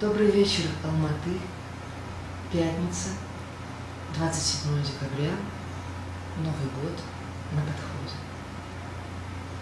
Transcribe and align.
Добрый 0.00 0.30
вечер, 0.30 0.64
Алматы. 0.82 1.38
Пятница, 2.50 3.10
27 4.16 4.82
декабря, 4.82 5.32
Новый 6.38 6.70
год 6.80 6.96
на 7.52 7.60
подходе. 7.60 8.16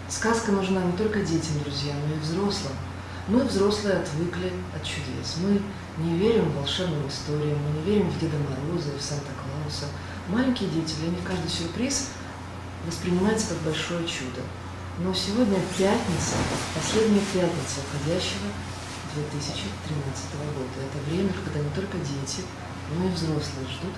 Сказка 0.07 0.53
нужна 0.53 0.81
не 0.81 0.93
только 0.93 1.19
детям, 1.23 1.59
друзья, 1.61 1.93
но 1.93 2.15
и 2.15 2.19
взрослым. 2.19 2.71
Мы, 3.27 3.43
взрослые, 3.43 3.97
отвыкли 3.97 4.53
от 4.73 4.81
чудес. 4.81 5.39
Мы 5.43 5.61
не 5.97 6.17
верим 6.17 6.45
в 6.45 6.55
волшебным 6.55 7.05
историям, 7.09 7.59
мы 7.61 7.77
не 7.77 7.81
верим 7.83 8.09
в 8.09 8.17
Деда 8.17 8.37
Мороза 8.37 8.91
и 8.95 8.97
в 8.97 9.01
Санта-Клауса. 9.01 9.87
Маленькие 10.29 10.69
дети, 10.69 10.95
для 11.01 11.09
них 11.09 11.19
каждый 11.27 11.49
сюрприз 11.49 12.11
воспринимается 12.87 13.49
как 13.49 13.57
большое 13.57 14.07
чудо. 14.07 14.39
Но 14.99 15.13
сегодня 15.13 15.59
пятница, 15.77 16.35
последняя 16.73 17.23
пятница 17.33 17.81
уходящего 17.83 18.47
2013 19.15 20.37
года. 20.53 20.77
Это 20.85 20.99
время, 21.09 21.31
когда 21.33 21.59
не 21.59 21.71
только 21.73 21.97
дети, 21.97 22.45
но 22.93 23.05
и 23.05 23.11
взрослые 23.13 23.65
ждут 23.69 23.95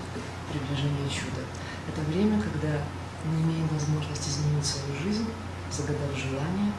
приближения 0.51 1.07
чуда. 1.09 1.43
Это 1.87 2.01
время, 2.11 2.41
когда 2.41 2.79
мы 3.25 3.41
имеем 3.43 3.67
возможность 3.67 4.27
изменить 4.27 4.65
свою 4.65 4.95
жизнь, 5.03 5.27
загадав 5.71 6.11
желание, 6.15 6.71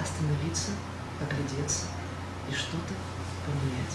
остановиться, 0.00 0.70
оглядеться 1.20 1.86
и 2.50 2.54
что-то 2.54 2.94
поменять. 3.46 3.94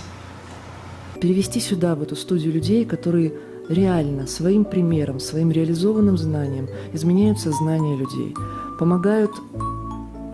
Перевести 1.22 1.60
сюда, 1.60 1.96
в 1.96 2.02
эту 2.02 2.16
студию 2.16 2.54
людей, 2.54 2.86
которые 2.86 3.34
реально 3.68 4.26
своим 4.28 4.66
примером, 4.66 5.20
своим 5.20 5.52
реализованным 5.52 6.18
знанием 6.18 6.68
изменяют 6.94 7.40
сознание 7.40 7.98
людей, 7.98 8.34
помогают 8.80 9.32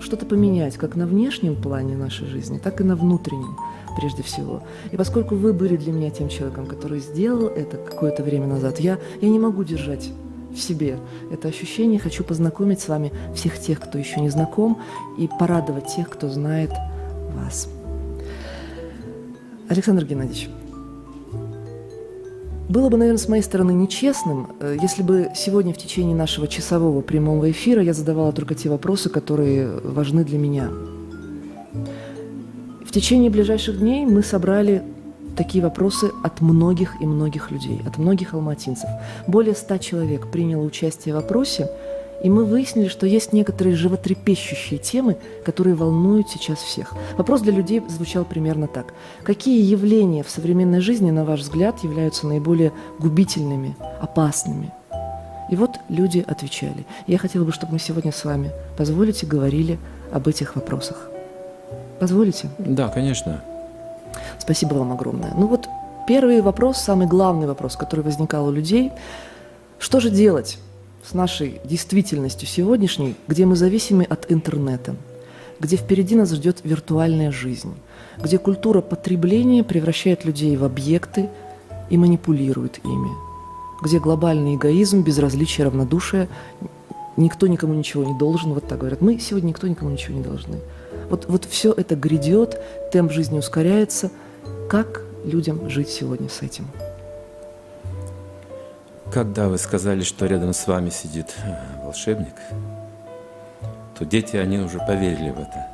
что-то 0.06 0.26
поменять 0.26 0.78
как 0.78 0.96
на 0.96 1.06
внешнем 1.08 1.56
плане 1.56 1.98
нашей 1.98 2.28
жизни, 2.28 2.60
так 2.60 2.80
и 2.80 2.84
на 2.84 2.96
внутреннем 2.96 3.58
прежде 3.98 4.24
всего. 4.24 4.62
И 4.92 4.98
поскольку 4.98 5.36
вы 5.36 5.52
были 5.52 5.76
для 5.78 5.92
меня 5.92 6.10
тем 6.12 6.30
человеком, 6.30 6.68
который 6.68 7.00
сделал 7.00 7.48
это 7.48 7.78
какое-то 7.78 8.24
время 8.24 8.48
назад, 8.48 8.80
я, 8.80 9.00
я 9.22 9.30
не 9.30 9.40
могу 9.40 9.64
держать 9.64 10.12
в 10.54 10.60
себе 10.60 10.98
это 11.32 11.48
ощущение. 11.48 12.00
Хочу 12.00 12.24
познакомить 12.24 12.80
с 12.80 12.88
вами 12.88 13.12
всех 13.34 13.60
тех, 13.60 13.80
кто 13.80 13.98
еще 13.98 14.22
не 14.22 14.30
знаком, 14.30 14.80
и 15.18 15.28
порадовать 15.40 15.88
тех, 15.96 16.10
кто 16.10 16.30
знает 16.30 16.72
вас. 17.34 17.68
Александр 19.68 20.06
Геннадьевич, 20.06 20.50
было 22.68 22.90
бы, 22.90 22.98
наверное, 22.98 23.20
с 23.20 23.28
моей 23.28 23.44
стороны 23.44 23.72
нечестным, 23.72 24.50
э, 24.60 24.78
если 24.82 25.04
бы 25.04 25.30
сегодня 25.36 25.74
в 25.74 25.78
течение 25.78 26.16
нашего 26.16 26.48
часового 26.48 27.02
прямого 27.02 27.52
эфира 27.52 27.82
я 27.82 27.94
задавала 27.94 28.32
только 28.32 28.56
те 28.56 28.70
вопросы, 28.70 29.10
которые 29.10 29.70
важны 29.84 30.24
для 30.24 30.38
меня. 30.38 30.70
В 32.86 32.92
течение 32.92 33.30
ближайших 33.30 33.80
дней 33.80 34.06
мы 34.06 34.24
собрали 34.24 34.82
такие 35.36 35.64
вопросы 35.64 36.12
от 36.24 36.42
многих 36.42 37.02
и 37.02 37.06
многих 37.06 37.52
людей, 37.52 37.82
от 37.86 37.98
многих 37.98 38.34
алматинцев. 38.34 38.90
Более 39.28 39.54
ста 39.54 39.78
человек 39.78 40.32
приняло 40.32 40.64
участие 40.64 41.14
в 41.14 41.18
вопросе– 41.18 41.70
и 42.26 42.30
мы 42.30 42.44
выяснили, 42.44 42.88
что 42.88 43.06
есть 43.06 43.34
некоторые 43.34 43.76
животрепещущие 43.76 44.80
темы, 44.80 45.18
которые 45.46 45.76
волнуют 45.76 46.28
сейчас 46.28 46.58
всех. 46.58 46.96
Вопрос 47.18 47.42
для 47.42 47.54
людей 47.54 47.84
звучал 47.88 48.26
примерно 48.26 48.66
так. 48.66 48.96
Какие 49.24 49.62
явления 49.62 50.24
в 50.24 50.30
современной 50.32 50.80
жизни, 50.80 51.12
на 51.12 51.24
ваш 51.24 51.42
взгляд, 51.42 51.84
являются 51.84 52.26
наиболее 52.26 52.72
губительными, 52.98 53.76
опасными? 54.02 54.74
И 55.52 55.56
вот 55.56 55.78
люди 55.88 56.26
отвечали. 56.26 56.88
Я 57.06 57.20
хотела 57.20 57.44
бы, 57.44 57.52
чтобы 57.52 57.74
мы 57.74 57.80
сегодня 57.80 58.12
с 58.12 58.26
вами, 58.26 58.50
позволите, 58.76 59.28
говорили 59.28 59.78
об 60.12 60.28
этих 60.28 60.56
вопросах. 60.56 61.12
Позволите? 62.00 62.50
Да, 62.58 62.88
конечно. 62.88 63.44
Спасибо 64.40 64.74
вам 64.74 64.94
огромное. 64.94 65.32
Ну 65.38 65.46
вот 65.46 65.68
первый 66.08 66.42
вопрос, 66.42 66.78
самый 66.78 67.06
главный 67.06 67.46
вопрос, 67.46 67.76
который 67.76 68.02
возникал 68.02 68.48
у 68.48 68.52
людей. 68.52 68.92
Что 69.78 70.00
же 70.00 70.10
делать? 70.10 70.58
С 71.08 71.14
нашей 71.14 71.62
действительностью 71.64 72.48
сегодняшней, 72.48 73.16
где 73.28 73.46
мы 73.46 73.56
зависимы 73.56 74.04
от 74.04 74.32
интернета, 74.32 74.96
где 75.60 75.78
впереди 75.78 76.16
нас 76.16 76.32
ждет 76.32 76.62
виртуальная 76.64 77.32
жизнь, 77.32 77.74
где 78.18 78.38
культура 78.38 78.82
потребления 78.82 79.64
превращает 79.64 80.26
людей 80.26 80.56
в 80.58 80.64
объекты 80.64 81.30
и 81.90 81.98
манипулирует 81.98 82.80
ими, 82.84 83.12
где 83.84 84.00
глобальный 84.00 84.56
эгоизм, 84.56 85.04
безразличие, 85.04 85.66
равнодушие, 85.66 86.28
никто 87.18 87.48
никому 87.48 87.74
ничего 87.74 88.04
не 88.04 88.18
должен, 88.18 88.54
вот 88.54 88.68
так 88.68 88.80
говорят. 88.80 89.02
Мы 89.02 89.20
сегодня 89.20 89.50
никто 89.50 89.68
никому 89.68 89.92
ничего 89.92 90.18
не 90.18 90.24
должны. 90.24 90.60
Вот, 91.10 91.26
вот 91.28 91.46
все 91.46 91.72
это 91.72 91.96
грядет, 91.96 92.60
темп 92.92 93.12
жизни 93.12 93.38
ускоряется. 93.38 94.12
Как 94.70 95.04
людям 95.24 95.70
жить 95.70 95.90
сегодня 95.90 96.30
с 96.30 96.42
этим? 96.42 96.66
Когда 99.16 99.48
вы 99.48 99.58
сказали, 99.58 100.04
что 100.04 100.26
рядом 100.26 100.52
с 100.52 100.68
вами 100.68 100.90
сидит 100.90 101.38
э, 101.38 101.56
волшебник, 101.86 102.36
то 103.98 104.04
дети, 104.04 104.36
они 104.36 104.58
уже 104.58 104.78
поверили 104.80 105.30
в 105.30 105.40
это. 105.40 105.68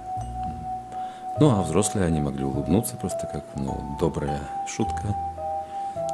Ну, 1.40 1.50
а 1.50 1.64
взрослые, 1.64 2.06
они 2.06 2.22
могли 2.22 2.44
улыбнуться 2.44 2.98
просто 2.98 3.28
как, 3.34 3.44
ну, 3.56 3.98
добрая 4.00 4.42
шутка. 4.68 5.16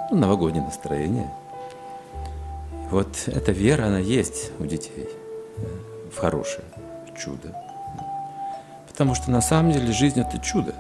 Ну, 0.10 0.20
новогоднее 0.20 0.64
настроение. 0.64 1.30
Вот 2.92 3.10
эта 3.26 3.52
вера, 3.52 3.88
она 3.88 4.00
есть 4.00 4.52
у 4.58 4.66
детей 4.66 5.10
э, 5.58 6.10
в 6.10 6.18
хорошее, 6.18 6.64
чудо. 7.22 7.54
Потому 8.88 9.16
что 9.16 9.32
на 9.32 9.42
самом 9.42 9.74
деле 9.74 9.92
жизнь– 9.92 10.22
это 10.22 10.40
чудо. 10.40 10.74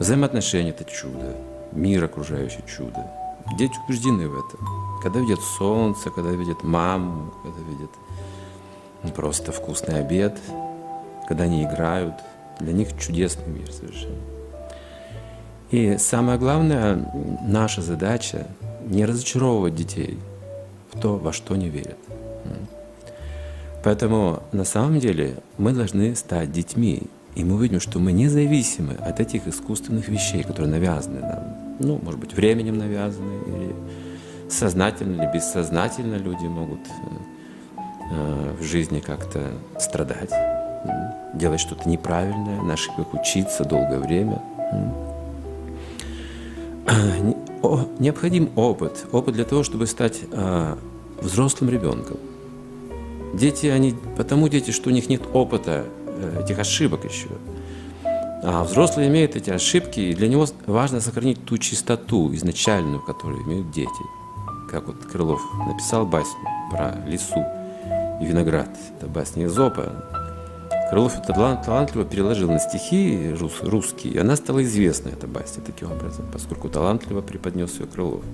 Взаимоотношения– 0.00 0.70
это 0.76 0.82
чудо. 0.82 1.36
Мир 1.70 2.02
окружающий– 2.02 2.64
чудо. 2.66 3.08
Дети 3.52 3.74
убеждены 3.86 4.28
в 4.28 4.34
этом. 4.34 4.66
Когда 5.02 5.20
видят 5.20 5.40
солнце, 5.40 6.10
когда 6.10 6.30
видят 6.30 6.64
маму, 6.64 7.32
когда 7.42 7.60
видят 7.60 7.90
просто 9.14 9.52
вкусный 9.52 10.00
обед, 10.00 10.38
когда 11.28 11.44
они 11.44 11.64
играют, 11.64 12.14
для 12.58 12.72
них 12.72 12.98
чудесный 12.98 13.46
мир 13.46 13.70
совершенно. 13.70 14.16
И 15.70 15.98
самое 15.98 16.38
главное, 16.38 17.10
наша 17.42 17.82
задача 17.82 18.46
не 18.86 19.04
разочаровывать 19.04 19.74
детей 19.74 20.18
в 20.92 21.00
то, 21.00 21.16
во 21.16 21.32
что 21.32 21.56
не 21.56 21.68
верят. 21.68 21.98
Поэтому 23.82 24.42
на 24.52 24.64
самом 24.64 24.98
деле 24.98 25.36
мы 25.58 25.72
должны 25.72 26.16
стать 26.16 26.50
детьми, 26.50 27.02
и 27.34 27.44
мы 27.44 27.56
увидим, 27.56 27.80
что 27.80 27.98
мы 27.98 28.12
независимы 28.12 28.94
от 28.94 29.20
этих 29.20 29.46
искусственных 29.46 30.08
вещей, 30.08 30.42
которые 30.42 30.70
навязаны 30.70 31.20
нам 31.20 31.63
ну, 31.78 32.00
может 32.02 32.20
быть, 32.20 32.34
временем 32.34 32.78
навязаны, 32.78 33.32
или 33.46 33.74
сознательно 34.48 35.22
или 35.22 35.32
бессознательно 35.32 36.16
люди 36.16 36.44
могут 36.44 36.80
э, 38.10 38.54
в 38.58 38.62
жизни 38.62 39.00
как-то 39.00 39.52
страдать, 39.78 40.30
делать 41.34 41.60
что-то 41.60 41.88
неправильное, 41.88 42.62
на 42.62 42.74
ошибках 42.74 43.12
учиться 43.14 43.64
долгое 43.64 43.98
время. 43.98 44.40
Необходим 47.98 48.50
опыт, 48.56 49.06
опыт 49.10 49.34
для 49.34 49.44
того, 49.44 49.62
чтобы 49.62 49.86
стать 49.86 50.20
э, 50.30 50.76
взрослым 51.20 51.70
ребенком. 51.70 52.18
Дети, 53.32 53.66
они, 53.66 53.94
потому 54.16 54.48
дети, 54.48 54.70
что 54.70 54.90
у 54.90 54.92
них 54.92 55.08
нет 55.08 55.22
опыта 55.32 55.86
э, 56.06 56.42
этих 56.44 56.58
ошибок 56.58 57.04
еще. 57.04 57.28
А 58.46 58.62
взрослый 58.62 59.08
имеет 59.08 59.36
эти 59.36 59.48
ошибки, 59.48 60.00
и 60.00 60.14
для 60.14 60.28
него 60.28 60.46
важно 60.66 61.00
сохранить 61.00 61.42
ту 61.46 61.56
чистоту 61.56 62.34
изначальную, 62.34 63.00
которую 63.00 63.42
имеют 63.44 63.70
дети. 63.70 63.88
Как 64.70 64.86
вот 64.86 65.02
Крылов 65.06 65.40
написал 65.66 66.04
басню 66.04 66.46
про 66.70 66.94
лесу 67.06 67.42
и 68.20 68.26
виноград. 68.26 68.68
Это 68.98 69.06
басня 69.06 69.46
Изопа. 69.46 70.04
Крылов 70.90 71.18
это 71.18 71.32
талантливо 71.64 72.04
переложил 72.04 72.50
на 72.50 72.58
стихи 72.58 73.34
рус, 73.40 73.62
русские, 73.62 74.12
и 74.12 74.18
она 74.18 74.36
стала 74.36 74.62
известна, 74.62 75.08
эта 75.08 75.26
басня, 75.26 75.62
таким 75.64 75.90
образом, 75.90 76.26
поскольку 76.30 76.68
талантливо 76.68 77.22
преподнес 77.22 77.80
ее 77.80 77.86
Крылов. 77.86 78.24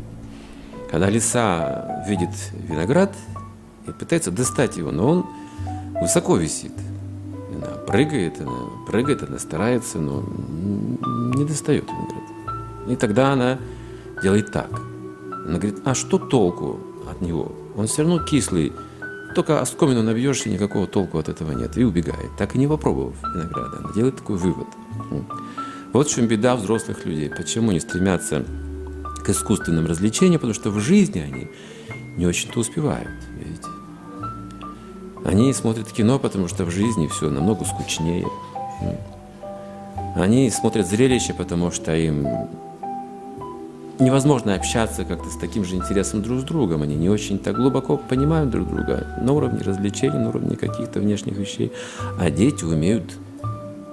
Когда 0.90 1.08
лиса 1.08 2.05
видит 2.08 2.31
виноград 2.52 3.14
и 3.87 3.93
пытается 3.93 4.32
достать 4.32 4.76
его, 4.76 4.90
но 4.90 5.08
он 5.08 5.26
высоко 6.00 6.34
висит– 6.34 6.73
она 7.60 7.76
прыгает, 7.76 8.40
она 8.40 8.52
прыгает, 8.86 9.22
она 9.22 9.38
старается, 9.38 9.98
но 9.98 10.22
не 11.34 11.44
достает 11.44 11.84
виноград. 11.84 12.22
И 12.88 12.96
тогда 12.96 13.32
она 13.32 13.58
делает 14.22 14.50
так. 14.52 14.70
Она 15.46 15.58
говорит, 15.58 15.80
а 15.84 15.94
что 15.94 16.18
толку 16.18 16.80
от 17.10 17.20
него? 17.20 17.52
Он 17.76 17.86
все 17.86 18.02
равно 18.02 18.24
кислый, 18.24 18.72
только 19.34 19.60
оскомину 19.60 20.02
набьешь, 20.02 20.46
и 20.46 20.50
никакого 20.50 20.86
толку 20.86 21.18
от 21.18 21.28
этого 21.28 21.52
нет. 21.52 21.76
И 21.76 21.84
убегает, 21.84 22.30
так 22.36 22.54
и 22.54 22.58
не 22.58 22.66
попробовав 22.66 23.16
винограда. 23.22 23.78
Она 23.78 23.92
делает 23.92 24.16
такой 24.16 24.36
вывод. 24.36 24.66
Вот 25.92 26.08
в 26.08 26.14
чем 26.14 26.26
беда 26.26 26.56
взрослых 26.56 27.04
людей. 27.04 27.30
Почему 27.30 27.70
они 27.70 27.80
стремятся 27.80 28.44
к 29.24 29.28
искусственным 29.28 29.86
развлечениям? 29.86 30.40
Потому 30.40 30.54
что 30.54 30.70
в 30.70 30.78
жизни 30.80 31.20
они 31.20 31.48
не 32.16 32.26
очень-то 32.26 32.60
успевают. 32.60 33.08
Они 35.25 35.52
смотрят 35.52 35.93
кино, 35.93 36.19
потому 36.19 36.49
что 36.49 36.64
в 36.64 36.70
жизни 36.70 37.06
все 37.06 37.31
намного 37.31 37.64
скучнее. 37.64 38.26
Они 40.17 40.50
смотрят 40.50 40.87
зрелище, 40.87 41.34
потому 41.34 41.70
что 41.70 41.94
им 41.94 42.26
невозможно 43.99 44.55
общаться 44.55 45.05
как-то 45.05 45.31
с 45.31 45.37
таким 45.37 45.64
же 45.64 45.76
интересом 45.76 46.22
друг 46.22 46.40
с 46.40 46.43
другом. 46.43 46.82
Они 46.82 46.96
не 46.96 47.11
очень 47.11 47.38
так 47.38 47.56
глубоко 47.56 47.96
понимают 47.96 48.50
друг 48.50 48.69
друга 48.69 49.19
на 49.20 49.32
уровне 49.32 49.61
развлечений, 49.61 50.19
на 50.19 50.31
уровне 50.31 50.56
каких-то 50.56 51.00
внешних 51.00 51.37
вещей. 51.37 51.70
А 52.19 52.31
дети 52.31 52.64
умеют 52.64 53.12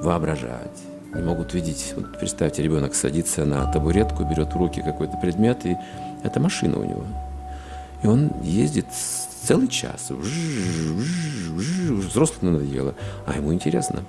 воображать, 0.01 0.79
не 1.13 1.21
могут 1.21 1.53
видеть. 1.53 1.93
Вот 1.95 2.17
представьте, 2.17 2.63
ребенок 2.63 2.95
садится 2.95 3.45
на 3.45 3.71
табуретку, 3.71 4.23
берет 4.23 4.53
в 4.53 4.57
руки 4.57 4.81
какой-то 4.81 5.17
предмет, 5.17 5.65
и 5.65 5.75
это 6.23 6.39
машина 6.39 6.79
у 6.79 6.83
него. 6.83 7.03
И 8.03 8.07
он 8.07 8.31
ездит 8.43 8.87
целый 9.47 9.69
час. 9.69 10.11
Взрослым 12.09 12.53
надоело, 12.53 12.95
а 13.25 13.37
ему 13.37 13.53
интересно. 13.53 14.03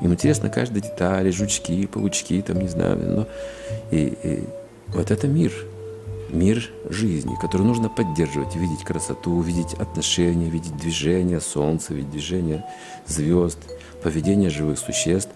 Ему 0.00 0.14
интересно 0.14 0.48
каждая 0.48 0.82
деталь, 0.82 1.32
жучки, 1.32 1.86
паучки, 1.86 2.42
там, 2.42 2.58
не 2.58 2.68
знаю. 2.68 2.98
Но... 2.98 3.26
И, 3.92 4.18
и 4.22 4.44
вот 4.88 5.12
это 5.12 5.28
мир, 5.28 5.52
мир 6.28 6.68
жизни, 6.90 7.36
который 7.40 7.62
нужно 7.62 7.88
поддерживать, 7.88 8.56
видеть 8.56 8.82
красоту, 8.82 9.40
видеть 9.42 9.74
отношения, 9.74 10.50
видеть 10.50 10.76
движение 10.76 11.40
солнца, 11.40 11.94
видеть 11.94 12.10
движение 12.10 12.64
звезд, 13.06 13.58
поведение 14.02 14.50
живых 14.50 14.78
существ. 14.80 15.30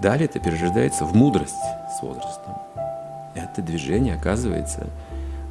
Далее 0.00 0.26
это 0.26 0.38
перерождается 0.38 1.04
в 1.04 1.16
мудрость 1.16 1.54
с 1.98 2.02
возрастом. 2.02 2.54
Это 3.34 3.60
движение, 3.60 4.14
оказывается, 4.14 4.88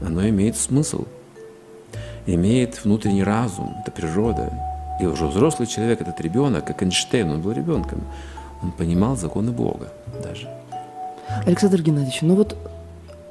оно 0.02 0.28
имеет 0.30 0.56
смысл, 0.56 1.06
имеет 2.36 2.84
внутренний 2.84 3.24
разум, 3.24 3.76
это 3.82 3.92
природа. 3.92 4.52
И 5.02 5.06
уже 5.06 5.28
взрослый 5.28 5.68
человек, 5.68 6.02
этот 6.02 6.20
ребенок, 6.22 6.66
как 6.66 6.84
Эйнштейн, 6.84 7.30
он 7.30 7.42
был 7.42 7.52
ребенком, 7.52 8.02
он 8.62 8.72
понимал 8.72 9.16
законы 9.16 9.52
Бога 9.52 9.92
даже. 10.24 10.48
Александр 11.46 11.82
Геннадьевич, 11.82 12.22
ну 12.22 12.36
вот 12.36 12.58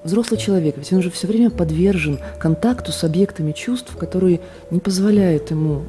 взрослый 0.04 0.40
человек, 0.40 0.76
ведь 0.78 0.92
он 0.92 1.02
же 1.02 1.10
все 1.10 1.26
время 1.26 1.50
подвержен 1.50 2.18
контакту 2.38 2.92
с 2.92 3.04
объектами 3.04 3.52
чувств, 3.52 3.96
которые 3.96 4.40
не 4.70 4.80
позволяют 4.80 5.50
ему 5.50 5.82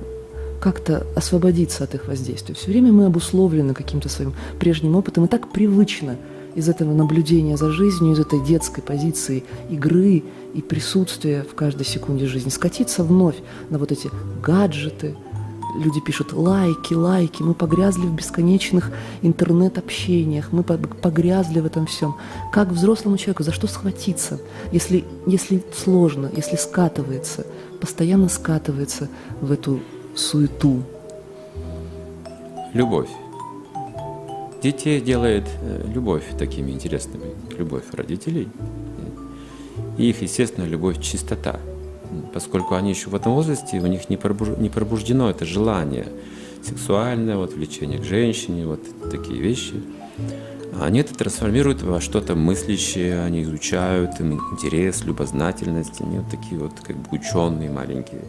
как-то 0.60 1.06
освободиться 1.16 1.86
от 1.86 1.96
их 1.96 2.08
воздействия. 2.08 2.56
Все 2.56 2.68
время 2.68 2.92
мы 2.92 3.06
обусловлены 3.06 3.74
каким-то 3.74 4.10
своим 4.10 4.34
прежним 4.60 4.96
опытом, 4.96 5.26
и 5.26 5.28
так 5.28 5.52
привычно 5.52 6.18
из 6.60 6.70
этого 6.70 6.94
наблюдения 6.94 7.58
за 7.58 7.72
жизнью, 7.72 8.14
из 8.14 8.20
этой 8.20 8.40
детской 8.44 8.82
позиции 8.82 9.44
игры 9.70 10.24
и 10.54 10.62
присутствия 10.62 11.44
в 11.50 11.56
каждой 11.56 11.86
секунде 11.86 12.26
жизни, 12.26 12.50
скатиться 12.50 13.04
вновь 13.04 13.38
на 13.70 13.78
вот 13.78 13.92
эти 13.92 14.10
гаджеты– 14.42 15.16
люди 15.76 16.00
пишут 16.00 16.34
лайки, 16.34 16.94
лайки, 16.94 17.42
мы 17.42 17.54
погрязли 17.54 18.06
в 18.06 18.14
бесконечных 18.14 18.92
интернет-общениях, 19.22 20.52
мы 20.52 20.64
погрязли 20.64 21.60
в 21.60 21.66
этом 21.66 21.86
всем. 21.86 22.16
Как 22.52 22.70
взрослому 22.70 23.18
человеку, 23.18 23.44
за 23.44 23.52
что 23.52 23.68
схватиться, 23.68 24.40
если, 24.72 25.06
если 25.26 25.64
сложно, 25.76 26.30
если 26.36 26.56
скатывается, 26.56 27.46
постоянно 27.80 28.30
скатывается 28.30 29.10
в 29.42 29.52
эту 29.52 29.80
суету? 30.16 30.84
Любовь. 32.74 33.10
Детей 34.62 35.02
делает 35.02 35.46
э, 35.62 35.86
любовь 35.94 36.26
такими 36.38 36.72
интересными, 36.72 37.36
любовь 37.58 37.84
родителей. 37.94 38.50
И 39.98 40.10
их, 40.10 40.22
естественно, 40.22 40.66
любовь 40.66 41.02
чистота– 41.02 41.60
поскольку 42.34 42.76
они 42.76 42.90
еще 42.92 43.10
в 43.10 43.16
этом 43.16 43.34
возрасте, 43.34 43.80
у 43.80 43.88
них 43.88 44.10
не 44.10 44.18
пробуждено 44.18 45.30
это 45.30 45.46
желание 45.46 46.08
сексуальное, 46.62 47.38
вот 47.38 47.54
влечение 47.54 48.00
к 48.00 48.04
женщине, 48.04 48.66
вот 48.66 48.82
такие 49.10 49.40
вещи. 49.40 49.76
Они 50.80 51.00
это 51.00 51.14
трансформируют 51.14 51.82
во 51.82 52.00
что-то 52.00 52.36
мыслящее, 52.36 53.24
они 53.24 53.44
изучают, 53.44 54.20
им 54.20 54.34
интерес, 54.34 55.04
любознательность, 55.04 56.00
они 56.02 56.20
вот 56.20 56.30
такие 56.30 56.60
вот 56.60 56.74
как 56.82 56.96
бы 56.96 57.18
ученые 57.18 57.70
маленькие. 57.70 58.22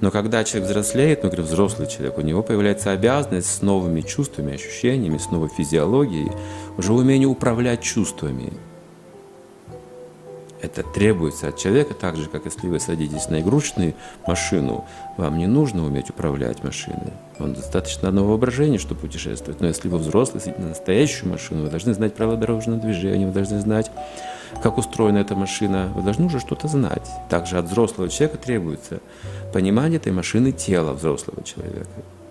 Но 0.00 0.10
когда 0.10 0.44
человек 0.44 0.70
взрослеет, 0.70 1.22
ну, 1.22 1.28
говорю, 1.28 1.44
взрослый 1.44 1.88
человек, 1.88 2.18
у 2.18 2.20
него 2.20 2.42
появляется 2.42 2.92
обязанность 2.92 3.52
с 3.52 3.62
новыми 3.62 4.00
чувствами, 4.00 4.54
ощущениями, 4.54 5.18
с 5.18 5.30
новой 5.30 5.48
физиологией, 5.48 6.30
уже 6.76 6.92
умение 6.92 7.26
управлять 7.26 7.82
чувствами, 7.82 8.52
это 10.60 10.82
требуется 10.82 11.48
от 11.48 11.56
человека, 11.56 11.94
так 11.94 12.16
же, 12.16 12.28
как 12.28 12.44
если 12.44 12.66
вы 12.66 12.80
садитесь 12.80 13.28
на 13.28 13.40
игрушечную 13.40 13.94
машину, 14.26 14.84
вам 15.16 15.38
не 15.38 15.46
нужно 15.46 15.86
уметь 15.86 16.10
управлять 16.10 16.64
машиной. 16.64 17.12
Вам 17.38 17.54
достаточно 17.54 18.08
одного 18.08 18.30
воображения, 18.30 18.78
чтобы 18.78 19.02
путешествовать. 19.02 19.60
Но 19.60 19.68
если 19.68 19.88
вы 19.88 19.98
взрослый, 19.98 20.42
сидите 20.42 20.60
на 20.60 20.68
настоящую 20.70 21.30
машину, 21.30 21.62
вы 21.62 21.70
должны 21.70 21.94
знать 21.94 22.14
правила 22.14 22.36
дорожного 22.36 22.80
движения, 22.80 23.26
вы 23.26 23.32
должны 23.32 23.60
знать, 23.60 23.90
как 24.62 24.78
устроена 24.78 25.18
эта 25.18 25.34
машина, 25.34 25.92
вы 25.94 26.02
должны 26.02 26.26
уже 26.26 26.40
что-то 26.40 26.68
знать. 26.68 27.08
Также 27.28 27.58
от 27.58 27.66
взрослого 27.66 28.08
человека 28.08 28.38
требуется 28.38 29.00
понимание 29.52 29.98
этой 29.98 30.12
машины 30.12 30.52
тела 30.52 30.92
взрослого 30.92 31.42
человека. 31.42 31.88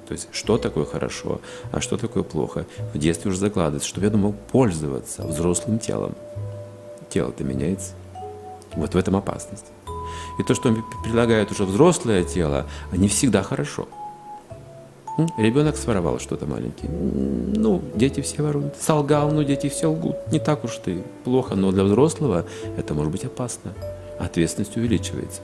То 0.07 0.13
есть, 0.13 0.29
что 0.31 0.57
такое 0.57 0.85
хорошо, 0.85 1.41
а 1.71 1.81
что 1.81 1.97
такое 1.97 2.23
плохо. 2.23 2.65
В 2.93 2.97
детстве 2.97 3.29
уже 3.29 3.39
закладывается, 3.39 3.89
чтобы 3.89 4.07
я 4.07 4.13
мог 4.13 4.35
пользоваться 4.51 5.23
взрослым 5.23 5.79
телом. 5.79 6.15
Тело-то 7.09 7.43
меняется. 7.43 7.93
Вот 8.75 8.93
в 8.93 8.97
этом 8.97 9.15
опасность. 9.15 9.65
И 10.39 10.43
то, 10.43 10.53
что 10.53 10.75
предлагает 11.03 11.51
уже 11.51 11.65
взрослое 11.65 12.23
тело, 12.23 12.67
не 12.91 13.07
всегда 13.07 13.43
хорошо. 13.43 13.87
Ребенок 15.37 15.77
своровал 15.77 16.19
что-то 16.19 16.45
маленький. 16.45 16.87
Ну, 16.87 17.81
дети 17.95 18.21
все 18.21 18.43
воруют. 18.43 18.75
Солгал, 18.79 19.31
ну, 19.31 19.43
дети 19.43 19.67
все 19.69 19.87
лгут. 19.87 20.15
Не 20.31 20.39
так 20.39 20.63
уж 20.63 20.77
ты 20.77 21.03
плохо, 21.23 21.55
но 21.55 21.71
для 21.71 21.83
взрослого 21.83 22.45
это 22.77 22.93
может 22.93 23.11
быть 23.11 23.25
опасно. 23.25 23.73
Ответственность 24.19 24.77
увеличивается. 24.77 25.41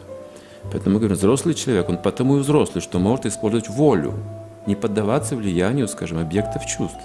Поэтому 0.72 0.94
мы 0.94 1.00
говорим, 1.00 1.18
взрослый 1.18 1.56
человек, 1.56 1.90
он 1.90 1.98
потому 1.98 2.38
и 2.38 2.40
взрослый, 2.40 2.82
что 2.82 3.00
может 3.00 3.26
использовать 3.26 3.68
волю, 3.70 4.14
не 4.68 4.76
поддаваться 4.76 5.36
влиянию, 5.36 5.88
скажем, 5.88 6.20
объектов 6.20 6.66
чувств. 6.66 7.00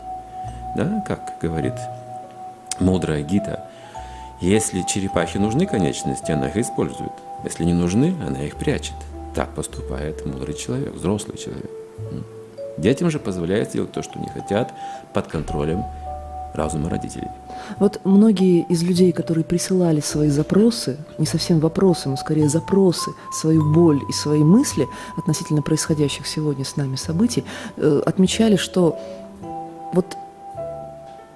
Да, 0.77 1.03
как 1.07 1.39
говорит 1.41 1.75
мудрая 2.79 3.23
Гита– 3.23 3.65
если 4.41 4.83
черепахе 4.83 5.41
нужны 5.41 5.67
конечности, 5.67 6.31
она 6.31 6.49
их 6.49 6.57
использует. 6.57 7.11
Если 7.43 7.65
не 7.65 7.73
нужны, 7.75 8.15
она 8.25 8.45
их 8.45 8.55
прячет. 8.55 8.95
Так 9.35 9.49
поступает 9.51 10.25
мудрый 10.25 10.55
человек, 10.55 10.95
взрослый 10.95 11.37
человек. 11.37 11.71
Детям 12.79 13.11
же 13.11 13.19
позволяет 13.19 13.73
делать 13.73 13.93
то, 13.93 14.03
что 14.03 14.19
они 14.19 14.29
хотят, 14.29 14.73
под 15.13 15.27
контролем 15.27 15.85
разума 16.55 16.89
родителей. 16.89 17.29
Вот 17.79 18.01
многие 18.05 18.63
из 18.69 18.83
людей, 18.83 19.13
которые 19.13 19.45
присылали 19.45 20.01
свои 20.01 20.29
запросы, 20.29 20.97
не 21.19 21.27
совсем 21.27 21.61
вопросы, 21.61 22.09
но 22.09 22.17
скорее 22.17 22.49
запросы, 22.49 23.11
свою 23.33 23.73
боль 23.73 24.01
и 24.09 24.13
свои 24.13 24.43
мысли 24.43 24.87
относительно 25.17 25.63
происходящих 25.63 26.27
сегодня 26.27 26.65
с 26.65 26.77
нами 26.77 26.97
событий, 26.97 27.45
э, 27.77 28.03
отмечали, 28.07 28.57
что 28.57 28.99
вот 29.93 30.17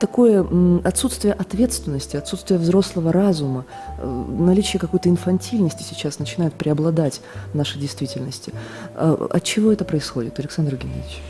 такое 0.03 0.45
отсутствие 0.83 1.33
ответственности, 1.33 2.17
отсутствие 2.17 2.59
взрослого 2.59 3.13
разума, 3.13 3.65
э, 3.99 4.25
наличие 4.39 4.81
какой-то 4.81 5.09
инфантильности 5.09 5.85
сейчас 5.85 6.19
начинает 6.19 6.55
преобладать 6.55 7.21
в 7.53 7.57
нашей 7.57 7.81
действительности. 7.81 8.53
А, 8.97 9.29
от 9.31 9.45
чего 9.45 9.71
это 9.71 9.85
происходит, 9.85 10.41
Александр 10.41 10.75
Геннадьевич? 10.75 11.21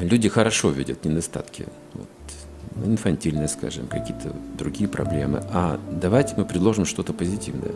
Люди 0.00 0.28
хорошо 0.28 0.70
видят 0.70 1.04
недостатки. 1.04 1.66
Вот, 1.94 2.08
инфантильность, 2.84 3.54
скажем, 3.54 3.86
какие-то 3.86 4.32
другие 4.58 4.88
проблемы. 4.88 5.42
А 5.52 5.78
давайте 5.90 6.34
мы 6.36 6.44
предложим 6.44 6.84
что-то 6.84 7.12
позитивное. 7.12 7.72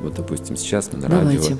Вот, 0.00 0.14
допустим, 0.14 0.56
сейчас 0.56 0.92
мы 0.92 1.00
на 1.00 1.08
давайте. 1.08 1.38
радио 1.38 1.58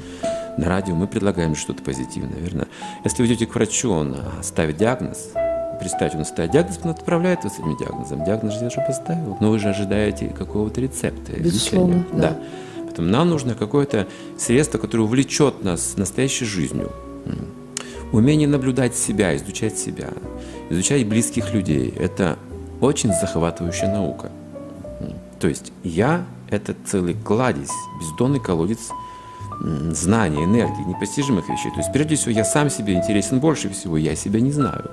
на 0.59 0.68
радио 0.68 0.95
мы 0.95 1.07
предлагаем 1.07 1.54
что-то 1.54 1.83
позитивное, 1.83 2.38
верно? 2.38 2.66
Если 3.04 3.23
вы 3.23 3.28
идете 3.28 3.47
к 3.47 3.54
врачу, 3.54 3.90
он 3.90 4.16
ставит 4.42 4.76
диагноз, 4.76 5.30
представьте, 5.78 6.18
он 6.18 6.25
ставит 6.25 6.50
диагноз, 6.50 6.80
он 6.83 6.90
отправляет 6.90 7.45
вас 7.45 7.54
с 7.54 7.59
этим 7.61 7.76
диагнозом. 7.76 8.25
Диагноз 8.25 8.54
же 8.54 8.61
я 8.62 8.66
уже 8.66 8.85
поставил, 8.85 9.38
но 9.40 9.50
вы 9.50 9.61
же 9.61 9.68
ожидаете 9.68 10.28
какого-то 10.28 10.80
рецепта. 10.80 11.33
Безусловно, 11.38 12.04
да. 12.12 12.18
да. 12.18 12.37
Поэтому 12.85 13.09
нам 13.09 13.30
нужно 13.30 13.54
какое-то 13.54 14.09
средство, 14.37 14.78
которое 14.78 15.04
увлечет 15.04 15.62
нас 15.62 15.97
настоящей 15.97 16.45
жизнью. 16.45 16.90
Умение 18.12 18.49
наблюдать 18.49 18.97
себя, 18.97 19.37
изучать 19.37 19.79
себя, 19.79 20.09
изучать 20.71 21.07
близких 21.07 21.53
людей– 21.53 21.93
это 21.99 22.38
очень 22.81 23.12
захватывающая 23.12 23.93
наука. 23.93 24.31
То 25.41 25.49
есть 25.49 25.73
я– 25.85 26.25
это 26.50 26.75
целый 26.87 27.15
кладезь, 27.15 27.71
бездонный 28.00 28.41
колодец– 28.41 28.91
знаний, 29.61 30.45
энергии, 30.45 30.88
непостижимых 30.88 31.49
вещей. 31.49 31.71
То 31.73 31.79
есть, 31.79 31.93
прежде 31.93 32.17
всего, 32.17 32.31
я 32.31 32.45
сам 32.45 32.71
себе 32.71 32.95
интересен 32.95 33.41
больше 33.41 33.69
всего, 33.71 33.97
я 33.97 34.15
себя 34.15 34.41
не 34.41 34.53
знаю. 34.53 34.91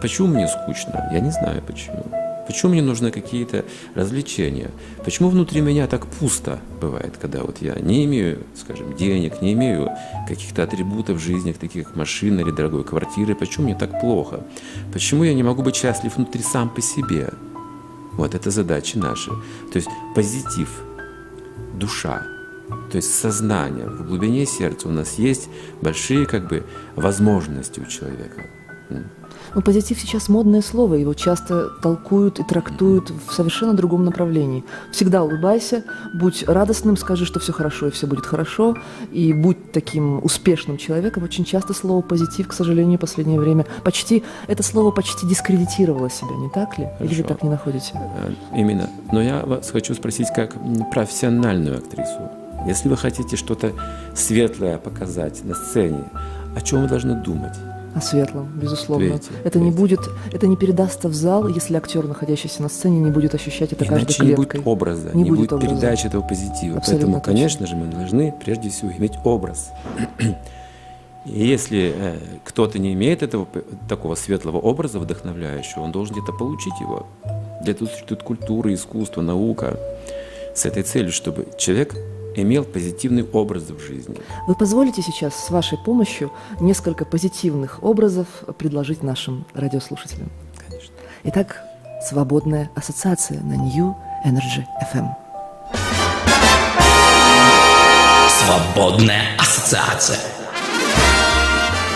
Почему 0.00 0.28
мне 0.28 0.48
скучно? 0.48 1.08
Я 1.12 1.20
не 1.20 1.30
знаю 1.30 1.62
почему. 1.62 2.04
Почему 2.48 2.72
мне 2.72 2.80
нужны 2.80 3.10
какие-то 3.10 3.66
развлечения? 3.94 4.70
Почему 5.04 5.28
внутри 5.28 5.60
меня 5.60 5.86
так 5.86 6.06
пусто 6.06 6.60
бывает, 6.80 7.18
когда 7.20 7.42
вот 7.42 7.58
я 7.60 7.74
не 7.78 8.06
имею, 8.06 8.42
скажем, 8.56 8.96
денег, 8.96 9.42
не 9.42 9.52
имею 9.52 9.90
каких-то 10.26 10.62
атрибутов 10.62 11.20
жизни, 11.20 11.52
таких 11.52 11.88
как 11.88 11.96
машина 11.96 12.40
или 12.40 12.50
дорогой 12.50 12.84
квартиры? 12.84 13.34
Почему 13.34 13.66
мне 13.66 13.74
так 13.74 14.00
плохо? 14.00 14.46
Почему 14.94 15.24
я 15.24 15.34
не 15.34 15.42
могу 15.42 15.62
быть 15.62 15.76
счастлив 15.76 16.16
внутри 16.16 16.42
сам 16.42 16.70
по 16.70 16.80
себе? 16.80 17.28
Вот 18.14 18.34
это 18.34 18.50
задачи 18.50 18.96
наши. 18.96 19.30
То 19.70 19.76
есть 19.76 19.88
позитив, 20.14 20.70
душа, 21.74 22.22
то 22.90 22.96
есть 22.96 23.14
сознание, 23.14 23.86
в 23.86 24.06
глубине 24.06 24.46
сердца 24.46 24.88
у 24.88 24.92
нас 24.92 25.18
есть 25.18 25.50
большие 25.82 26.24
как 26.24 26.48
бы 26.48 26.64
возможности 26.96 27.80
у 27.80 27.84
человека. 27.84 28.46
Но 29.58 29.62
позитив 29.62 29.98
сейчас 29.98 30.28
модное 30.28 30.62
слово, 30.62 30.94
его 30.94 31.14
часто 31.14 31.68
толкуют 31.82 32.38
и 32.38 32.44
трактуют 32.44 33.10
в 33.10 33.32
совершенно 33.32 33.74
другом 33.74 34.04
направлении. 34.04 34.62
Всегда 34.92 35.24
улыбайся, 35.24 35.82
будь 36.14 36.44
радостным, 36.46 36.96
скажи, 36.96 37.26
что 37.26 37.40
все 37.40 37.52
хорошо 37.52 37.88
и 37.88 37.90
все 37.90 38.06
будет 38.06 38.24
хорошо, 38.24 38.76
и 39.10 39.32
будь 39.32 39.72
таким 39.72 40.24
успешным 40.24 40.76
человеком. 40.76 41.24
Очень 41.24 41.44
часто 41.44 41.74
слово 41.74 42.02
позитив, 42.02 42.46
к 42.46 42.52
сожалению, 42.52 42.98
в 42.98 43.00
последнее 43.00 43.40
время 43.40 43.66
почти, 43.82 44.22
это 44.46 44.62
слово 44.62 44.92
почти 44.92 45.26
дискредитировало 45.26 46.08
себя, 46.08 46.36
не 46.36 46.50
так 46.50 46.78
ли? 46.78 46.84
Хорошо. 46.96 47.04
Или 47.04 47.22
вы 47.22 47.28
так 47.28 47.42
не 47.42 47.50
находите? 47.50 47.94
Э, 47.94 48.30
именно. 48.56 48.88
Но 49.10 49.20
я 49.20 49.44
вас 49.44 49.72
хочу 49.72 49.92
спросить 49.92 50.28
как 50.32 50.54
профессиональную 50.92 51.78
актрису. 51.78 52.30
Если 52.64 52.88
вы 52.88 52.96
хотите 52.96 53.34
что-то 53.34 53.72
светлое 54.14 54.78
показать 54.78 55.42
на 55.42 55.56
сцене, 55.56 56.04
о 56.54 56.60
чем 56.60 56.82
вы 56.82 56.88
должны 56.88 57.16
думать? 57.16 57.56
О 57.98 58.00
светлом, 58.00 58.48
безусловно. 58.54 59.04
Видите, 59.04 59.30
это 59.44 59.58
видите. 59.58 59.60
не 59.60 59.70
будет, 59.70 60.00
это 60.32 60.46
не 60.46 60.56
передастся 60.56 61.08
в 61.08 61.14
зал, 61.14 61.48
если 61.48 61.76
актер, 61.76 62.06
находящийся 62.06 62.62
на 62.62 62.68
сцене, 62.68 63.00
не 63.00 63.10
будет 63.10 63.34
ощущать 63.34 63.72
это 63.72 63.84
Иначе 63.84 64.06
каждой 64.06 64.14
клеткой. 64.14 64.28
не 64.28 64.34
будет 64.34 64.66
образа, 64.66 65.10
не, 65.14 65.22
не 65.22 65.30
будет, 65.30 65.50
будет 65.50 65.60
передачи 65.60 66.06
этого 66.06 66.22
позитива. 66.22 66.78
Абсолютно 66.78 67.06
Поэтому, 67.06 67.12
точно. 67.14 67.32
конечно 67.32 67.66
же, 67.66 67.76
мы 67.76 67.86
должны 67.86 68.34
прежде 68.44 68.70
всего 68.70 68.92
иметь 68.92 69.14
образ. 69.24 69.70
И 71.24 71.46
если 71.46 71.92
э, 71.94 72.16
кто-то 72.44 72.78
не 72.78 72.94
имеет 72.94 73.22
этого 73.22 73.46
такого 73.88 74.14
светлого 74.14 74.58
образа 74.58 74.98
вдохновляющего, 74.98 75.82
он 75.82 75.92
должен 75.92 76.16
где-то 76.16 76.32
получить 76.32 76.78
его. 76.80 77.06
Для 77.62 77.72
этого 77.72 77.88
существует 77.88 78.22
культура, 78.22 78.72
искусство, 78.72 79.20
наука 79.20 79.78
с 80.54 80.64
этой 80.64 80.82
целью, 80.84 81.12
чтобы 81.12 81.46
человек 81.58 81.94
имел 82.34 82.64
позитивный 82.64 83.24
образ 83.32 83.64
в 83.64 83.80
жизни. 83.80 84.16
Вы 84.46 84.54
позволите 84.54 85.02
сейчас 85.02 85.34
с 85.34 85.50
вашей 85.50 85.78
помощью 85.78 86.30
несколько 86.60 87.04
позитивных 87.04 87.82
образов 87.82 88.26
предложить 88.58 89.02
нашим 89.02 89.44
радиослушателям? 89.54 90.30
Конечно. 90.66 90.94
Итак, 91.24 91.62
свободная 92.08 92.70
ассоциация 92.74 93.40
на 93.40 93.54
New 93.54 93.94
Energy 94.24 94.64
FM. 94.92 95.08
Свободная 98.28 99.36
ассоциация. 99.38 100.18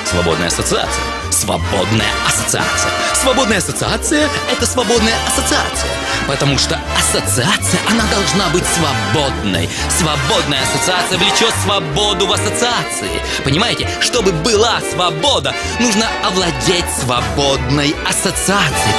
Свободная 0.05 0.49
ассоциация. 0.49 1.03
Свободная 1.31 2.13
ассоциация. 2.27 2.91
Свободная 3.15 3.59
ассоциация– 3.59 4.29
это 4.53 4.67
свободная 4.67 5.15
ассоциация. 5.27 5.89
Потому 6.29 6.59
что 6.59 6.81
ассоциация, 6.97 7.81
она 7.89 8.05
должна 8.05 8.49
быть 8.49 8.65
свободной. 8.67 9.69
Свободная 9.91 10.63
ассоциация 10.63 11.19
влечет 11.19 11.53
свободу 11.63 12.27
в 12.27 12.33
ассоциации. 12.33 13.21
Понимаете, 13.45 13.89
чтобы 14.01 14.33
была 14.33 14.81
свобода, 14.93 15.55
нужно 15.81 16.07
овладеть 16.25 16.85
свободной 17.01 17.95
ассоциацией. 18.09 18.95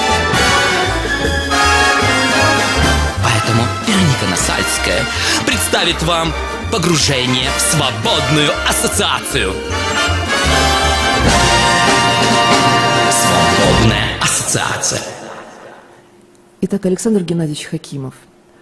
Поэтому 3.23 3.63
Вероника 3.87 4.25
Насальская 4.29 5.05
представит 5.45 6.01
вам 6.03 6.33
погружение 6.71 7.49
в 7.57 7.61
свободную 7.61 8.51
ассоциацию. 8.67 9.53
Свободная 13.11 14.19
ассоциация. 14.21 15.22
Итак, 16.65 16.85
Александр 16.85 17.23
Геннадьевич 17.25 17.65
Хакимов, 17.65 18.15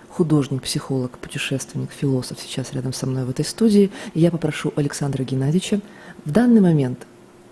художник, 0.10 0.64
психолог, 0.64 1.20
путешественник, 1.20 1.92
философ, 1.92 2.40
сейчас 2.40 2.74
рядом 2.74 2.94
со 2.94 3.06
мной 3.06 3.26
в 3.26 3.30
этой 3.30 3.46
студии. 3.46 3.92
И 4.16 4.20
я 4.20 4.32
попрошу 4.32 4.74
Александра 4.76 5.24
Геннадьевича 5.24 5.82
в 6.26 6.32
данный 6.32 6.62
момент, 6.62 7.06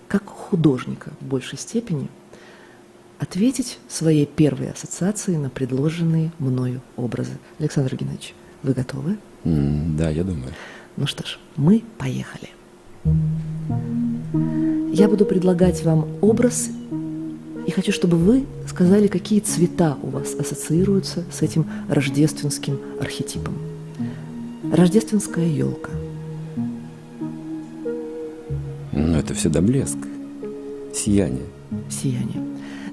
как 0.08 0.26
художника 0.26 1.12
в 1.22 1.26
большей 1.26 1.60
степени, 1.60 2.08
ответить 3.20 3.78
своей 3.88 4.26
первой 4.26 4.72
ассоциацией 4.72 5.38
на 5.38 5.52
предложенные 5.52 6.32
мною 6.40 6.82
образы. 6.96 7.38
Александр 7.60 7.96
Геннадьевич, 7.96 8.34
вы 8.64 8.74
готовы? 8.74 9.18
Mm, 9.44 9.98
да, 9.98 10.10
я 10.10 10.24
думаю. 10.24 10.52
Ну 10.98 11.06
что 11.06 11.28
ж, 11.28 11.38
мы 11.58 11.84
поехали. 12.00 12.50
Я 14.92 15.08
буду 15.08 15.28
предлагать 15.28 15.84
вам 15.84 16.08
образ 16.22 16.72
и 17.68 17.72
хочу, 17.72 17.92
чтобы 17.92 18.18
вы 18.18 18.46
сказали, 18.68 19.08
какие 19.08 19.40
цвета 19.40 19.98
у 20.02 20.08
вас 20.08 20.34
ассоциируются 20.34 21.24
с 21.32 21.42
этим 21.42 21.66
рождественским 21.88 22.80
архетипом. 23.00 23.56
Рождественская 24.72 25.48
елка. 25.48 25.92
Ну, 28.92 29.18
это 29.18 29.34
всегда 29.34 29.62
блеск, 29.62 29.98
сияние. 30.94 31.46
Сияние. 31.90 32.44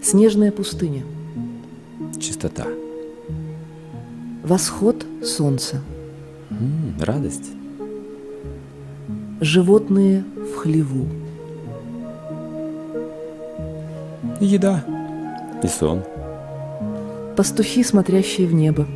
Снежная 0.02 0.52
пустыня. 0.52 1.02
Чистота. 2.20 2.66
Восход 4.44 5.04
солнца. 5.24 5.82
М-м, 6.50 6.94
радость. 7.00 7.50
Животные 9.40 10.24
в 10.36 10.56
хлеву. 10.56 11.06
Еда, 14.40 14.84
и 15.62 15.68
сон. 15.68 16.02
Пастухи, 17.36 17.82
смотрящие 17.82 18.46
в 18.46 18.54
небо. 18.54 18.86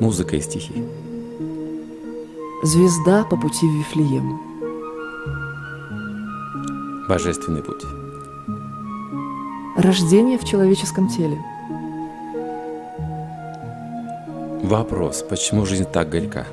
Музыка 0.00 0.36
и 0.36 0.40
стихи. 0.40 0.84
Звезда 2.62 3.24
по 3.24 3.36
пути 3.36 3.66
в 3.66 3.78
Вифлеем. 3.78 4.40
Божественный 7.08 7.62
путь. 7.62 7.82
Рождение 9.76 10.38
в 10.38 10.44
человеческом 10.44 11.08
теле. 11.08 11.38
Вопрос, 14.62 15.22
почему 15.28 15.66
жизнь 15.66 15.84
так 15.84 16.08
горька? 16.08 16.46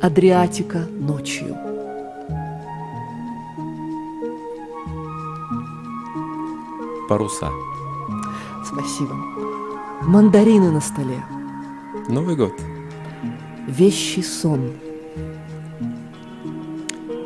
Адриатика 0.00 0.86
ночью. 0.98 1.73
Паруса. 7.08 7.50
Спасибо. 8.64 9.14
Мандарины 10.02 10.70
на 10.70 10.80
столе. 10.80 11.24
Новый 12.08 12.36
год. 12.36 12.52
Вещий 13.66 14.22
сон. 14.22 14.72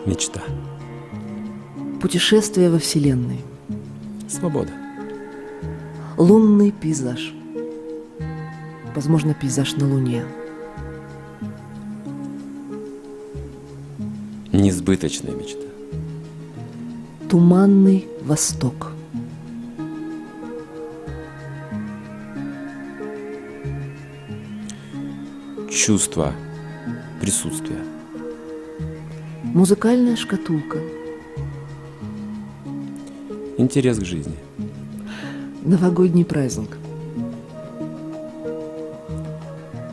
Мечта. 0.07 0.43
Путешествие 2.01 2.71
во 2.71 2.79
Вселенной. 2.79 3.41
Свобода. 4.29 4.73
Лунный 6.17 6.71
пейзаж. 6.71 7.35
Возможно, 8.95 9.35
пейзаж 9.35 9.77
на 9.77 9.89
Луне. 9.89 10.25
Несбыточная 14.53 15.35
мечта. 15.35 15.67
Туманный 17.29 18.07
Восток. 18.23 18.93
Чувство 25.89 26.35
присутствия. 27.19 27.83
Музыкальная 29.43 30.17
шкатулка. 30.17 30.81
Интерес 33.57 33.99
к 33.99 34.05
жизни. 34.05 34.37
Новогодний 35.63 36.27
праздник. 36.27 36.77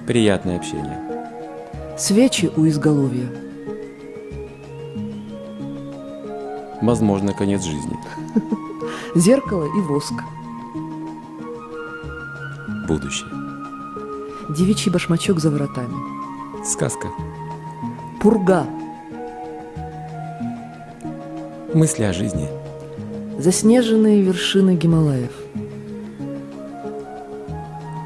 Приятное 0.05 0.57
общение. 0.57 0.99
Свечи 1.97 2.51
у 2.57 2.67
изголовья. 2.67 3.29
Возможно, 6.81 7.31
конец 7.31 7.63
жизни. 7.63 7.95
Зеркало 9.15 9.63
и 9.63 9.79
воск. 9.79 10.15
Будущее. 12.85 13.44
Девичий 14.49 14.91
башмачок 14.91 15.39
за 15.39 15.49
воротами. 15.49 15.95
Сказка. 16.63 17.07
Пурга. 18.21 18.65
Мысли 21.73 22.03
о 22.03 22.13
жизни. 22.13 22.47
Заснеженные 23.37 24.21
вершины 24.21 24.75
Гималаев. 24.75 25.31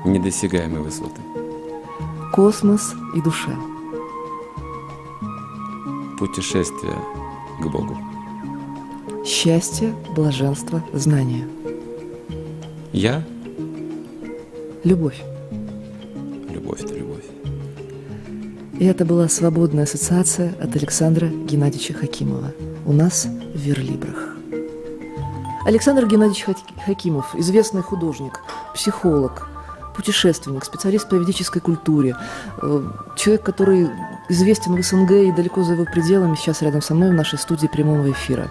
Недосягаемые 0.05 0.81
высоты. 0.81 1.21
Космос 2.33 2.95
и 3.15 3.21
душа. 3.21 3.55
Путешествие 6.17 6.95
к 7.61 7.67
Богу. 7.67 7.97
Счастье, 9.25 9.93
блаженство, 10.15 10.83
знание. 10.93 11.47
Я 12.91 13.23
Любовь. 14.83 15.21
И 18.79 18.85
это 18.85 19.03
была 19.03 19.27
свободная 19.27 19.83
ассоциация 19.83 20.53
от 20.61 20.73
Александра 20.75 21.27
Геннадьевича 21.27 21.93
Хакимова. 21.93 22.53
У 22.85 22.93
нас 22.93 23.27
в 23.53 23.57
Верлибрах. 23.59 24.35
Александр 25.65 26.07
Геннадьевич 26.07 26.45
Хак- 26.47 26.85
Хакимов, 26.85 27.35
известный 27.35 27.81
художник, 27.81 28.39
психолог, 28.73 29.49
путешественник, 29.97 30.63
специалист 30.63 31.09
по 31.09 31.15
ведической 31.15 31.61
культуре, 31.61 32.15
э, 32.61 32.83
человек, 33.17 33.43
который 33.43 33.89
известен 34.29 34.75
в 34.75 34.83
СНГ 34.83 35.11
и 35.11 35.31
далеко 35.31 35.63
за 35.63 35.73
его 35.73 35.85
пределами, 35.85 36.35
сейчас 36.35 36.61
рядом 36.61 36.81
со 36.81 36.93
мной 36.93 37.09
в 37.09 37.13
нашей 37.13 37.37
студии 37.39 37.67
прямого 37.67 38.09
эфира. 38.11 38.47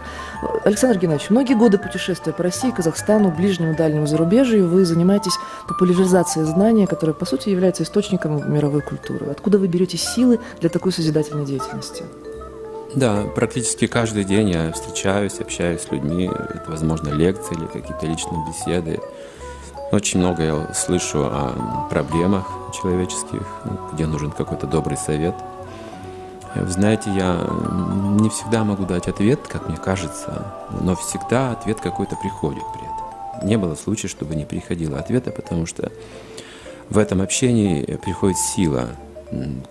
Александр 0.64 0.98
Геннадьевич, 0.98 1.30
многие 1.30 1.54
годы 1.54 1.78
путешествия 1.78 2.32
по 2.32 2.42
России, 2.42 2.70
Казахстану, 2.70 3.30
ближнему, 3.30 3.74
дальнему 3.74 4.06
зарубежью, 4.06 4.68
вы 4.68 4.84
занимаетесь 4.84 5.38
популяризацией 5.66 6.46
знания, 6.46 6.86
которое, 6.86 7.12
по 7.14 7.24
сути, 7.24 7.48
является 7.48 7.84
источником 7.84 8.52
мировой 8.52 8.82
культуры. 8.82 9.26
Откуда 9.30 9.58
вы 9.58 9.68
берете 9.68 9.96
силы 9.96 10.40
для 10.60 10.68
такой 10.68 10.92
созидательной 10.92 11.46
деятельности? 11.46 12.04
Да, 12.94 13.24
практически 13.34 13.86
каждый 13.86 14.24
день 14.24 14.50
я 14.50 14.72
встречаюсь, 14.72 15.40
общаюсь 15.40 15.82
с 15.82 15.90
людьми. 15.90 16.24
Это, 16.26 16.64
возможно, 16.68 17.10
лекции 17.10 17.54
или 17.54 17.66
какие-то 17.66 18.06
личные 18.06 18.44
беседы. 18.46 19.00
Очень 19.92 20.20
много 20.20 20.42
я 20.42 20.74
слышу 20.74 21.24
о 21.24 21.86
проблемах 21.90 22.46
человеческих, 22.74 23.42
где 23.92 24.06
нужен 24.06 24.30
какой-то 24.30 24.66
добрый 24.66 24.96
совет. 24.96 25.34
Вы 26.54 26.70
знаете, 26.70 27.10
я 27.10 27.46
не 28.20 28.28
всегда 28.30 28.64
могу 28.64 28.84
дать 28.84 29.06
ответ, 29.06 29.40
как 29.46 29.68
мне 29.68 29.76
кажется, 29.76 30.54
но 30.80 30.96
всегда 30.96 31.52
ответ 31.52 31.80
какой-то 31.80 32.16
приходит 32.16 32.64
при 32.72 32.82
этом. 32.82 33.48
Не 33.48 33.58
было 33.58 33.74
случая, 33.74 34.08
чтобы 34.08 34.34
не 34.34 34.44
приходило 34.44 34.98
ответа, 34.98 35.30
потому 35.30 35.66
что 35.66 35.92
в 36.88 36.98
этом 36.98 37.20
общении 37.20 37.84
приходит 38.02 38.38
сила 38.38 38.88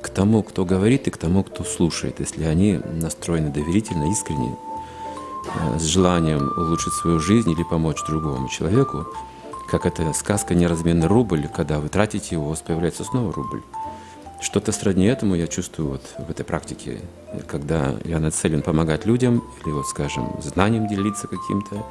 к 0.01 0.09
тому, 0.09 0.43
кто 0.43 0.65
говорит, 0.65 1.07
и 1.07 1.11
к 1.11 1.17
тому, 1.17 1.43
кто 1.43 1.63
слушает, 1.63 2.19
если 2.19 2.43
они 2.43 2.79
настроены 3.01 3.49
доверительно, 3.49 4.11
искренне, 4.11 4.55
э, 5.55 5.79
с 5.79 5.83
желанием 5.83 6.51
улучшить 6.55 6.93
свою 6.93 7.19
жизнь 7.19 7.49
или 7.51 7.63
помочь 7.63 8.03
другому 8.05 8.49
человеку, 8.49 9.07
как 9.67 9.85
эта 9.85 10.13
сказка 10.13 10.53
«Неразменный 10.53 11.07
рубль», 11.07 11.47
когда 11.47 11.79
вы 11.79 11.89
тратите 11.89 12.35
его, 12.35 12.45
у 12.45 12.49
вас 12.49 12.61
появляется 12.61 13.03
снова 13.03 13.33
рубль. 13.33 13.61
Что-то 14.39 14.71
сродни 14.71 15.05
этому 15.07 15.35
я 15.35 15.47
чувствую 15.47 15.89
вот 15.89 16.01
в 16.27 16.29
этой 16.29 16.43
практике, 16.45 16.99
когда 17.47 17.95
я 18.05 18.19
нацелен 18.19 18.61
помогать 18.61 19.05
людям 19.05 19.43
или 19.63 19.71
вот, 19.71 19.87
скажем, 19.87 20.29
знанием 20.41 20.87
делиться 20.87 21.27
каким-то, 21.27 21.85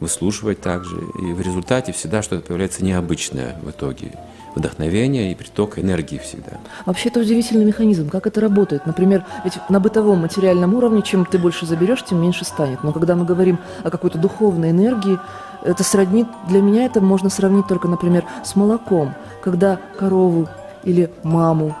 выслушивать 0.00 0.60
также. 0.60 0.96
И 0.96 1.32
в 1.32 1.40
результате 1.40 1.92
всегда 1.92 2.22
что-то 2.22 2.44
появляется 2.44 2.84
необычное 2.84 3.56
в 3.62 3.70
итоге. 3.70 4.12
Вдохновение 4.54 5.32
и 5.32 5.34
приток 5.34 5.78
энергии 5.78 6.18
всегда. 6.18 6.58
Вообще 6.84 7.08
это 7.08 7.20
удивительный 7.20 7.64
механизм, 7.64 8.10
как 8.10 8.26
это 8.26 8.40
работает. 8.40 8.84
Например, 8.84 9.24
ведь 9.44 9.54
на 9.70 9.80
бытовом 9.80 10.20
материальном 10.20 10.74
уровне, 10.74 11.02
чем 11.02 11.24
ты 11.24 11.38
больше 11.38 11.64
заберешь, 11.64 12.04
тем 12.04 12.20
меньше 12.20 12.44
станет. 12.44 12.84
Но 12.84 12.92
когда 12.92 13.14
мы 13.14 13.24
говорим 13.24 13.58
о 13.82 13.90
какой-то 13.90 14.18
духовной 14.18 14.72
энергии, 14.72 15.18
это 15.64 15.84
сродни, 15.84 16.26
для 16.48 16.60
меня 16.60 16.84
это 16.84 17.00
можно 17.00 17.30
сравнить 17.30 17.66
только, 17.66 17.88
например, 17.88 18.24
с 18.44 18.56
молоком. 18.56 19.14
Когда 19.42 19.80
корову 19.96 20.48
или 20.84 21.10
маму 21.22 21.74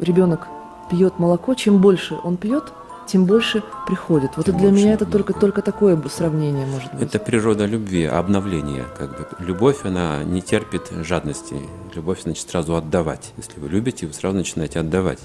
ребенок 0.00 0.48
пьет 0.90 1.18
молоко, 1.18 1.54
чем 1.54 1.78
больше 1.78 2.16
он 2.22 2.36
пьет, 2.36 2.64
тем 3.06 3.24
больше 3.24 3.62
приходит. 3.86 4.30
Вот 4.36 4.46
Тем 4.46 4.56
для 4.58 4.70
меня 4.70 4.92
это 4.94 5.04
только, 5.04 5.32
только 5.32 5.62
такое 5.62 6.00
сравнение 6.08 6.66
может 6.66 6.92
быть. 6.94 7.02
Это 7.02 7.18
природа 7.18 7.64
любви, 7.66 8.04
обновление. 8.04 8.84
Как 8.96 9.10
бы. 9.10 9.26
Любовь, 9.40 9.84
она 9.84 10.22
не 10.22 10.40
терпит 10.42 10.90
жадности. 11.02 11.56
Любовь, 11.94 12.22
значит, 12.22 12.48
сразу 12.48 12.76
отдавать. 12.76 13.32
Если 13.36 13.58
вы 13.58 13.68
любите, 13.68 14.06
вы 14.06 14.12
сразу 14.12 14.36
начинаете 14.36 14.78
отдавать 14.80 15.18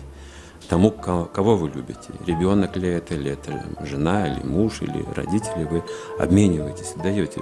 тому, 0.67 0.89
ко- 0.89 1.25
кого 1.25 1.55
вы 1.55 1.69
любите. 1.69 2.09
Ребенок 2.25 2.75
ли 2.75 2.89
это, 2.89 3.13
или 3.13 3.31
это 3.31 3.63
жена, 3.81 4.27
или 4.27 4.43
муж, 4.43 4.81
или 4.81 5.05
родители, 5.15 5.65
вы 5.69 5.83
обмениваетесь, 6.19 6.93
отдаете. 6.95 7.41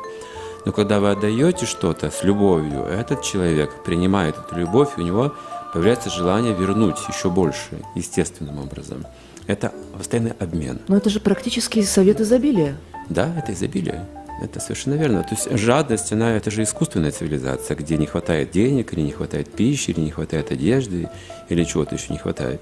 Но 0.65 0.71
когда 0.71 0.99
вы 0.99 1.11
отдаете 1.11 1.65
что-то 1.65 2.09
с 2.09 2.23
любовью, 2.23 2.83
этот 2.83 3.21
человек 3.21 3.83
принимает 3.83 4.35
эту 4.37 4.55
любовь, 4.59 4.89
у 4.97 5.01
него 5.01 5.33
появляется 5.73 6.09
желание 6.09 6.53
вернуть 6.53 6.97
еще 7.09 7.29
больше, 7.29 7.81
естественным 7.95 8.59
образом. 8.59 9.05
Это 9.47 9.73
постоянный 9.97 10.33
обмен. 10.39 10.79
Но 10.87 10.95
это 10.95 11.09
же 11.09 11.19
практически 11.19 11.81
совет 11.81 12.21
изобилия. 12.21 12.77
Да, 13.09 13.33
это 13.37 13.53
изобилие. 13.53 14.05
Это 14.41 14.59
совершенно 14.59 14.95
верно. 14.95 15.23
То 15.23 15.35
есть 15.35 15.57
жадность, 15.57 16.11
она, 16.11 16.31
это 16.31 16.51
же 16.51 16.63
искусственная 16.63 17.11
цивилизация, 17.11 17.75
где 17.75 17.97
не 17.97 18.05
хватает 18.05 18.51
денег, 18.51 18.93
или 18.93 19.01
не 19.01 19.11
хватает 19.11 19.51
пищи, 19.51 19.91
или 19.91 19.99
не 19.99 20.11
хватает 20.11 20.51
одежды, 20.51 21.09
или 21.49 21.63
чего-то 21.63 21.95
еще 21.95 22.13
не 22.13 22.19
хватает. 22.19 22.61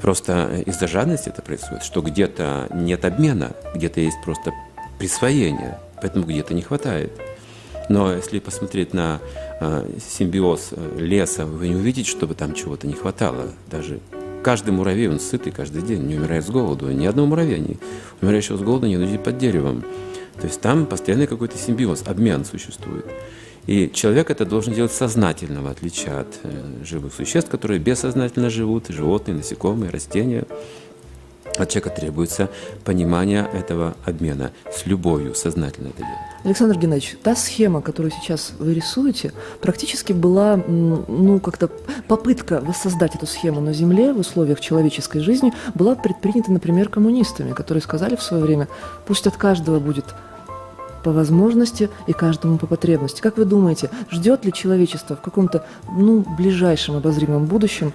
Просто 0.00 0.62
из-за 0.66 0.86
жадности 0.86 1.28
это 1.28 1.42
происходит, 1.42 1.82
что 1.82 2.02
где-то 2.02 2.68
нет 2.72 3.04
обмена, 3.04 3.52
где-то 3.74 4.00
есть 4.00 4.18
просто 4.24 4.52
присвоение, 4.98 5.78
поэтому 6.00 6.24
где-то 6.24 6.54
не 6.54 6.62
хватает. 6.62 7.12
Но 7.88 8.12
если 8.12 8.38
посмотреть 8.38 8.92
на 8.92 9.20
э, 9.60 9.88
симбиоз 9.98 10.70
э, 10.72 10.98
леса, 10.98 11.46
вы 11.46 11.68
не 11.68 11.76
увидите, 11.76 12.10
чтобы 12.10 12.34
там 12.34 12.54
чего-то 12.54 12.86
не 12.86 12.94
хватало. 12.94 13.52
Даже 13.70 14.00
каждый 14.42 14.70
муравей, 14.70 15.08
он 15.08 15.20
сытый 15.20 15.52
каждый 15.52 15.82
день, 15.82 16.02
не 16.02 16.16
умирает 16.16 16.44
с 16.44 16.50
голоду. 16.50 16.90
Ни 16.90 17.06
одного 17.06 17.28
муравья, 17.28 17.58
не, 17.58 17.78
умирающего 18.20 18.56
с 18.56 18.60
голоду 18.60 18.86
не 18.86 18.96
найдете 18.96 19.18
под 19.18 19.38
деревом. 19.38 19.82
То 20.40 20.46
есть 20.46 20.60
там 20.60 20.86
постоянный 20.86 21.26
какой-то 21.26 21.56
симбиоз, 21.58 22.04
обмен 22.06 22.44
существует. 22.44 23.06
И 23.66 23.90
человек 23.92 24.30
это 24.30 24.46
должен 24.46 24.72
делать 24.72 24.92
сознательно, 24.92 25.62
в 25.62 25.66
отличие 25.66 26.12
от 26.12 26.40
э, 26.42 26.84
живых 26.84 27.12
существ, 27.12 27.50
которые 27.50 27.78
бессознательно 27.78 28.48
живут, 28.48 28.86
животные, 28.88 29.36
насекомые, 29.36 29.90
растения. 29.90 30.44
От 31.58 31.68
человека 31.70 31.90
требуется 31.90 32.48
понимание 32.84 33.48
этого 33.52 33.96
обмена 34.04 34.52
с 34.72 34.86
любовью, 34.86 35.34
сознательно 35.34 35.88
это 35.88 35.98
делать. 35.98 36.18
Александр 36.44 36.78
Геннадьевич, 36.78 37.18
та 37.22 37.34
схема, 37.34 37.82
которую 37.82 38.12
сейчас 38.12 38.52
вы 38.60 38.72
рисуете, 38.72 39.32
практически 39.60 40.12
была, 40.12 40.56
ну, 40.56 41.40
как-то 41.40 41.68
попытка 42.06 42.60
воссоздать 42.60 43.16
эту 43.16 43.26
схему 43.26 43.60
на 43.60 43.72
Земле 43.72 44.12
в 44.12 44.20
условиях 44.20 44.60
человеческой 44.60 45.20
жизни 45.20 45.52
была 45.74 45.96
предпринята, 45.96 46.52
например, 46.52 46.88
коммунистами, 46.88 47.52
которые 47.52 47.82
сказали 47.82 48.14
в 48.14 48.22
свое 48.22 48.42
время, 48.42 48.68
пусть 49.06 49.26
от 49.26 49.36
каждого 49.36 49.80
будет 49.80 50.04
по 51.02 51.12
возможности 51.12 51.90
и 52.06 52.12
каждому 52.12 52.58
по 52.58 52.66
потребности. 52.66 53.20
Как 53.20 53.36
вы 53.36 53.44
думаете, 53.44 53.90
ждет 54.10 54.44
ли 54.44 54.52
человечество 54.52 55.16
в 55.16 55.20
каком-то, 55.20 55.64
ну, 55.90 56.24
ближайшем 56.36 56.96
обозримом 56.96 57.46
будущем 57.46 57.92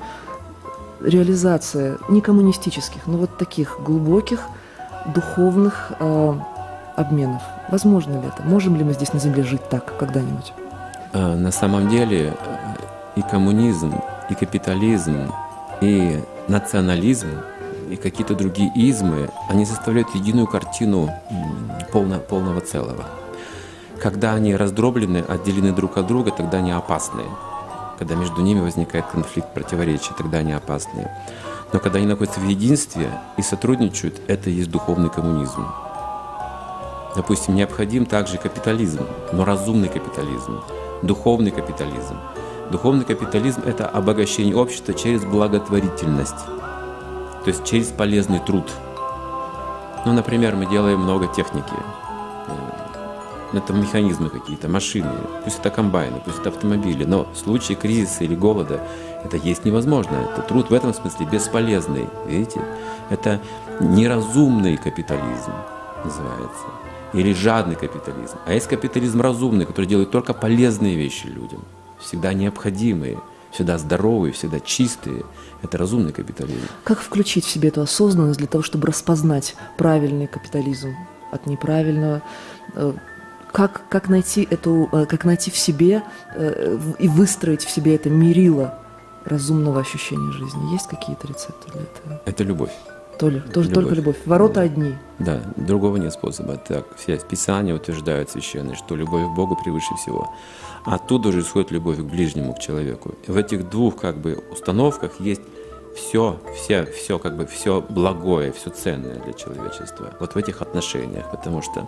реализация 1.04 1.98
не 2.10 2.22
коммунистических, 2.22 3.08
но 3.08 3.18
вот 3.18 3.38
таких 3.38 3.80
глубоких 3.82 4.42
духовных 5.14 5.92
э, 6.00 6.34
обменов? 6.96 7.42
Возможно 7.70 8.14
ли 8.22 8.28
это? 8.28 8.44
Можем 8.44 8.76
ли 8.76 8.84
мы 8.84 8.94
здесь 8.94 9.14
на 9.14 9.20
Земле 9.20 9.44
жить 9.44 9.68
так 9.70 9.98
когда-нибудь? 9.98 10.54
А, 11.14 11.36
На 11.36 11.52
самом 11.52 11.90
деле 11.90 12.34
и 13.16 13.22
коммунизм, 13.22 13.94
и 14.30 14.36
капитализм, 14.36 15.32
и 15.82 16.22
национализм, 16.48 17.28
и 17.90 17.96
какие-то 17.96 18.34
другие 18.36 18.72
измы, 18.76 19.30
они 19.50 19.66
составляют 19.66 20.10
единую 20.16 20.48
картину 20.48 21.10
полно- 21.92 22.20
полного 22.20 22.62
целого. 22.62 23.06
Когда 24.02 24.34
они 24.34 24.56
раздроблены, 24.56 25.24
отделены 25.28 25.72
друг 25.74 25.98
от 25.98 26.08
друга, 26.08 26.32
тогда 26.32 26.58
они 26.58 26.72
опасны. 26.72 27.24
Когда 28.00 28.16
между 28.16 28.42
ними 28.42 28.62
возникает 28.62 29.06
конфликт, 29.08 29.54
противоречия, 29.54 30.14
тогда 30.18 30.40
они 30.40 30.54
опасны. 30.54 31.10
Но 31.72 31.80
когда 31.80 31.98
они 31.98 32.08
находятся 32.08 32.40
в 32.40 32.48
единстве 32.48 33.10
и 33.38 33.42
сотрудничают, 33.42 34.22
это 34.28 34.50
и 34.50 34.54
есть 34.54 34.72
духовный 34.72 35.10
коммунизм. 35.10 35.66
Допустим, 37.16 37.56
необходим 37.56 38.06
также 38.06 38.38
капитализм, 38.38 39.06
но 39.32 39.46
разумный 39.46 39.88
капитализм, 39.88 40.62
духовный 41.04 41.52
капитализм. 41.52 42.18
Духовный 42.72 43.06
капитализм– 43.06 43.62
это 43.66 43.88
обогащение 43.88 44.56
общества 44.56 44.94
через 44.94 45.24
благотворительность, 45.24 46.46
то 46.46 47.48
есть 47.48 47.64
через 47.66 47.88
полезный 47.88 48.40
труд. 48.40 48.68
Ну, 50.06 50.14
например, 50.14 50.56
мы 50.56 50.66
делаем 50.66 51.00
много 51.00 51.28
техники. 51.28 51.74
Э, 53.54 53.58
Это 53.58 53.74
механизмы 53.74 54.30
какие-то, 54.30 54.68
машины, 54.68 55.10
пусть 55.44 55.60
это 55.60 55.70
комбайны, 55.70 56.22
пусть 56.26 56.40
это 56.40 56.50
автомобили, 56.50 57.06
но 57.06 57.26
в 57.34 57.38
случае 57.38 57.78
кризиса 57.78 58.24
или 58.24 58.36
голода 58.36 58.82
это 59.24 59.38
есть 59.38 59.66
невозможно. 59.66 60.16
Это 60.32 60.42
труд 60.42 60.70
в 60.70 60.74
этом 60.74 60.94
смысле 60.94 61.28
бесполезный, 61.32 62.08
видите? 62.28 62.62
Это 63.10 63.40
неразумный 63.80 64.78
капитализм 64.78 65.52
называется. 66.04 66.66
или 67.14 67.32
жадный 67.34 67.76
капитализм. 67.76 68.38
А 68.46 68.54
есть 68.54 68.68
капитализм 68.68 69.22
разумный, 69.22 69.66
который 69.66 69.86
делает 69.86 70.10
только 70.12 70.34
полезные 70.34 70.96
вещи 70.96 71.28
людям, 71.28 71.60
всегда 72.00 72.34
необходимые, 72.34 73.20
всегда 73.52 73.78
здоровые, 73.78 74.32
всегда 74.34 74.60
чистые. 74.60 75.24
Это 75.62 75.78
разумный 75.78 76.12
капитализм. 76.12 76.66
Как 76.84 77.00
включить 77.00 77.46
в 77.46 77.50
себе 77.50 77.70
эту 77.70 77.82
осознанность 77.82 78.40
для 78.40 78.48
того, 78.48 78.64
чтобы 78.64 78.88
распознать 78.88 79.56
правильный 79.78 80.26
капитализм 80.28 80.96
от 81.32 81.46
неправильного? 81.46 82.24
Как, 83.54 83.84
как, 83.88 84.10
найти, 84.10 84.48
эту, 84.50 84.90
э, 84.92 85.06
как 85.06 85.26
найти 85.26 85.52
в 85.52 85.58
себе 85.58 86.04
э, 86.36 86.80
и 86.98 87.08
выстроить 87.08 87.64
в 87.64 87.70
себе 87.70 87.94
это 87.94 88.10
мерило 88.10 88.80
разумного 89.26 89.80
ощущения 89.80 90.32
жизни? 90.32 90.72
Есть 90.72 90.88
какие-то 90.88 91.28
рецепты 91.28 91.72
для 91.72 91.82
этого? 91.82 92.22
Это 92.26 92.44
любовь. 92.44 92.72
Толя, 93.20 93.42
тоже 93.42 93.70
любовь. 93.70 93.84
только 93.84 93.96
любовь. 93.96 94.16
Ворота 94.26 94.62
одни. 94.62 94.96
Да, 95.20 95.40
другого 95.56 95.98
нет 95.98 96.14
способа. 96.14 96.58
Так, 96.58 96.86
все 96.98 97.18
Писания 97.20 97.76
утверждают 97.76 98.32
священные, 98.32 98.76
что 98.76 98.96
любовь 98.96 99.28
к 99.28 99.36
Богу 99.36 99.56
превыше 99.56 99.94
всего. 99.96 100.34
Оттуда 100.84 101.30
уже 101.30 101.42
исходит 101.42 101.70
любовь 101.70 102.00
к 102.00 102.04
ближнему, 102.04 102.56
к 102.56 102.60
человеку. 102.60 103.14
В 103.28 103.38
этих 103.38 103.70
двух 103.70 103.98
как 103.98 104.18
бы 104.18 104.44
установках 104.52 105.20
есть 105.20 105.42
все, 105.96 106.40
все, 106.56 106.86
все, 106.86 107.20
как 107.20 107.36
бы 107.38 107.46
все 107.46 107.82
благое, 107.88 108.52
все 108.52 108.70
ценное 108.70 109.16
для 109.16 109.34
человечества. 109.34 110.14
Вот 110.20 110.34
в 110.34 110.38
этих 110.38 110.62
отношениях, 110.62 111.30
потому 111.32 111.62
что 111.62 111.88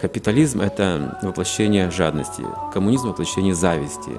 капитализм– 0.00 0.60
это 0.62 1.18
воплощение 1.22 1.90
жадности, 1.90 2.44
коммунизм– 2.72 3.08
воплощение 3.10 3.54
зависти. 3.54 4.12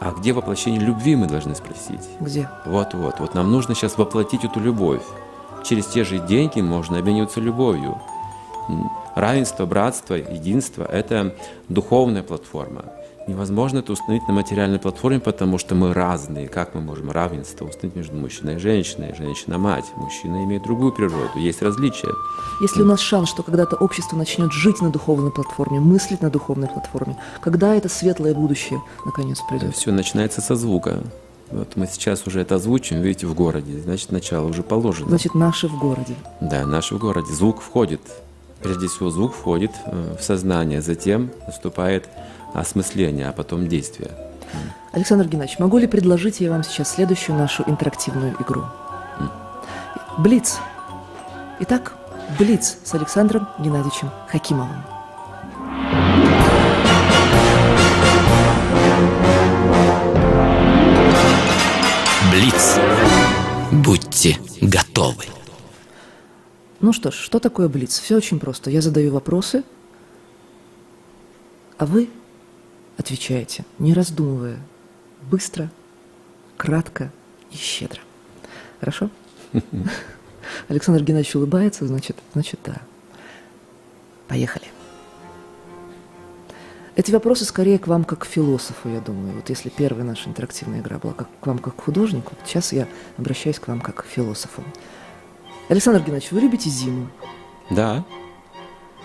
А 0.00 0.12
где 0.12 0.32
воплощение 0.32 0.80
любви, 0.80 1.16
мы 1.16 1.26
должны 1.26 1.54
спросить? 1.54 2.06
Где? 2.20 2.48
Вот-вот. 2.66 3.18
Вот 3.18 3.34
нам 3.34 3.50
нужно 3.50 3.74
сейчас 3.74 3.96
воплотить 3.96 4.44
эту 4.44 4.60
любовь. 4.60 5.02
Через 5.64 5.86
те 5.86 6.04
же 6.04 6.18
деньги 6.18 6.60
можно 6.60 6.98
обмениваться 6.98 7.40
любовью. 7.40 8.00
Равенство, 9.14 9.64
братство, 9.64 10.14
единство– 10.14 10.84
это 10.92 11.34
духовная 11.68 12.22
платформа. 12.22 12.84
Невозможно 13.26 13.78
это 13.78 13.92
установить 13.92 14.26
на 14.28 14.34
материальной 14.34 14.78
платформе, 14.78 15.18
потому 15.18 15.58
что 15.58 15.74
мы 15.74 15.92
разные. 15.92 16.46
Как 16.46 16.76
мы 16.76 16.80
можем 16.80 17.10
равенство 17.10 17.64
установить 17.64 17.96
между 17.96 18.16
мужчиной 18.16 18.54
и 18.54 18.58
женщиной? 18.58 19.16
Женщина-мать. 19.18 19.86
Мужчина 19.96 20.44
имеет 20.44 20.62
другую 20.62 20.92
природу. 20.92 21.36
Есть 21.36 21.60
различия. 21.60 22.12
Если 22.60 22.82
у 22.82 22.84
нас 22.86 23.00
шанс, 23.00 23.28
что 23.28 23.42
когда-то 23.42 23.74
общество 23.76 24.16
начнет 24.16 24.52
жить 24.52 24.80
на 24.80 24.90
духовной 24.90 25.32
платформе, 25.32 25.80
мыслить 25.80 26.22
на 26.22 26.30
духовной 26.30 26.68
платформе, 26.68 27.16
когда 27.40 27.74
это 27.74 27.88
светлое 27.88 28.32
будущее 28.32 28.80
наконец 29.04 29.40
придет? 29.48 29.74
Все 29.74 29.90
начинается 29.90 30.40
со 30.40 30.54
звука. 30.54 31.02
Вот 31.50 31.74
мы 31.74 31.88
сейчас 31.88 32.28
уже 32.28 32.40
это 32.40 32.56
озвучим, 32.56 33.00
видите, 33.00 33.26
в 33.26 33.34
городе. 33.34 33.80
Значит, 33.80 34.12
начало 34.12 34.46
уже 34.46 34.62
положено. 34.62 35.08
Значит, 35.08 35.34
наши 35.34 35.66
в 35.66 35.76
городе. 35.78 36.14
Да, 36.40 36.64
наши 36.64 36.94
в 36.94 36.98
городе. 36.98 37.32
Звук 37.32 37.60
входит. 37.60 38.00
Прежде 38.62 38.86
всего, 38.86 39.10
звук 39.10 39.34
входит 39.34 39.72
э, 39.84 40.16
в 40.18 40.22
сознание, 40.22 40.80
затем 40.80 41.30
наступает 41.46 42.08
осмысление, 42.54 43.28
а 43.28 43.32
потом 43.32 43.68
действие. 43.68 44.10
Александр 44.92 45.26
Геннадьевич, 45.26 45.58
могу 45.58 45.78
ли 45.78 45.86
предложить 45.86 46.40
я 46.40 46.50
вам 46.50 46.64
сейчас 46.64 46.94
следующую 46.94 47.36
нашу 47.36 47.64
интерактивную 47.66 48.34
игру? 48.40 48.64
Блиц. 50.18 50.58
Итак, 51.60 51.94
Блиц 52.38 52.78
с 52.82 52.94
Александром 52.94 53.48
Геннадьевичем 53.58 54.10
Хакимовым. 54.28 54.82
Блиц. 62.32 62.78
Будьте 63.70 64.38
готовы. 64.60 65.24
Ну 66.80 66.92
что 66.92 67.10
ж, 67.10 67.14
что 67.14 67.38
такое 67.38 67.68
Блиц? 67.68 67.98
Все 67.98 68.16
очень 68.16 68.38
просто. 68.38 68.70
Я 68.70 68.80
задаю 68.80 69.12
вопросы, 69.12 69.64
а 71.78 71.86
вы 71.86 72.08
отвечаете, 72.96 73.64
не 73.78 73.94
раздумывая, 73.94 74.58
быстро, 75.30 75.70
кратко 76.56 77.12
и 77.50 77.56
щедро. 77.56 78.00
Хорошо? 78.80 79.10
Александр 80.68 81.02
Геннадьевич 81.02 81.36
улыбается, 81.36 81.86
значит, 81.86 82.16
значит, 82.32 82.60
да. 82.64 82.80
Поехали. 84.28 84.66
Эти 86.96 87.12
вопросы 87.12 87.44
скорее 87.44 87.78
к 87.78 87.86
вам 87.86 88.04
как 88.04 88.20
к 88.20 88.24
философу, 88.24 88.88
я 88.88 89.00
думаю. 89.00 89.34
Вот 89.34 89.50
если 89.50 89.68
первая 89.68 90.04
наша 90.04 90.30
интерактивная 90.30 90.80
игра 90.80 90.98
была 90.98 91.12
как, 91.12 91.28
к 91.40 91.46
вам 91.46 91.58
как 91.58 91.76
к 91.76 91.82
художнику, 91.82 92.32
сейчас 92.44 92.72
я 92.72 92.88
обращаюсь 93.18 93.58
к 93.58 93.68
вам 93.68 93.82
как 93.82 93.96
к 93.96 94.06
философу. 94.06 94.64
Александр 95.68 96.00
Геннадьевич, 96.00 96.32
вы 96.32 96.40
любите 96.40 96.70
зиму? 96.70 97.08
Да. 97.70 98.04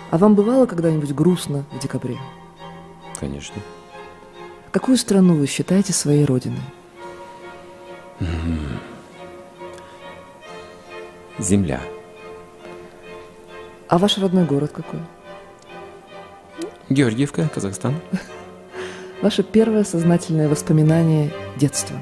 А 0.10 0.18
вам 0.18 0.36
бывало 0.36 0.68
когда-нибудь 0.68 1.14
грустно 1.14 1.66
в 1.72 1.80
декабре? 1.80 2.18
Конечно. 3.20 3.62
Какую 4.72 4.98
страну 4.98 5.36
вы 5.36 5.48
считаете 5.48 5.92
своей 5.92 6.24
родиной? 6.24 6.62
Земля. 11.40 11.82
А 13.90 13.98
ваш 13.98 14.18
родной 14.18 14.46
город 14.46 14.72
какой? 14.72 15.02
Георгиевка, 16.90 17.50
Казахстан. 17.54 17.96
Ваше 19.22 19.44
первое 19.44 19.84
сознательное 19.84 20.48
воспоминание 20.48 21.32
детства? 21.58 21.98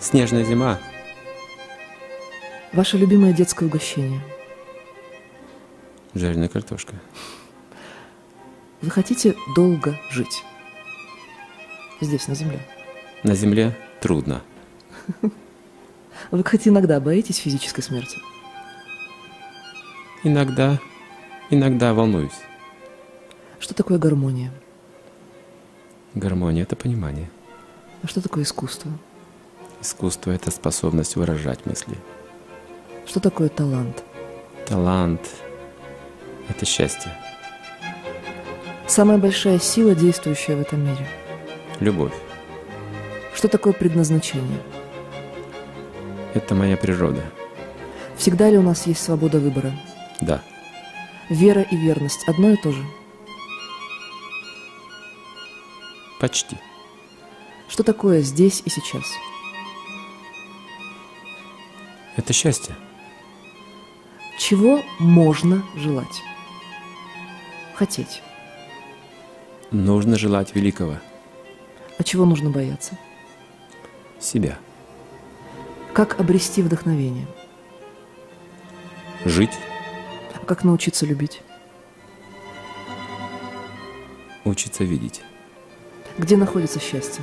Снежная 0.00 0.44
зима. 0.44 0.78
Ваше 2.72 2.96
любимое 2.96 3.32
детское 3.34 3.66
угощение? 3.66 4.22
Жареная 6.14 6.48
картошка. 6.48 6.94
Вы 8.80 8.90
хотите 8.90 9.34
долго 9.56 9.98
жить? 10.10 10.44
Здесь, 12.00 12.28
на 12.28 12.34
Земле? 12.34 12.60
На 13.24 13.34
Земле 13.34 13.76
трудно. 14.00 14.42
Вы 16.30 16.44
хоть 16.44 16.68
иногда 16.68 17.00
боитесь 17.00 17.38
физической 17.38 17.82
смерти? 17.82 18.18
Иногда, 20.22 20.78
иногда 21.50 21.92
волнуюсь. 21.92 22.40
Что 23.58 23.74
такое 23.74 23.98
гармония? 23.98 24.52
Гармония– 26.14 26.62
это 26.64 26.76
понимание. 26.76 27.30
А 28.02 28.06
что 28.06 28.20
такое 28.20 28.44
искусство? 28.44 28.92
Искусство– 29.80 30.30
это 30.32 30.52
способность 30.52 31.16
выражать 31.16 31.66
мысли. 31.66 31.96
Что 33.06 33.18
такое 33.18 33.48
талант? 33.48 34.04
Талант– 34.66 35.20
это 36.48 36.64
счастье. 36.64 37.12
Самая 38.88 39.18
большая 39.18 39.58
сила, 39.58 39.94
действующая 39.94 40.56
в 40.56 40.62
этом 40.62 40.82
мире? 40.82 41.06
Любовь. 41.78 42.14
Что 43.34 43.46
такое 43.46 43.74
предназначение? 43.74 44.60
Это 46.32 46.54
моя 46.54 46.76
природа. 46.78 47.22
Всегда 48.16 48.48
ли 48.48 48.56
у 48.56 48.62
нас 48.62 48.86
есть 48.86 49.02
свобода 49.02 49.40
выбора? 49.40 49.72
Да. 50.22 50.42
Вера 51.28 51.60
и 51.60 51.76
верность– 51.76 52.24
одно 52.26 52.50
и 52.50 52.56
то 52.56 52.72
же? 52.72 52.82
Почти. 56.18 56.56
Что 57.68 57.82
такое 57.82 58.22
здесь 58.22 58.62
и 58.64 58.70
сейчас? 58.70 59.04
Это 62.16 62.32
счастье. 62.32 62.74
Чего 64.38 64.82
можно 64.98 65.62
желать? 65.76 66.22
Хотеть. 67.74 68.22
Нужно 69.70 70.16
желать 70.16 70.54
великого. 70.54 70.96
А 71.98 72.04
чего 72.04 72.24
нужно 72.24 72.50
бояться? 72.50 72.96
Себя. 74.18 74.58
Как 75.92 76.18
обрести 76.18 76.62
вдохновение? 76.62 77.26
Жить. 79.24 79.58
А 80.34 80.44
как 80.46 80.64
научиться 80.64 81.04
любить? 81.04 81.42
Учиться 84.44 84.84
видеть. 84.84 85.20
Где 86.16 86.36
находится 86.36 86.80
счастье? 86.80 87.22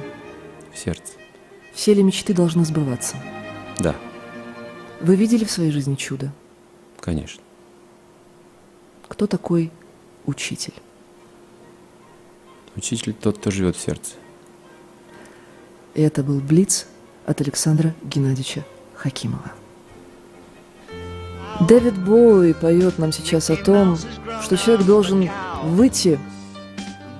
В 0.71 0.77
сердце. 0.77 1.13
Все 1.73 1.93
ли 1.93 2.03
мечты 2.03 2.33
должны 2.33 2.63
сбываться? 2.63 3.17
Да. 3.79 3.95
Вы 5.01 5.15
видели 5.15 5.45
в 5.45 5.51
своей 5.51 5.71
жизни 5.71 5.95
чудо? 5.95 6.31
Конечно. 6.99 7.41
Кто 9.07 9.25
такой 9.25 9.71
учитель? 10.25 10.73
Учитель 12.75 13.13
тот, 13.13 13.37
кто 13.37 13.51
живет 13.51 13.75
в 13.75 13.81
сердце. 13.81 14.13
И 15.93 16.01
это 16.01 16.23
был 16.23 16.39
Блиц 16.39 16.87
от 17.25 17.39
Александра 17.41 17.93
Геннадьевича 18.03 18.65
Хакимова. 18.95 19.51
Дэвид 21.61 21.97
Боуи 21.97 22.53
поет 22.53 22.99
нам 22.99 23.13
сейчас 23.13 23.49
о 23.49 23.55
том, 23.55 23.97
что 24.43 24.57
человек 24.57 24.85
должен 24.85 25.29
выйти, 25.63 26.19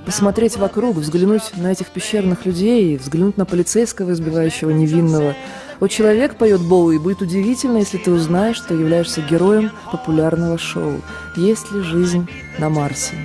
посмотреть 0.05 0.57
вокруг, 0.57 0.97
взглянуть 0.97 1.55
на 1.55 1.71
этих 1.71 1.87
пещерных 1.87 2.45
людей, 2.45 2.97
взглянуть 2.97 3.37
на 3.37 3.45
полицейского, 3.45 4.11
избивающего 4.11 4.71
невинного, 4.71 5.35
Вот 5.79 5.89
человек 5.89 6.37
поет 6.37 6.61
Боуи, 6.61 6.97
будет 6.97 7.21
удивительно, 7.21 7.77
если 7.77 7.97
ты 7.97 8.11
узнаешь, 8.11 8.57
что 8.57 8.73
являешься 8.73 9.21
героем 9.21 9.71
популярного 9.91 10.57
шоу 10.57 11.01
«Есть 11.35 11.71
ли 11.71 11.81
жизнь 11.81 12.29
на 12.59 12.69
Марсе?» 12.69 13.15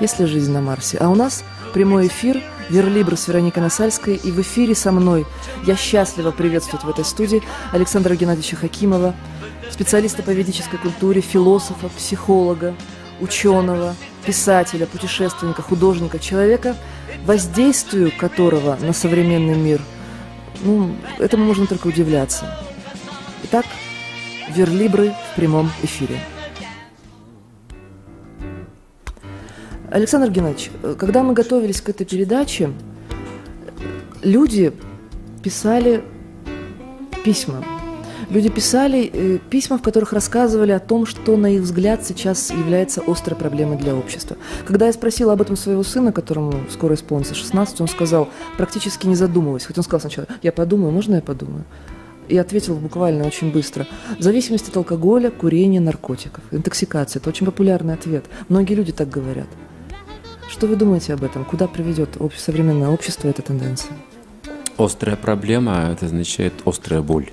«Есть 0.00 0.18
ли 0.18 0.26
жизнь 0.26 0.52
на 0.52 0.60
Марсе?» 0.60 0.98
А 0.98 1.08
у 1.08 1.14
нас 1.14 1.44
прямой 1.72 2.08
эфир 2.08 2.42
Верлибр 2.68 3.16
с 3.16 3.28
Вероникой 3.28 3.62
Насальской 3.62 4.16
и 4.16 4.30
в 4.30 4.40
эфире 4.40 4.74
со 4.74 4.92
мной 4.92 5.26
я 5.64 5.76
счастлива 5.76 6.32
приветствовать 6.32 6.84
в 6.84 6.88
этой 6.88 7.04
студии 7.04 7.42
Александра 7.72 8.14
Геннадьевича 8.14 8.56
Хакимова, 8.56 9.14
специалиста 9.70 10.22
по 10.22 10.30
ведической 10.30 10.78
культуре, 10.78 11.20
философа, 11.20 11.88
психолога, 11.96 12.74
ученого, 13.20 13.94
писателя, 14.24 14.86
путешественника, 14.86 15.62
художника, 15.62 16.18
человека, 16.18 16.76
воздействию 17.24 18.12
которого 18.16 18.76
на 18.80 18.92
современный 18.92 19.56
мир, 19.56 19.80
ну, 20.62 20.96
этому 21.18 21.44
можно 21.44 21.66
только 21.66 21.86
удивляться. 21.86 22.58
Итак, 23.44 23.66
Верлибры 24.54 25.14
в 25.32 25.36
прямом 25.36 25.70
эфире. 25.82 26.20
Александр 29.90 30.30
Геннадьевич, 30.30 30.70
когда 30.98 31.22
мы 31.22 31.32
готовились 31.32 31.80
к 31.80 31.88
этой 31.88 32.04
передаче, 32.04 32.70
люди 34.22 34.72
писали 35.42 36.02
письма 37.24 37.64
Люди 38.28 38.48
писали 38.48 39.08
э, 39.12 39.38
письма, 39.50 39.78
в 39.78 39.82
которых 39.82 40.12
рассказывали 40.12 40.72
о 40.72 40.80
том, 40.80 41.06
что, 41.06 41.36
на 41.36 41.54
их 41.54 41.62
взгляд, 41.62 42.04
сейчас 42.04 42.50
является 42.50 43.00
острой 43.06 43.38
проблемой 43.38 43.78
для 43.78 43.94
общества. 43.94 44.36
Когда 44.64 44.86
я 44.86 44.92
спросила 44.92 45.32
об 45.32 45.42
этом 45.42 45.56
своего 45.56 45.84
сына, 45.84 46.10
которому 46.10 46.52
скоро 46.68 46.94
исполнится 46.94 47.34
16, 47.34 47.80
он 47.80 47.88
сказал, 47.88 48.28
практически 48.56 49.06
не 49.06 49.14
задумываясь, 49.14 49.64
хоть 49.64 49.78
он 49.78 49.84
сказал 49.84 50.00
сначала, 50.00 50.26
я 50.42 50.50
подумаю, 50.50 50.92
можно 50.92 51.16
я 51.16 51.22
подумаю? 51.22 51.64
И 52.28 52.36
ответил 52.36 52.74
буквально 52.74 53.24
очень 53.24 53.52
быстро. 53.52 53.86
Зависимость 54.18 54.68
от 54.68 54.76
алкоголя, 54.76 55.30
курения, 55.30 55.78
наркотиков. 55.78 56.42
Интоксикация– 56.50 57.20
это 57.22 57.28
очень 57.28 57.46
популярный 57.46 57.94
ответ. 57.94 58.24
Многие 58.48 58.74
люди 58.74 58.90
так 58.90 59.08
говорят. 59.08 59.46
Что 60.56 60.68
вы 60.68 60.76
думаете 60.76 61.12
об 61.12 61.22
этом? 61.22 61.44
Куда 61.44 61.68
приведет 61.68 62.16
современное 62.34 62.88
общество 62.88 63.28
эта 63.28 63.42
тенденция? 63.42 63.92
Острая 64.78 65.14
проблема– 65.14 65.90
это 65.92 66.06
означает 66.06 66.54
острая 66.64 67.02
боль. 67.02 67.28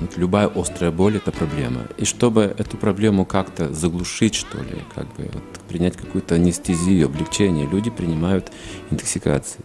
Вот 0.00 0.16
любая 0.16 0.48
острая 0.48 0.90
боль– 0.90 1.16
это 1.18 1.30
проблема. 1.30 1.82
И 1.98 2.04
чтобы 2.04 2.52
эту 2.58 2.76
проблему 2.76 3.24
как-то 3.24 3.72
заглушить, 3.72 4.34
что 4.34 4.58
ли, 4.58 4.82
как 4.92 5.06
бы 5.14 5.30
вот, 5.32 5.44
принять 5.68 5.96
какую-то 5.96 6.34
анестезию, 6.34 7.06
облегчение, 7.06 7.68
люди 7.68 7.90
принимают 7.90 8.50
интоксикации, 8.90 9.60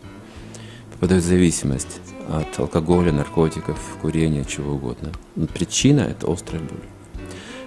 попадают 0.94 1.24
в 1.24 1.28
зависимость 1.28 2.00
от 2.30 2.60
алкоголя, 2.60 3.12
наркотиков, 3.12 3.80
курения, 4.04 4.46
чего 4.46 4.74
угодно. 4.76 5.10
Но 5.36 5.48
причина– 5.48 6.02
это 6.02 6.32
острая 6.32 6.62
боль. 6.62 6.86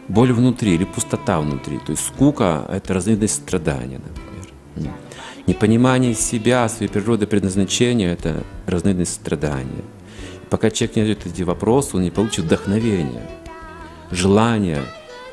Боль 0.07 0.33
внутри 0.33 0.77
или 0.77 0.85
пустота 0.85 1.41
внутри. 1.41 1.81
То 1.81 1.91
есть 1.91 2.07
скука– 2.07 2.65
это 2.69 2.95
разновидность 2.95 3.35
страдания, 3.35 3.99
например. 3.99 4.28
Непонимание 5.47 6.15
себя, 6.15 6.69
своей 6.69 6.91
природы, 6.91 7.27
предназначения– 7.27 8.13
это 8.13 8.45
разновидность 8.67 9.15
страдания– 9.15 9.85
Пока 10.51 10.71
человек 10.71 10.97
не 10.97 11.03
найдет 11.03 11.27
эти 11.27 11.43
вопросы, 11.43 11.97
он 11.97 12.03
не 12.03 12.11
получит 12.11 12.47
вдохновения, 12.47 13.29
желания 14.11 14.81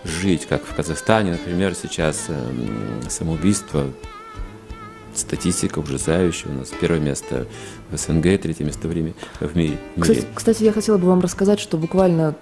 жить, 0.03 0.45
как 0.45 0.65
в 0.65 0.75
Казахстане, 0.75 1.31
например, 1.31 1.73
сейчас 1.73 2.25
э, 2.27 2.51
самоубийство, 3.09 3.85
статистика 5.19 5.79
ужасающая. 5.79 6.51
У 6.51 6.53
нас 6.53 6.71
первое 6.79 6.99
место 6.99 7.47
в 7.91 7.97
СНГ, 7.97 8.41
третье 8.41 8.63
место 8.63 8.87
в, 8.87 8.91
Риме, 8.91 9.13
в 9.39 9.55
мире. 9.55 9.77
Кстати, 9.99 10.25
кстати, 10.33 10.63
я 10.63 10.71
хотела 10.71 10.97
бы 10.97 11.07
вам 11.07 11.21
рассказать, 11.21 11.59
что 11.59 11.77
буквально 11.77 12.35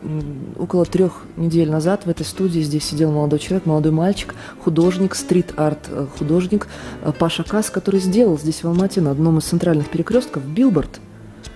около 0.57 0.85
трех 0.85 1.23
недель 1.37 1.69
назад 1.69 2.05
в 2.05 2.09
этой 2.09 2.25
студии 2.25 2.61
здесь 2.61 2.83
сидел 2.83 3.11
молодой 3.11 3.39
человек, 3.39 3.65
молодой 3.65 3.91
мальчик, 3.91 4.35
художник, 4.63 5.15
стрит-арт 5.15 5.87
э, 5.89 6.07
художник 6.17 6.67
э, 7.03 7.11
Паша 7.17 7.43
Кас, 7.43 7.69
который 7.69 7.99
сделал 7.99 8.37
здесь 8.37 8.63
в 8.63 8.67
Алмате 8.67 9.01
на 9.01 9.11
одном 9.11 9.37
из 9.37 9.43
центральных 9.43 9.89
перекрестков 9.89 10.43
билборд– 10.45 10.99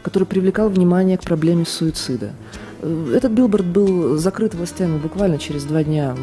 который 0.07 0.23
привлекал 0.23 0.69
внимание 0.69 1.17
к 1.17 1.21
проблеме 1.21 1.65
суицида. 1.65 2.31
Э, 2.81 3.13
этот 3.13 3.33
билборд 3.33 3.65
был 3.65 4.15
закрыт 4.15 4.55
властями 4.55 4.97
буквально 4.97 5.37
через 5.37 5.65
два 5.65 5.83
дня. 5.83 6.15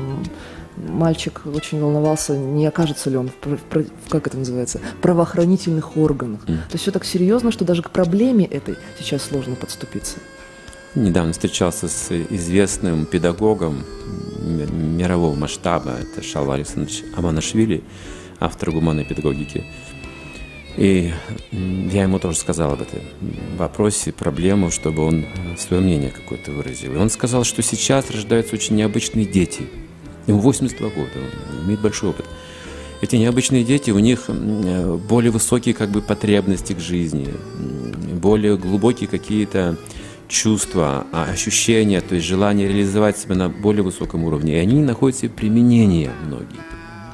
Мальчик 0.77 1.43
очень 1.47 1.81
волновался, 1.81 2.37
не 2.37 2.67
окажется 2.67 3.11
ли 3.11 3.17
он 3.17 3.31
в, 3.43 3.57
в, 3.57 4.09
как 4.09 4.27
это 4.27 4.37
называется, 4.37 4.81
правоохранительных 5.01 5.97
органах. 5.97 6.41
М-м. 6.47 6.57
То 6.57 6.73
есть 6.73 6.83
все 6.83 6.91
так 6.91 7.05
серьезно, 7.05 7.53
что 7.53 7.65
даже 7.65 7.83
к 7.83 7.91
проблеме 7.91 8.45
этой 8.45 8.77
сейчас 8.99 9.23
сложно 9.23 9.55
подступиться. 9.55 10.17
Недавно 10.95 11.33
встречался 11.33 11.89
с 11.89 12.13
известным 12.13 13.07
педагогом 13.07 13.85
мирового 14.45 15.35
масштаба, 15.35 15.97
это 16.01 16.25
Шалва 16.25 16.55
Александрович 16.55 17.03
Аманашвили, 17.17 17.83
автор 18.39 18.71
гуманной 18.71 19.05
педагогики. 19.05 19.65
И 20.77 21.13
я 21.53 22.03
ему 22.03 22.19
тоже 22.19 22.37
сказал 22.37 22.73
об 22.73 22.83
этом 22.83 23.01
вопросе, 23.57 24.13
проблему, 24.13 24.71
чтобы 24.73 25.05
он 25.05 25.25
э, 25.25 25.57
свое 25.57 25.81
мнение 25.81 26.11
какое-то 26.11 26.51
выразил. 26.51 26.95
И 26.95 26.97
он 26.97 27.11
сказал, 27.11 27.45
что 27.45 27.63
сейчас 27.63 28.11
рождаются 28.11 28.57
очень 28.57 28.75
необычные 28.75 29.25
дети. 29.25 29.69
Ему 30.27 30.41
82 30.41 30.89
года, 30.91 31.11
он 31.17 31.67
имеет 31.67 31.81
большой 31.81 32.11
опыт. 32.11 32.27
Эти 33.01 33.17
необычные 33.17 33.65
дети, 33.65 33.91
у 33.91 33.99
них 33.99 34.25
э, 34.29 34.99
более 35.09 35.31
высокие 35.31 35.75
как 35.75 35.91
бы 35.91 36.01
потребности 36.01 36.73
к 36.73 36.81
жизни, 36.81 37.29
более 38.21 38.57
глубокие 38.57 39.09
какие-то 39.09 39.77
чувства, 40.29 41.07
а, 41.13 41.25
ощущения, 41.25 42.01
то 42.01 42.15
есть 42.15 42.27
желание 42.27 42.67
реализовать 42.67 43.19
себя 43.19 43.35
на 43.35 43.49
более 43.51 43.83
высоком 43.83 44.25
уровне. 44.25 44.55
И 44.55 44.57
они 44.57 44.83
находят 44.83 45.19
себе 45.19 45.29
применение 45.29 46.11
многие. 46.27 46.61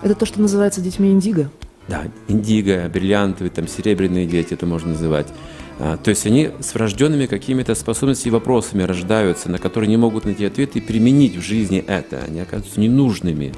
Это 0.03 0.14
то, 0.14 0.27
что 0.27 0.40
называется 0.40 0.81
детьми 0.81 1.11
индиго? 1.11 1.51
да, 1.90 2.05
индиго, 2.29 2.88
бриллиантовые, 2.88 3.51
там, 3.51 3.66
серебряные 3.68 4.27
дети, 4.27 4.55
это 4.55 4.64
можно 4.64 4.92
называть. 4.92 5.27
А, 5.78 5.96
то 5.96 6.11
есть 6.11 6.26
они 6.26 6.50
с 6.61 6.74
врожденными 6.74 7.26
какими-то 7.26 7.74
способностями 7.74 8.30
и 8.30 8.33
вопросами 8.33 8.83
рождаются, 8.83 9.50
на 9.50 9.59
которые 9.59 9.88
не 9.88 9.96
могут 9.96 10.24
найти 10.24 10.44
ответ 10.44 10.76
и 10.76 10.80
применить 10.80 11.37
в 11.37 11.42
жизни 11.42 11.85
это. 11.87 12.18
Они 12.26 12.40
оказываются 12.40 12.80
ненужными. 12.80 13.52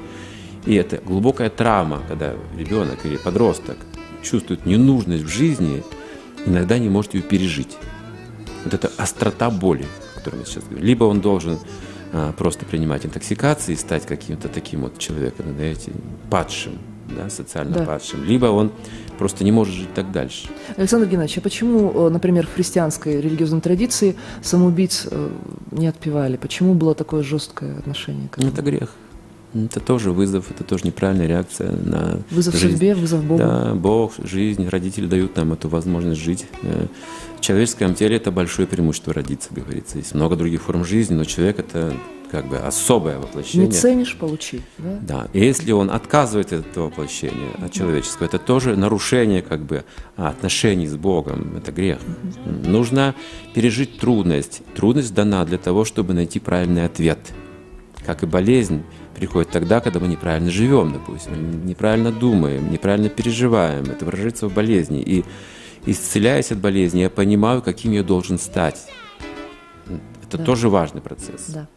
И 0.65 0.75
это 0.75 0.97
глубокая 0.97 1.49
травма, 1.49 2.01
когда 2.07 2.33
ребенок 2.57 3.05
или 3.05 3.17
подросток 3.17 3.77
чувствует 4.21 4.65
ненужность 4.65 5.23
в 5.23 5.27
жизни, 5.27 5.83
иногда 6.45 6.77
не 6.77 6.89
может 6.89 7.13
ее 7.13 7.21
пережить. 7.21 7.77
Вот 8.63 8.73
это 8.73 8.89
острота 8.97 9.49
боли, 9.49 9.85
о 10.15 10.19
которой 10.19 10.37
мы 10.37 10.45
сейчас 10.45 10.63
говорим. 10.63 10.85
Либо 10.85 11.03
он 11.03 11.19
должен 11.19 11.59
а, 12.13 12.31
просто 12.31 12.65
принимать 12.65 13.05
интоксикации 13.05 13.73
и 13.73 13.75
стать 13.75 14.05
каким-то 14.05 14.47
таким 14.47 14.81
вот 14.81 14.97
человеком, 14.99 15.47
знаете, 15.55 15.91
падшим, 16.29 16.77
да, 17.09 17.29
социально 17.29 17.73
да. 17.73 17.85
падшим, 17.85 18.23
либо 18.23 18.45
он 18.45 18.71
просто 19.23 19.45
не 19.45 19.53
может 19.53 19.73
жить 19.73 19.93
так 19.93 20.11
дальше. 20.11 20.49
Александр 20.75 21.07
Геннадьевич, 21.07 21.37
а 21.37 21.41
почему, 21.41 21.93
э, 21.95 22.09
например, 22.09 22.45
в 22.45 22.53
христианской 22.53 23.21
религиозной 23.21 23.61
традиции 23.61 24.17
самоубийц 24.41 25.07
э, 25.09 25.29
не 25.71 25.87
отпевали? 25.87 26.35
Почему 26.35 26.73
было 26.73 26.93
такое 26.93 27.23
жесткое 27.23 27.77
отношение 27.79 28.27
к 28.27 28.37
этому? 28.37 28.51
Это 28.51 28.61
грех. 28.61 28.89
Это 29.53 29.79
тоже 29.79 30.11
вызов, 30.11 30.51
это 30.51 30.65
тоже 30.65 30.83
неправильная 30.83 31.25
реакция 31.25 31.71
на 31.71 32.19
Вызов 32.31 32.53
жизнь. 32.55 32.71
судьбе, 32.73 32.95
вызов 32.95 33.23
Богу. 33.23 33.39
Да, 33.39 33.73
Бог, 33.75 34.11
жизнь, 34.21 34.67
родители 34.67 35.07
дают 35.07 35.37
нам 35.37 35.53
эту 35.53 35.69
возможность 35.69 36.19
жить. 36.19 36.45
Э, 36.63 36.87
в 37.37 37.39
человеческом 37.39 37.95
теле 37.95 38.17
это 38.17 38.29
большое 38.29 38.67
преимущество 38.67 39.13
родиться, 39.13 39.51
говорится. 39.53 39.99
Есть 39.99 40.15
много 40.15 40.35
других 40.35 40.63
форм 40.63 40.83
жизни, 40.83 41.13
но 41.15 41.23
человек 41.23 41.59
это 41.59 41.93
как 42.33 42.47
бы 42.47 42.57
особое 42.57 43.19
воплощение. 43.19 43.67
Не 43.67 43.71
ценишь, 43.71 44.17
получи. 44.17 44.61
Да? 44.79 44.97
да. 45.01 45.27
И 45.33 45.39
если 45.45 45.71
он 45.71 45.91
отказывается 45.91 46.57
от 46.57 46.65
этого 46.65 46.85
воплощения, 46.85 47.51
от 47.63 47.71
человеческого, 47.71 48.25
это 48.25 48.39
тоже 48.39 48.75
нарушение 48.75 49.43
как 49.43 49.61
бы 49.61 49.85
отношений 50.15 50.87
с 50.87 50.95
Богом, 50.95 51.55
это 51.57 51.71
грех. 51.71 51.99
Угу. 51.99 52.69
Нужно 52.71 53.13
пережить 53.53 53.99
трудность. 53.99 54.63
Трудность 54.73 55.13
дана 55.13 55.45
для 55.45 55.59
того, 55.59 55.85
чтобы 55.85 56.15
найти 56.15 56.39
правильный 56.39 56.85
ответ. 56.85 57.19
Как 58.03 58.23
и 58.23 58.25
болезнь 58.25 58.81
приходит 59.15 59.51
тогда, 59.51 59.79
когда 59.79 59.99
мы 59.99 60.07
неправильно 60.07 60.49
живем, 60.49 60.91
допустим, 60.91 61.67
неправильно 61.67 62.11
думаем, 62.11 62.71
неправильно 62.71 63.09
переживаем. 63.09 63.83
Это 63.83 64.05
выражается 64.05 64.47
в 64.47 64.53
болезни. 64.55 65.03
И 65.03 65.23
исцеляясь 65.85 66.51
от 66.51 66.57
болезни, 66.57 67.01
я 67.01 67.11
понимаю, 67.11 67.61
каким 67.61 67.91
я 67.91 68.01
должен 68.01 68.39
стать. 68.39 68.87
Это 70.23 70.39
да. 70.39 70.43
тоже 70.43 70.69
важный 70.69 71.01
процесс. 71.01 71.45
Да. 71.49 71.67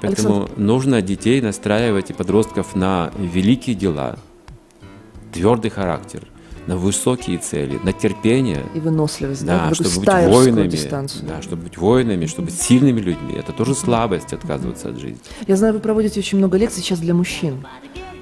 Поэтому 0.00 0.42
Александр... 0.42 0.60
нужно 0.60 1.02
детей 1.02 1.40
настраивать 1.40 2.10
и 2.10 2.12
подростков 2.12 2.74
на 2.74 3.12
великие 3.18 3.76
дела, 3.76 4.18
твердый 5.32 5.70
характер, 5.70 6.26
на 6.66 6.76
высокие 6.76 7.38
цели, 7.38 7.78
на 7.82 7.92
терпение. 7.92 8.64
И 8.74 8.80
выносливость, 8.80 9.44
да, 9.44 9.68
да 9.68 9.74
чтобы 9.74 10.00
быть 10.00 10.08
воинами, 10.08 10.68
дистанцию. 10.68 11.26
да, 11.26 11.42
чтобы 11.42 11.64
быть 11.64 11.76
воинами, 11.76 12.26
чтобы 12.26 12.46
быть 12.46 12.60
сильными 12.60 13.00
людьми. 13.00 13.34
Это 13.36 13.52
тоже 13.52 13.74
слабость 13.74 14.32
отказываться 14.32 14.90
от 14.90 14.98
жизни. 14.98 15.20
Я 15.46 15.56
знаю, 15.56 15.74
вы 15.74 15.80
проводите 15.80 16.20
очень 16.20 16.38
много 16.38 16.56
лекций 16.56 16.82
сейчас 16.82 17.00
для 17.00 17.14
мужчин. 17.14 17.66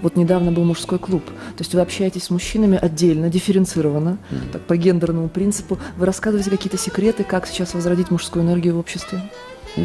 Вот 0.00 0.16
недавно 0.16 0.52
был 0.52 0.64
мужской 0.64 0.98
клуб. 0.98 1.24
То 1.26 1.60
есть 1.60 1.74
вы 1.74 1.80
общаетесь 1.80 2.24
с 2.24 2.30
мужчинами 2.30 2.78
отдельно, 2.80 3.28
дифференцированно, 3.28 4.18
mm. 4.30 4.52
так, 4.52 4.62
по 4.62 4.76
гендерному 4.76 5.28
принципу. 5.28 5.78
Вы 5.96 6.06
рассказываете 6.06 6.50
какие-то 6.50 6.78
секреты, 6.78 7.24
как 7.24 7.48
сейчас 7.48 7.74
возродить 7.74 8.10
мужскую 8.12 8.44
энергию 8.44 8.76
в 8.76 8.78
обществе? 8.78 9.28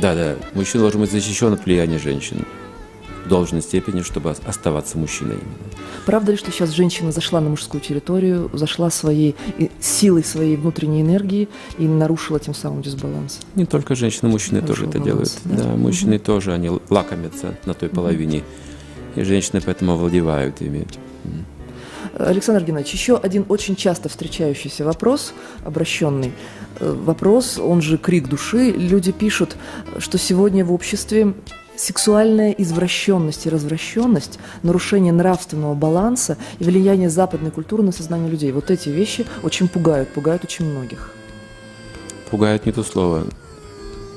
Да, 0.02 0.16
да. 0.16 0.36
Мужчина 0.54 0.82
должен 0.82 1.02
быть 1.02 1.12
защищен 1.12 1.54
от 1.54 1.66
влияния 1.66 2.00
женщин 2.00 2.46
в 3.26 3.30
должной 3.30 3.62
степени, 3.62 4.02
чтобы 4.02 4.32
оставаться 4.46 4.98
мужчиной 4.98 5.36
именно. 5.36 5.74
Правда 6.06 6.32
ли, 6.34 6.38
что 6.38 6.52
сейчас 6.52 6.72
женщина 6.72 7.12
зашла 7.12 7.40
на 7.40 7.50
мужскую 7.50 7.80
территорию, 7.80 8.50
зашла 8.54 8.90
своей 8.90 9.36
силой 9.80 10.24
своей 10.24 10.58
внутренней 10.58 11.02
энергии 11.02 11.48
и 11.78 11.88
нарушила 11.88 12.40
тем 12.40 12.54
самым 12.54 12.82
дисбаланс? 12.82 13.40
Не 13.56 13.66
только 13.66 13.96
женщины, 13.96 14.30
мужчины 14.30 14.62
Нарушил 14.62 14.86
тоже 14.86 14.90
это 14.90 15.00
баланс, 15.00 15.40
делают. 15.44 15.64
Да, 15.64 15.72
да 15.72 15.76
мужчины 15.78 16.18
угу. 16.18 16.26
тоже, 16.26 16.54
они 16.54 16.72
лакомятся 16.90 17.58
на 17.66 17.74
той 17.74 17.90
половине, 17.90 18.40
угу. 18.40 19.22
и 19.22 19.24
женщины 19.24 19.62
поэтому 19.64 19.94
овладевают 19.94 20.62
ими. 20.62 20.86
Александр 22.17 22.63
Геннадьевич, 22.63 22.93
еще 22.93 23.17
один 23.17 23.45
очень 23.49 23.76
часто 23.76 24.10
встречающийся 24.10 24.86
вопрос, 24.86 25.34
обращенный. 25.65 26.34
Э, 26.80 26.91
вопрос, 26.91 27.58
он 27.58 27.82
же 27.82 27.97
крик 27.97 28.28
души. 28.28 28.71
Люди 28.71 29.12
пишут, 29.12 29.56
что 29.97 30.17
сегодня 30.17 30.63
в 30.63 30.71
обществе 30.71 31.34
сексуальная 31.76 32.52
извращенность 32.52 33.45
и 33.47 33.49
развращенность, 33.49 34.39
нарушение 34.62 35.12
нравственного 35.12 35.73
баланса 35.73 36.38
и 36.60 36.63
влияние 36.63 37.10
западной 37.10 37.49
культуры 37.49 37.84
на 37.84 37.91
сознание 37.91 38.30
людей. 38.30 38.52
Вот 38.52 38.69
эти 38.69 38.89
вещи 38.89 39.26
очень 39.41 39.67
пугают, 39.67 40.10
пугают 40.10 40.43
очень 40.43 40.65
многих. 40.65 41.12
Пугают 42.30 42.65
не 42.65 42.71
то 42.71 42.84
слово. 42.84 43.26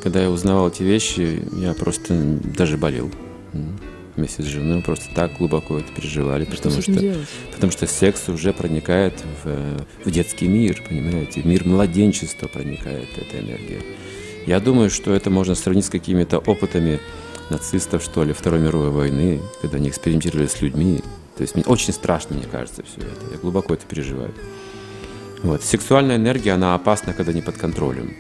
Когда 0.03 0.23
я 0.23 0.31
узнавал 0.31 0.69
эти 0.69 0.83
вещи, 0.83 1.43
я 1.53 1.73
просто 1.73 2.15
даже 2.15 2.77
болел 2.77 3.11
вместе 4.17 4.43
с 4.43 4.47
женой, 4.47 4.83
просто 4.83 5.07
так 5.15 5.37
глубоко 5.37 5.79
это 5.79 5.93
переживали, 5.93 6.45
что 6.45 6.57
потому 6.57 6.83
что, 6.83 6.93
делать? 6.93 7.29
потому 7.53 7.73
что 7.73 7.87
секс 7.87 8.29
уже 8.29 8.53
проникает 8.53 9.15
в, 9.45 9.85
в 10.05 10.11
детский 10.11 10.49
мир, 10.49 10.83
понимаете, 10.89 11.43
в 11.43 11.47
мир 11.47 11.67
младенчества 11.67 12.49
проникает 12.49 13.09
эта 13.17 13.41
энергия. 13.41 13.83
Я 14.47 14.61
думаю, 14.61 14.91
что 14.91 15.13
это 15.13 15.29
можно 15.31 15.55
сравнить 15.55 15.87
с 15.87 15.91
какими-то 15.91 16.39
опытами 16.39 17.01
нацистов, 17.51 18.03
что 18.03 18.25
ли, 18.25 18.33
Второй 18.33 18.61
мировой 18.61 18.91
войны, 18.91 19.41
когда 19.61 19.77
они 19.77 19.89
экспериментировали 19.89 20.47
с 20.47 20.61
людьми. 20.61 21.01
То 21.37 21.43
есть 21.43 21.55
мне 21.55 21.65
очень 21.65 21.93
страшно, 21.93 22.37
мне 22.37 22.47
кажется, 22.47 22.83
все 22.83 23.01
это. 23.01 23.33
Я 23.33 23.39
глубоко 23.39 23.75
это 23.75 23.85
переживаю. 23.87 24.33
Вот. 25.43 25.63
Сексуальная 25.63 26.17
энергия, 26.17 26.53
она 26.53 26.75
опасна, 26.75 27.13
когда 27.13 27.33
не 27.33 27.43
под 27.43 27.57
контролем. 27.57 28.15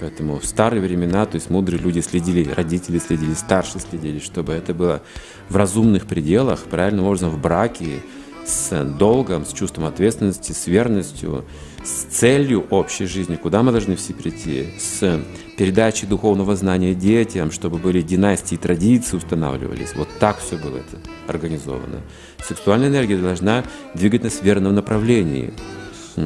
Поэтому 0.00 0.40
в 0.40 0.46
старые 0.46 0.80
времена, 0.80 1.26
то 1.26 1.34
есть 1.34 1.50
мудрые 1.50 1.80
люди 1.80 2.00
следили, 2.00 2.50
родители 2.50 2.98
следили, 2.98 3.34
старшие 3.34 3.82
следили, 3.82 4.18
чтобы 4.18 4.54
это 4.54 4.72
было 4.72 5.02
в 5.50 5.56
разумных 5.56 6.06
пределах, 6.06 6.60
правильным 6.64 7.04
образом 7.04 7.28
в 7.28 7.38
браке, 7.38 8.00
с 8.46 8.84
долгом, 8.98 9.44
с 9.44 9.52
чувством 9.52 9.84
ответственности, 9.84 10.52
с 10.52 10.66
верностью, 10.66 11.44
с 11.84 12.04
целью 12.04 12.66
общей 12.70 13.04
жизни, 13.04 13.36
куда 13.36 13.62
мы 13.62 13.72
должны 13.72 13.94
все 13.96 14.14
прийти, 14.14 14.68
с 14.78 15.20
передачей 15.58 16.06
духовного 16.06 16.56
знания 16.56 16.94
детям, 16.94 17.50
чтобы 17.50 17.76
были 17.76 18.00
династии, 18.00 18.56
традиции 18.56 19.18
устанавливались. 19.18 19.94
Вот 19.94 20.08
так 20.18 20.38
все 20.38 20.56
было 20.56 20.78
это 20.78 20.98
организовано. 21.26 22.00
Сексуальная 22.42 22.88
энергия 22.88 23.18
должна 23.18 23.64
двигать 23.94 24.24
нас 24.24 24.34
в 24.34 24.42
верном 24.42 24.74
направлении. 24.74 25.52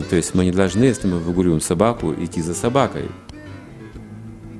То 0.08 0.16
есть 0.16 0.34
мы 0.34 0.44
не 0.44 0.52
должны, 0.52 0.84
если 0.84 1.08
мы 1.08 1.18
выгуливаем 1.18 1.60
собаку, 1.60 2.14
идти 2.14 2.40
за 2.40 2.54
собакой. 2.54 3.10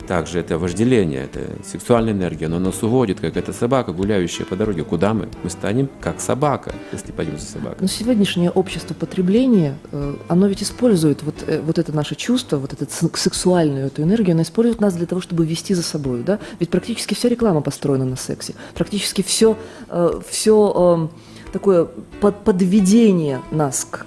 Также 0.07 0.41
это 0.41 0.59
вожделение, 0.59 1.25
это 1.25 1.41
сексуальная 1.65 2.13
энергия, 2.13 2.49
но 2.49 2.59
нас 2.59 2.83
уводит, 2.83 3.21
как 3.21 3.37
эта 3.37 3.53
собака, 3.53 3.93
гуляющая 3.93 4.45
по 4.45 4.55
дороге. 4.55 4.85
Куда 4.85 5.15
мы? 5.15 5.29
Мы 5.43 5.51
станем 5.51 5.89
как 6.01 6.21
собака, 6.21 6.75
если 6.93 7.13
пойдем 7.13 7.39
за 7.39 7.47
собакой. 7.47 7.79
Но 7.81 7.87
сегодняшнее 7.87 8.51
общество 8.51 8.95
потребления, 8.95 9.79
э, 9.93 10.17
оно 10.29 10.47
ведь 10.47 10.63
использует 10.63 11.23
вот, 11.23 11.37
э, 11.47 11.61
вот 11.61 11.79
это 11.79 11.93
наше 11.93 12.17
чувство, 12.17 12.59
вот 12.59 12.73
эту 12.75 12.87
сексуальную 13.17 13.87
эту 13.87 14.03
энергию, 14.03 14.35
оно 14.35 14.43
использует 14.43 14.81
нас 14.81 14.95
для 14.95 15.07
того, 15.07 15.21
чтобы 15.21 15.47
вести 15.47 15.75
за 15.75 15.83
собой. 15.83 16.23
Да? 16.23 16.39
Ведь 16.61 16.69
практически 16.69 17.15
вся 17.15 17.29
реклама 17.29 17.63
построена 17.63 18.05
на 18.05 18.17
сексе. 18.17 18.55
Практически 18.75 19.23
все, 19.23 19.57
э, 19.89 20.21
все 20.29 21.11
такое 21.53 21.87
подведение 22.21 23.41
нас 23.53 23.87
к 23.89 24.07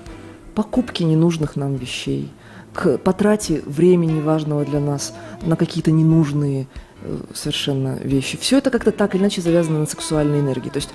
покупке 0.54 1.06
ненужных 1.06 1.56
нам 1.56 1.76
вещей, 1.76 2.30
к 2.78 3.00
потрате 3.00 3.64
времени 3.66 4.22
важного 4.22 4.64
для 4.64 4.80
нас 4.80 5.12
на 5.42 5.56
какие-то 5.56 5.90
ненужные 5.90 6.68
э, 7.02 7.18
совершенно 7.34 7.98
вещи. 8.04 8.38
Все 8.38 8.60
это 8.60 8.70
как-то 8.70 8.92
так 8.92 9.16
или 9.16 9.22
иначе 9.24 9.42
завязано 9.42 9.80
на 9.80 9.88
сексуальной 9.88 10.42
энергии. 10.42 10.70
То 10.70 10.78
есть 10.78 10.90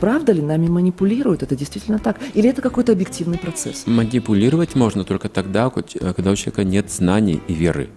правда 0.00 0.32
ли 0.32 0.40
нами 0.40 0.68
манипулируют? 0.68 1.42
Это 1.42 1.54
действительно 1.54 1.98
так? 1.98 2.16
Или 2.32 2.48
это 2.48 2.62
какой-то 2.62 2.92
объективный 2.92 3.36
процесс? 3.36 3.86
Манипулировать 3.86 4.74
можно 4.74 5.04
только 5.04 5.28
тогда, 5.28 5.70
э, 5.76 6.12
когда 6.14 6.30
у 6.30 6.34
человека 6.34 6.64
нет 6.64 6.90
знаний 6.90 7.42
и 7.46 7.52
веры. 7.52 7.90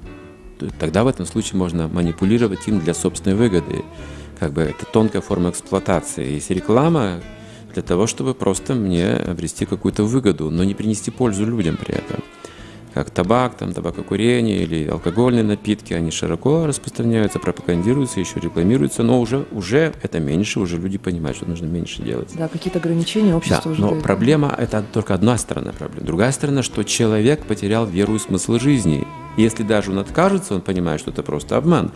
Тогда 0.78 1.06
в 1.06 1.08
этом 1.08 1.26
случае 1.26 1.58
можно 1.58 1.88
манипулировать 1.88 2.68
им 2.68 2.82
для 2.82 2.94
собственной 2.94 3.38
выгоды. 3.38 3.86
Как 4.40 4.52
бы 4.52 4.62
это 4.62 4.86
тонкая 4.86 5.22
форма 5.22 5.52
эксплуатации. 5.52 6.34
Есть 6.34 6.50
реклама 6.50 7.22
для 7.74 7.82
того, 7.82 8.08
чтобы 8.08 8.34
просто 8.34 8.74
мне 8.74 9.14
обрести 9.14 9.66
какую-то 9.66 10.04
выгоду, 10.04 10.52
но 10.52 10.66
не 10.66 10.74
принести 10.74 11.12
пользу 11.12 11.46
людям 11.46 11.78
при 11.78 11.96
этом 11.96 12.22
как 12.94 13.10
табак, 13.10 13.56
там, 13.56 13.74
табакокурение 13.74 14.64
или 14.64 14.88
алкогольные 14.88 15.44
напитки, 15.44 15.94
они 15.94 16.12
широко 16.12 16.66
распространяются, 16.66 17.40
пропагандируются, 17.40 18.20
еще 18.20 18.40
рекламируются, 18.40 19.04
но 19.04 19.20
уже, 19.20 19.46
уже 19.52 19.94
это 20.02 20.20
меньше, 20.20 20.60
уже 20.60 20.78
люди 20.78 20.98
понимают, 20.98 21.38
что 21.38 21.48
нужно 21.48 21.66
меньше 21.66 22.02
делать. 22.02 22.32
Да, 22.36 22.48
какие-то 22.48 22.80
ограничения 22.80 23.36
общество 23.36 23.62
да, 23.66 23.72
уже 23.72 23.82
но 23.82 23.90
дает. 23.92 24.04
проблема– 24.04 24.54
это 24.58 24.84
только 24.92 25.14
одна 25.14 25.38
сторона 25.38 25.72
проблемы. 25.72 26.06
Другая 26.06 26.32
сторона, 26.32 26.64
что 26.64 26.84
человек 26.84 27.46
потерял 27.46 27.86
веру 27.86 28.16
и 28.16 28.20
смысл 28.20 28.60
жизни. 28.60 29.08
Если 29.38 29.64
даже 29.64 29.92
он 29.92 30.00
откажется, 30.00 30.56
он 30.56 30.62
понимает, 30.62 31.00
что 31.00 31.12
это 31.12 31.24
просто 31.24 31.56
обман, 31.56 31.92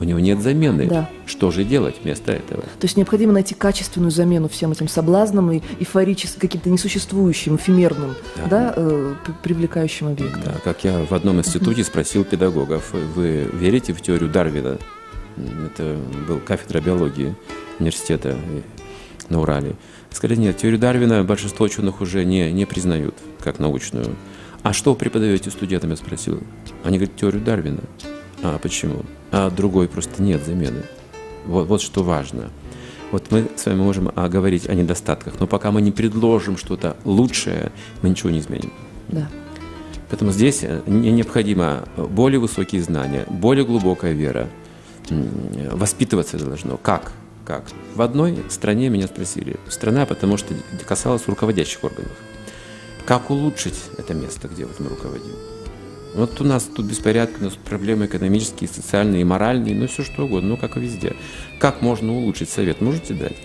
у 0.00 0.04
него 0.04 0.18
нет 0.18 0.40
замены. 0.40 0.86
Да. 0.86 1.10
Что 1.26 1.50
же 1.50 1.64
делать 1.64 1.96
вместо 2.02 2.32
этого? 2.32 2.62
То 2.62 2.84
есть 2.84 2.96
необходимо 2.96 3.32
найти 3.32 3.54
качественную 3.54 4.10
замену 4.10 4.48
всем 4.48 4.72
этим 4.72 4.88
соблазнам 4.88 5.52
и 5.52 5.62
эйфорическим, 5.78 6.40
каким-то 6.40 6.68
несуществующим, 6.68 7.56
эфемерным, 7.56 8.14
да, 8.36 8.46
да 8.48 8.74
э, 8.76 9.14
привлекающим 9.42 10.08
объектом. 10.08 10.42
Да, 10.44 10.54
как 10.64 10.84
я 10.84 11.04
в 11.04 11.12
одном 11.12 11.38
институте 11.38 11.84
спросил 11.84 12.24
педагогов, 12.24 12.92
вы 12.92 13.48
верите 13.52 13.92
в 13.92 14.00
теорию 14.00 14.30
Дарвина? 14.30 14.78
Это 15.36 15.96
был 16.28 16.38
кафедра 16.38 16.80
биологии 16.80 17.34
университета 17.78 18.36
на 19.28 19.40
Урале. 19.40 19.74
Сказали, 20.10 20.38
нет, 20.38 20.56
теорию 20.56 20.78
Дарвина 20.78 21.24
большинство 21.24 21.66
ученых 21.66 22.00
уже 22.00 22.24
не, 22.24 22.52
не 22.52 22.66
признают 22.66 23.16
как 23.40 23.58
научную. 23.58 24.14
А 24.62 24.72
что 24.72 24.92
вы 24.92 24.96
преподаете 24.96 25.50
студентам, 25.50 25.90
я 25.90 25.96
спросил. 25.96 26.40
Они 26.84 26.98
говорят, 26.98 27.16
теорию 27.16 27.42
Дарвина. 27.42 27.80
А 28.42 28.58
почему? 28.58 29.02
А 29.36 29.50
другой 29.50 29.88
просто 29.88 30.22
нет 30.22 30.44
замены. 30.44 30.84
Вот, 31.44 31.66
вот 31.66 31.82
что 31.82 32.04
важно. 32.04 32.50
Вот 33.10 33.32
мы 33.32 33.48
с 33.56 33.66
вами 33.66 33.78
можем 33.78 34.12
а, 34.14 34.28
говорить 34.28 34.68
о 34.68 34.74
недостатках, 34.74 35.40
но 35.40 35.48
пока 35.48 35.72
мы 35.72 35.82
не 35.82 35.90
предложим 35.90 36.56
что-то 36.56 36.96
лучшее, 37.04 37.72
мы 38.00 38.10
ничего 38.10 38.30
не 38.30 38.38
изменим. 38.38 38.72
Да. 39.08 39.28
Поэтому 40.08 40.30
здесь 40.30 40.60
э, 40.62 40.82
необходимо 40.86 41.88
более 41.96 42.38
высокие 42.38 42.80
знания, 42.80 43.24
более 43.28 43.64
глубокая 43.64 44.12
вера. 44.12 44.48
Воспитываться 45.72 46.38
должно. 46.38 46.76
Как? 46.76 47.10
Как? 47.44 47.64
В 47.96 48.02
одной 48.02 48.38
стране 48.50 48.88
меня 48.88 49.08
спросили. 49.08 49.56
Страна, 49.68 50.06
потому 50.06 50.36
что 50.36 50.54
касалось 50.86 51.26
руководящих 51.26 51.82
органов. 51.82 52.12
Как 53.04 53.30
улучшить 53.30 53.82
это 53.98 54.14
место, 54.14 54.46
где 54.46 54.64
вот 54.64 54.78
мы 54.78 54.90
руководим? 54.90 55.32
Вот 56.14 56.40
у 56.40 56.44
нас 56.44 56.64
тут 56.64 56.86
беспорядки, 56.86 57.40
у 57.40 57.44
нас 57.44 57.54
тут 57.54 57.62
проблемы 57.64 58.06
экономические, 58.06 58.68
социальные 58.68 59.22
и 59.22 59.24
моральные, 59.24 59.74
ну 59.74 59.88
все 59.88 60.04
что 60.04 60.24
угодно, 60.24 60.50
ну 60.50 60.56
как 60.56 60.76
и 60.76 60.80
везде. 60.80 61.16
Как 61.58 61.82
можно 61.82 62.12
улучшить 62.12 62.50
совет? 62.50 62.80
Можете 62.80 63.14
дать? 63.14 63.36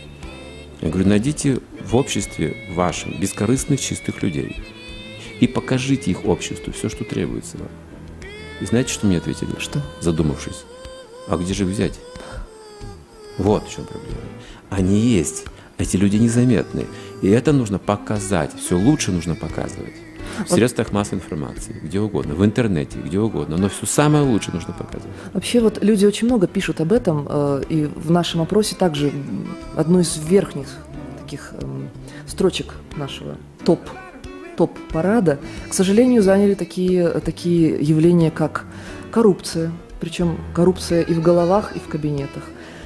Я 0.82 0.90
говорю, 0.90 1.10
найдите 1.10 1.60
в 1.84 1.96
обществе 1.96 2.56
вашем 2.74 3.20
бескорыстных 3.20 3.82
чистых 3.82 4.22
людей 4.22 4.56
и 5.40 5.48
покажите 5.48 6.12
их 6.12 6.26
обществу 6.26 6.72
все, 6.72 6.90
что 6.90 7.04
требуется 7.04 7.58
вам. 7.58 7.70
И 8.62 8.66
знаете, 8.66 8.94
что 8.94 9.08
мне 9.08 9.18
ответили? 9.18 9.50
Что? 9.58 9.82
Задумавшись. 10.00 10.64
А 11.28 11.38
где 11.38 11.54
же 11.56 11.66
взять? 11.66 12.00
Вот 13.40 13.68
в 13.68 13.74
чем 13.74 13.86
проблема. 13.86 14.22
Они 14.70 15.00
есть. 15.00 15.46
Эти 15.78 15.96
люди 15.98 16.18
незаметны. 16.18 16.86
И 17.22 17.30
это 17.30 17.52
нужно 17.52 17.80
показать. 17.80 18.52
Все 18.60 18.78
лучше 18.78 19.12
нужно 19.12 19.34
показывать 19.34 19.94
в 20.46 20.52
средствах 20.52 20.92
массовой 20.92 21.20
информации, 21.20 21.76
где 21.84 22.00
угодно, 22.00 22.36
в 22.36 22.46
интернете, 22.46 23.00
где 23.04 23.20
угодно. 23.20 23.58
Но 23.58 23.70
все 23.70 23.86
самое 23.86 24.24
лучшее 24.24 24.56
нужно 24.56 24.74
показывать. 24.74 25.16
Вообще 25.34 25.60
вот 25.60 25.84
люди 25.84 26.06
очень 26.06 26.28
много 26.28 26.48
пишут 26.48 26.82
об 26.82 26.94
этом, 26.94 27.28
э, 27.30 27.64
и 27.70 27.86
в 27.86 28.12
нашем 28.12 28.42
опросе 28.42 28.76
также 28.76 29.12
одной 29.76 30.04
из 30.04 30.18
верхних 30.18 30.68
таких 31.22 31.54
эм, 31.62 31.90
строчек 32.28 32.74
нашего 32.96 33.38
топ 33.66 33.80
топ-парада, 34.58 35.40
к 35.70 35.74
сожалению, 35.74 36.22
заняли 36.22 36.54
такие, 36.54 37.08
такие 37.22 37.80
явления, 37.80 38.30
как 38.30 38.66
коррупция, 39.10 39.72
причем 40.02 40.38
коррупция 40.54 41.02
и 41.02 41.14
в 41.14 41.22
головах, 41.22 41.78
и 41.78 41.80
в 41.80 41.88
кабинетах, 41.88 42.44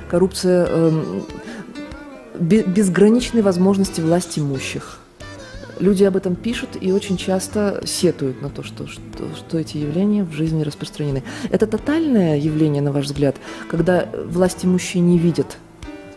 коррупция 0.07 0.67
эм, 0.67 1.23
безграничной 2.39 3.41
возможности 3.41 4.01
власть 4.01 4.37
имущих. 4.37 4.99
Люди 5.79 6.03
об 6.03 6.15
этом 6.15 6.35
пишут 6.35 6.69
и 6.79 6.91
очень 6.91 7.17
часто 7.17 7.81
сетуют 7.85 8.41
на 8.41 8.49
то, 8.49 8.63
что, 8.63 8.87
что, 8.87 9.01
что 9.35 9.57
эти 9.57 9.77
явления 9.77 10.23
в 10.23 10.31
жизни 10.31 10.63
распространены. 10.63 11.23
Это 11.49 11.67
тотальное 11.67 12.37
явление, 12.37 12.81
на 12.81 12.91
ваш 12.91 13.05
взгляд, 13.05 13.37
когда 13.69 14.07
власть 14.25 14.65
имущие 14.65 15.01
не 15.01 15.17
видят 15.17 15.57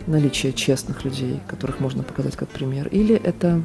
наличие 0.07 0.53
честных 0.53 1.05
людей, 1.05 1.41
которых 1.49 1.81
можно 1.81 2.03
показать 2.03 2.37
как 2.37 2.49
пример? 2.49 2.89
Или 2.89 3.15
это 3.17 3.63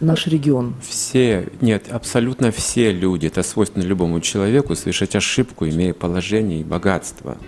наш 0.00 0.26
регион? 0.26 0.74
Все, 0.82 1.48
нет, 1.60 1.86
абсолютно 1.90 2.50
все 2.50 2.92
люди, 2.92 3.26
это 3.26 3.42
свойственно 3.42 3.84
любому 3.84 4.20
человеку, 4.20 4.74
совершать 4.74 5.14
ошибку, 5.16 5.66
имея 5.68 5.94
положение 5.94 6.60
и 6.60 6.64
богатство. 6.64 7.38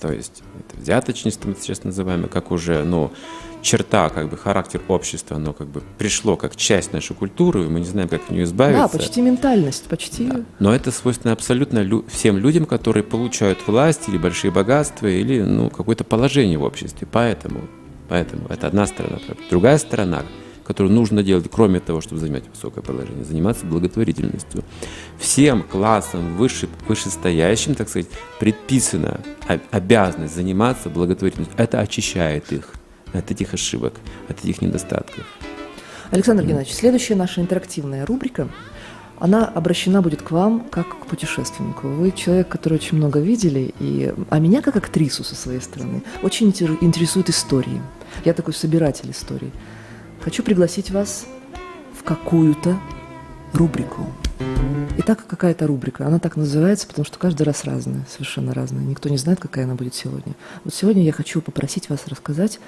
То 0.00 0.12
есть 0.12 0.42
это 0.58 0.80
взяточность, 0.80 1.44
мы 1.44 1.54
сейчас 1.58 1.84
называем, 1.84 2.28
как 2.28 2.50
уже, 2.50 2.84
ну, 2.84 3.12
черта, 3.62 4.08
как 4.08 4.28
бы 4.28 4.36
характер 4.36 4.80
общества, 4.88 5.36
оно 5.36 5.52
как 5.52 5.68
бы 5.68 5.82
пришло 5.98 6.36
как 6.36 6.56
часть 6.56 6.92
нашей 6.92 7.14
культуры, 7.16 7.64
и 7.64 7.68
мы 7.68 7.80
не 7.80 7.86
знаем, 7.86 8.08
как 8.08 8.22
от 8.22 8.30
нее 8.30 8.44
избавиться. 8.44 8.82
Да, 8.82 8.88
почти 8.88 9.20
ментальность, 9.20 9.84
почти. 9.84 10.26
Да. 10.26 10.40
Но 10.58 10.74
это 10.74 10.90
свойственно 10.90 11.32
абсолютно 11.32 11.80
лю- 11.80 12.04
всем 12.08 12.38
людям, 12.38 12.66
которые 12.66 13.02
получают 13.02 13.58
власть 13.66 14.08
или 14.08 14.18
большие 14.18 14.50
богатства, 14.50 15.06
или 15.06 15.40
ну, 15.42 15.70
какое-то 15.70 16.04
положение 16.04 16.58
в 16.58 16.62
обществе. 16.62 17.06
Поэтому, 17.10 17.62
поэтому 18.08 18.46
это 18.48 18.66
одна 18.66 18.86
сторона. 18.86 19.18
Другая 19.50 19.78
сторона, 19.78 20.22
которую 20.64 20.92
нужно 20.94 21.22
делать, 21.22 21.46
кроме 21.50 21.80
того, 21.80 22.00
чтобы 22.00 22.20
занимать 22.20 22.44
высокое 22.52 22.82
положение, 22.82 23.24
заниматься 23.24 23.66
благотворительностью. 23.66 24.64
Всем 25.18 25.62
классам 25.62 26.36
выше, 26.36 26.68
вышестоящим, 26.88 27.74
так 27.74 27.88
сказать, 27.88 28.08
предписана 28.40 29.20
обязанность 29.70 30.34
заниматься 30.34 30.88
благотворительностью. 30.88 31.56
Это 31.56 31.80
очищает 31.80 32.52
их 32.52 32.72
от 33.12 33.30
этих 33.30 33.54
ошибок, 33.54 33.94
от 34.28 34.44
этих 34.44 34.62
недостатков. 34.62 35.24
Александр 36.10 36.44
Геннадьевич, 36.44 36.74
следующая 36.74 37.16
наша 37.16 37.40
интерактивная 37.40 38.06
рубрика, 38.06 38.48
она 39.18 39.46
обращена 39.46 40.02
будет 40.02 40.22
к 40.22 40.30
вам 40.30 40.60
как 40.70 41.00
к 41.00 41.06
путешественнику. 41.06 41.88
Вы 41.88 42.12
человек, 42.12 42.48
который 42.48 42.74
очень 42.74 42.98
много 42.98 43.18
видели, 43.18 43.74
и, 43.80 44.12
а 44.28 44.38
меня 44.38 44.62
как 44.62 44.76
актрису 44.76 45.24
со 45.24 45.34
своей 45.34 45.60
стороны 45.60 46.02
очень 46.22 46.48
интересует 46.48 47.30
истории. 47.30 47.80
Я 48.24 48.34
такой 48.34 48.54
собиратель 48.54 49.10
историй. 49.10 49.52
Хочу 50.20 50.42
пригласить 50.42 50.90
вас 50.90 51.26
в 51.98 52.02
какую-то 52.02 52.78
рубрику. 53.52 54.06
Итак, 54.98 55.24
какая-то 55.26 55.66
рубрика. 55.66 56.06
Она 56.06 56.18
так 56.18 56.36
называется, 56.36 56.86
потому 56.86 57.04
что 57.04 57.18
каждый 57.18 57.42
раз 57.42 57.64
разная, 57.64 58.04
совершенно 58.10 58.54
разная. 58.54 58.84
Никто 58.84 59.08
не 59.08 59.18
знает, 59.18 59.40
какая 59.40 59.64
она 59.64 59.74
будет 59.74 59.94
сегодня. 59.94 60.34
Вот 60.64 60.74
сегодня 60.74 61.02
я 61.02 61.12
хочу 61.12 61.40
попросить 61.40 61.88
вас 61.88 62.06
рассказать 62.06 62.60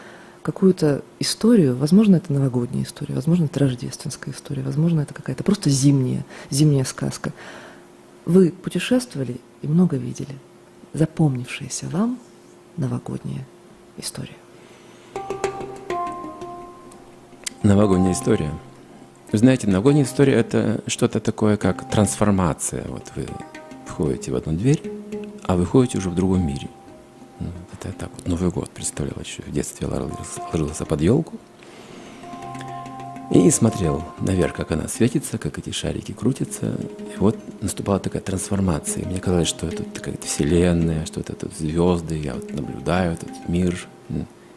какую-то 0.48 1.02
историю, 1.20 1.76
возможно, 1.76 2.16
это 2.16 2.32
новогодняя 2.32 2.82
история, 2.82 3.14
возможно, 3.14 3.44
это 3.44 3.60
рождественская 3.60 4.32
история, 4.32 4.62
возможно, 4.62 5.02
это 5.02 5.12
какая-то 5.12 5.44
просто 5.44 5.68
зимняя, 5.68 6.24
зимняя 6.48 6.84
сказка. 6.84 7.34
Вы 8.24 8.50
путешествовали 8.50 9.42
и 9.60 9.66
много 9.66 9.98
видели. 9.98 10.34
Запомнившаяся 10.94 11.90
вам 11.90 12.18
новогодняя 12.78 13.46
история. 13.98 14.38
Новогодняя 17.62 18.14
история. 18.14 18.50
Вы 19.30 19.36
знаете, 19.36 19.66
новогодняя 19.66 20.06
история– 20.06 20.32
это 20.34 20.82
что-то 20.86 21.20
такое, 21.20 21.58
как 21.58 21.90
трансформация. 21.90 22.86
Вот 22.88 23.12
вы 23.16 23.26
входите 23.84 24.32
в 24.32 24.36
одну 24.36 24.54
дверь, 24.54 24.80
а 25.44 25.56
выходите 25.56 25.98
уже 25.98 26.08
в 26.08 26.14
другом 26.14 26.46
мире. 26.46 26.70
Это 27.80 27.92
так 27.92 28.10
вот 28.16 28.26
Новый 28.26 28.50
год 28.50 28.70
представлял 28.70 29.16
еще. 29.20 29.42
В 29.42 29.52
детстве 29.52 29.86
ложился, 29.86 30.42
ложился 30.52 30.84
под 30.84 31.00
елку 31.00 31.38
и 33.30 33.50
смотрел 33.50 34.02
наверх, 34.20 34.54
как 34.54 34.72
она 34.72 34.88
светится, 34.88 35.38
как 35.38 35.58
эти 35.58 35.70
шарики 35.70 36.12
крутятся. 36.12 36.74
И 37.14 37.18
вот 37.18 37.36
наступала 37.60 38.00
такая 38.00 38.22
трансформация. 38.22 39.04
Мне 39.04 39.20
казалось, 39.20 39.48
что 39.48 39.66
это 39.66 39.84
такая 39.84 40.16
вселенная, 40.22 41.06
что 41.06 41.20
это 41.20 41.34
тут 41.34 41.52
звезды, 41.56 42.16
я 42.16 42.34
вот 42.34 42.52
наблюдаю 42.52 43.12
этот 43.12 43.30
мир. 43.48 43.86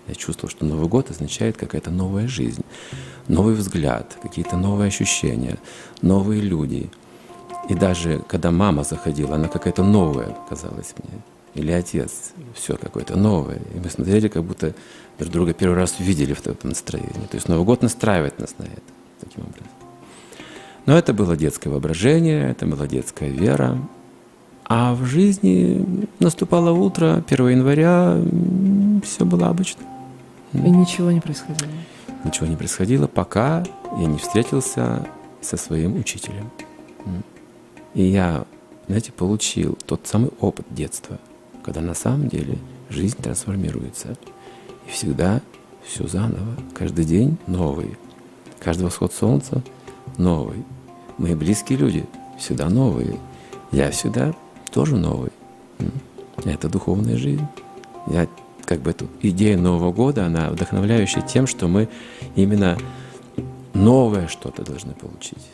Я 0.08 0.16
чувствовал, 0.16 0.50
что 0.50 0.66
Новый 0.66 0.88
год 0.88 1.12
означает 1.12 1.58
какая-то 1.58 1.92
новая 1.92 2.28
жизнь, 2.28 2.64
новый 3.28 3.54
взгляд, 3.54 4.18
какие-то 4.22 4.58
новые 4.58 4.88
ощущения, 4.88 5.58
новые 6.02 6.42
люди. 6.42 6.90
И 7.70 7.76
даже 7.76 8.24
когда 8.28 8.52
мама 8.52 8.84
заходила, 8.84 9.36
она 9.36 9.48
какая-то 9.48 9.84
новая 9.84 10.36
казалась 10.50 10.96
мне 11.04 11.22
или 11.54 11.72
отец, 11.72 12.32
все 12.54 12.78
какое-то 12.78 13.18
новое. 13.18 13.60
И 13.76 13.80
мы 13.80 13.90
смотрели, 13.90 14.28
как 14.28 14.44
будто 14.44 14.74
друг 15.20 15.32
друга 15.32 15.54
первый 15.54 15.76
раз 15.76 15.96
увидели 16.00 16.34
в 16.34 16.40
этом 16.46 16.70
настроении. 16.70 17.28
То 17.30 17.36
есть 17.36 17.48
Новый 17.50 17.66
год 17.66 17.82
настраивает 17.82 18.40
нас 18.40 18.56
на 18.58 18.64
это 18.64 18.82
таким 19.20 19.44
образом. 19.44 19.68
Но 20.86 20.98
это 20.98 21.14
было 21.14 21.36
детское 21.36 21.70
воображение, 21.70 22.52
это 22.52 22.66
была 22.66 22.88
детская 22.88 23.30
вера. 23.30 23.78
А 24.66 24.96
в 24.96 25.06
жизни 25.06 25.86
наступало 26.20 26.72
утро, 26.72 27.24
1 27.28 27.50
января, 27.50 28.18
все 29.04 29.26
было 29.26 29.50
обычно. 29.50 29.84
И 30.54 30.58
ничего 30.58 31.12
не 31.12 31.20
происходило? 31.20 31.70
Ничего 32.24 32.48
не 32.48 32.56
происходило, 32.56 33.08
пока 33.08 33.66
я 34.00 34.06
не 34.06 34.18
встретился 34.18 35.06
со 35.42 35.58
своим 35.58 35.98
учителем. 35.98 36.50
И 37.94 38.04
я, 38.04 38.46
знаете, 38.88 39.12
получил 39.12 39.78
тот 39.86 40.08
самый 40.08 40.32
опыт 40.40 40.66
детства– 40.70 41.20
когда 41.64 41.82
на 41.82 41.94
самом 41.94 42.28
деле 42.28 42.58
жизнь 42.90 43.18
трансформируется. 43.22 44.18
И 44.88 44.92
всегда 44.92 45.42
все 45.84 46.08
заново, 46.08 46.56
каждый 46.74 47.06
день 47.06 47.38
новый. 47.48 47.98
Каждый 48.60 48.84
восход 48.84 49.14
солнца 49.14 49.62
новый. 50.18 50.64
Мои 51.18 51.36
близкие 51.36 51.80
люди 51.80 52.06
всегда 52.38 52.70
новые. 52.70 53.18
Я 53.72 53.92
всегда 53.92 54.34
тоже 54.72 54.96
новый. 54.98 55.32
Это 56.46 56.70
духовная 56.70 57.18
жизнь. 57.18 57.46
Я 58.08 58.28
как 58.66 58.82
бы 58.82 58.92
эту 58.92 59.08
идею 59.22 59.60
Нового 59.60 59.92
года, 59.92 60.26
она 60.26 60.50
вдохновляющая 60.50 61.22
тем, 61.22 61.46
что 61.46 61.68
мы 61.68 61.90
именно 62.36 62.78
новое 63.74 64.28
что-то 64.28 64.64
должны 64.64 64.94
получить. 64.94 65.46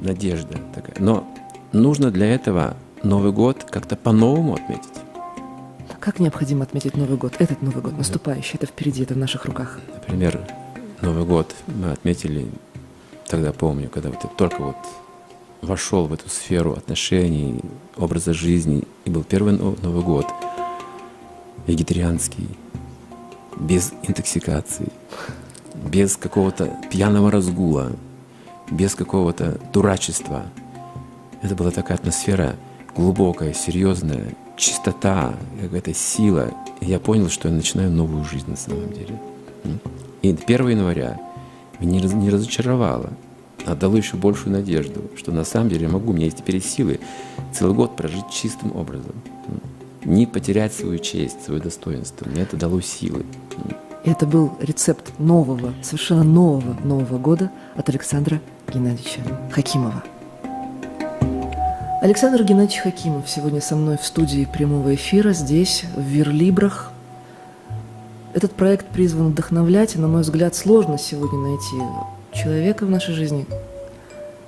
Надежда 0.00 0.58
такая. 0.74 0.96
Но 0.98 1.26
нужно 1.72 2.10
для 2.10 2.34
этого 2.34 2.76
Новый 3.04 3.32
год 3.32 3.64
как-то 3.64 3.96
по-новому 3.96 4.54
отметить. 4.54 5.03
Как 6.04 6.20
необходимо 6.20 6.64
отметить 6.64 6.98
Новый 6.98 7.16
год, 7.16 7.36
этот 7.38 7.62
Новый 7.62 7.80
год, 7.82 7.96
наступающий, 7.96 8.56
это 8.56 8.66
впереди, 8.66 9.04
это 9.04 9.14
в 9.14 9.16
наших 9.16 9.46
руках? 9.46 9.80
Например, 9.94 10.38
Новый 11.00 11.24
год 11.24 11.54
мы 11.66 11.92
отметили, 11.92 12.46
тогда 13.26 13.54
помню, 13.54 13.88
когда 13.88 14.10
вот 14.10 14.22
я 14.22 14.28
только 14.28 14.62
вот 14.62 14.76
вошел 15.62 16.04
в 16.04 16.12
эту 16.12 16.28
сферу 16.28 16.72
отношений, 16.74 17.62
образа 17.96 18.34
жизни, 18.34 18.84
и 19.06 19.10
был 19.10 19.24
первый 19.24 19.54
Новый 19.54 20.02
год, 20.02 20.26
вегетарианский, 21.66 22.50
без 23.58 23.94
интоксикации, 24.02 24.88
без 25.90 26.18
какого-то 26.18 26.70
пьяного 26.90 27.30
разгула, 27.30 27.92
без 28.70 28.94
какого-то 28.94 29.58
дурачества. 29.72 30.42
Это 31.40 31.54
была 31.54 31.70
такая 31.70 31.96
атмосфера 31.96 32.56
глубокая, 32.94 33.54
серьезная, 33.54 34.34
чистота, 34.56 35.34
какая-то 35.60 35.94
сила. 35.94 36.50
И 36.80 36.86
я 36.86 36.98
понял, 36.98 37.28
что 37.28 37.48
я 37.48 37.54
начинаю 37.54 37.90
новую 37.90 38.24
жизнь 38.24 38.48
на 38.48 38.56
самом 38.56 38.92
деле. 38.92 39.20
И 40.22 40.30
1 40.30 40.68
января 40.68 41.20
меня 41.80 42.00
не 42.00 42.30
разочаровало, 42.30 43.10
а 43.66 43.74
дало 43.74 43.96
еще 43.96 44.16
большую 44.16 44.52
надежду, 44.52 45.02
что 45.16 45.32
на 45.32 45.44
самом 45.44 45.68
деле 45.68 45.86
я 45.86 45.88
могу, 45.92 46.10
у 46.10 46.14
меня 46.14 46.26
есть 46.26 46.38
теперь 46.38 46.62
силы 46.62 47.00
целый 47.52 47.74
год 47.74 47.96
прожить 47.96 48.30
чистым 48.30 48.76
образом. 48.76 49.14
Не 50.04 50.26
потерять 50.26 50.74
свою 50.74 50.98
честь, 50.98 51.42
свое 51.44 51.60
достоинство. 51.60 52.28
Мне 52.28 52.42
это 52.42 52.56
дало 52.56 52.80
силы. 52.80 53.24
Это 54.04 54.26
был 54.26 54.52
рецепт 54.60 55.18
нового, 55.18 55.72
совершенно 55.82 56.24
нового 56.24 56.76
Нового 56.84 57.18
года 57.18 57.50
от 57.74 57.88
Александра 57.88 58.40
Геннадьевича 58.70 59.20
Хакимова. 59.50 60.04
Александр 62.04 62.42
Геннадьевич 62.42 62.82
Хакимов 62.82 63.30
сегодня 63.30 63.62
со 63.62 63.76
мной 63.76 63.96
в 63.96 64.04
студии 64.04 64.44
прямого 64.44 64.94
эфира 64.94 65.32
здесь, 65.32 65.84
в 65.96 66.02
Верлибрах. 66.02 66.92
Этот 68.34 68.52
проект 68.52 68.84
призван 68.88 69.30
вдохновлять, 69.30 69.94
и, 69.94 69.98
на 69.98 70.06
мой 70.06 70.20
взгляд, 70.20 70.54
сложно 70.54 70.98
сегодня 70.98 71.38
найти 71.38 71.76
человека 72.34 72.84
в 72.84 72.90
нашей 72.90 73.14
жизни, 73.14 73.46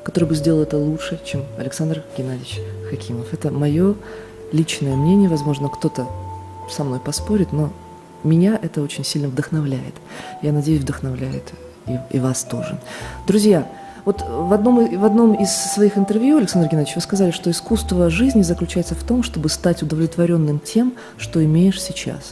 который 0.05 0.29
бы 0.29 0.35
сделал 0.35 0.61
это 0.61 0.77
лучше, 0.77 1.19
чем 1.25 1.45
Александр 1.57 2.03
Геннадьевич 2.19 2.61
Хакимов. 2.91 3.33
Это 3.33 3.51
мое 3.51 3.95
личное 4.53 4.95
мнение, 4.95 5.31
возможно, 5.31 5.71
кто-то 5.71 6.07
со 6.71 6.85
мной 6.85 7.01
поспорит, 7.01 7.55
но 7.55 7.73
меня 8.23 8.61
это 8.63 8.83
очень 8.83 9.03
сильно 9.03 9.29
вдохновляет. 9.29 9.95
Я 10.43 10.53
надеюсь, 10.53 10.83
вдохновляет 10.83 11.55
и, 11.87 11.99
и 12.11 12.19
вас 12.19 12.45
тоже. 12.45 12.79
Друзья, 13.27 13.67
вот 14.07 14.25
в 14.27 14.53
одном, 14.53 14.99
в 14.99 15.05
одном 15.05 15.35
из 15.35 15.51
своих 15.51 15.99
интервью, 15.99 16.39
Александр 16.39 16.69
Геннадьевич, 16.69 16.95
вы 16.95 17.03
сказали, 17.03 17.33
что 17.33 17.51
искусство 17.51 18.09
жизни 18.09 18.43
заключается 18.43 18.95
в 18.95 19.03
том, 19.03 19.25
чтобы 19.25 19.49
стать 19.49 19.83
удовлетворенным 19.83 20.61
тем, 20.61 20.95
что 21.19 21.45
имеешь 21.45 21.83
сейчас. 21.83 22.31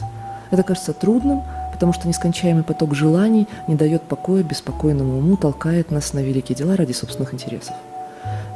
Это 0.51 0.63
кажется 0.63 0.93
трудным, 0.93 1.43
потому 1.73 1.91
что 1.91 2.07
нескончаемый 2.07 2.63
поток 2.63 2.95
желаний 2.95 3.45
не 3.67 3.75
дает 3.75 4.03
покоя 4.03 4.41
беспокойному 4.41 5.17
уму, 5.17 5.35
толкает 5.35 5.91
нас 5.91 6.13
на 6.13 6.19
великие 6.19 6.55
дела 6.55 6.77
ради 6.77 6.93
собственных 6.93 7.33
интересов. 7.33 7.75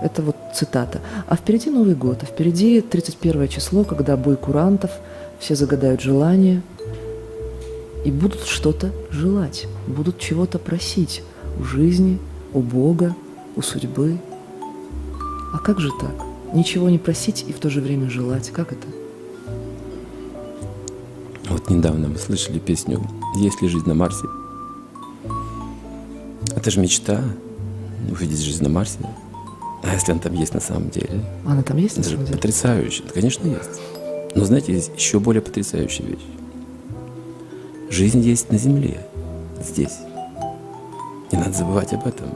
Это 0.02 0.22
вот 0.22 0.38
цитата. 0.54 1.00
А 1.28 1.36
впереди 1.36 1.70
Новый 1.70 1.96
год, 1.96 2.20
а 2.24 2.26
впереди 2.26 2.80
31 2.80 3.50
число, 3.50 3.84
когда 3.84 4.16
бой 4.16 4.38
курантов, 4.38 4.92
все 5.40 5.56
загадают 5.56 6.00
желания 6.00 6.62
и 8.06 8.12
будут 8.12 8.46
что-то 8.46 8.92
желать, 9.10 9.68
будут 9.88 10.20
чего-то 10.20 10.58
просить 10.58 11.22
у 11.60 11.66
жизни, 11.66 12.18
у 12.54 12.60
Бога, 12.62 13.16
у 13.56 13.62
судьбы. 13.62 14.18
А 15.54 15.58
как 15.60 15.80
же 15.80 15.90
так? 16.00 16.14
Ничего 16.54 16.90
не 16.90 16.98
просить 16.98 17.46
и 17.48 17.54
в 17.54 17.60
то 17.60 17.70
же 17.70 17.82
время 17.82 18.10
желать. 18.10 18.50
Как 18.52 18.72
это? 18.72 18.88
Вот 21.50 21.70
недавно 21.70 22.08
мы 22.08 22.18
слышали 22.18 22.60
песню 22.60 23.02
«Есть 23.38 23.62
ли 23.62 23.68
жизнь 23.68 23.88
на 23.88 23.96
Марсе?» 23.96 24.28
Это 26.56 26.72
же 26.72 26.80
мечта, 26.80 27.24
увидеть 28.10 28.40
жизнь 28.42 28.64
на 28.64 28.70
Марсе. 28.70 29.00
А 29.84 29.94
если 29.94 30.12
она 30.12 30.20
там 30.22 30.34
есть 30.34 30.54
на 30.54 30.60
самом 30.60 30.90
деле? 30.90 31.24
Она 31.46 31.64
там 31.64 31.78
есть 31.78 31.98
на 31.98 32.02
Это 32.02 32.10
самом 32.10 32.26
деле? 32.26 32.38
потрясающе. 32.38 33.04
Да, 33.08 33.14
конечно, 33.14 33.48
есть. 33.48 33.80
Но 34.36 34.46
знаете, 34.46 34.74
есть 34.74 34.92
еще 34.96 35.20
более 35.20 35.42
потрясающая 35.42 36.06
вещь. 36.06 36.26
Жизнь 37.90 38.20
есть 38.20 38.52
на 38.52 38.58
Земле, 38.58 39.06
здесь. 39.64 39.98
Не 41.32 41.38
надо 41.38 41.54
забывать 41.54 41.94
об 41.94 42.08
этом. 42.08 42.30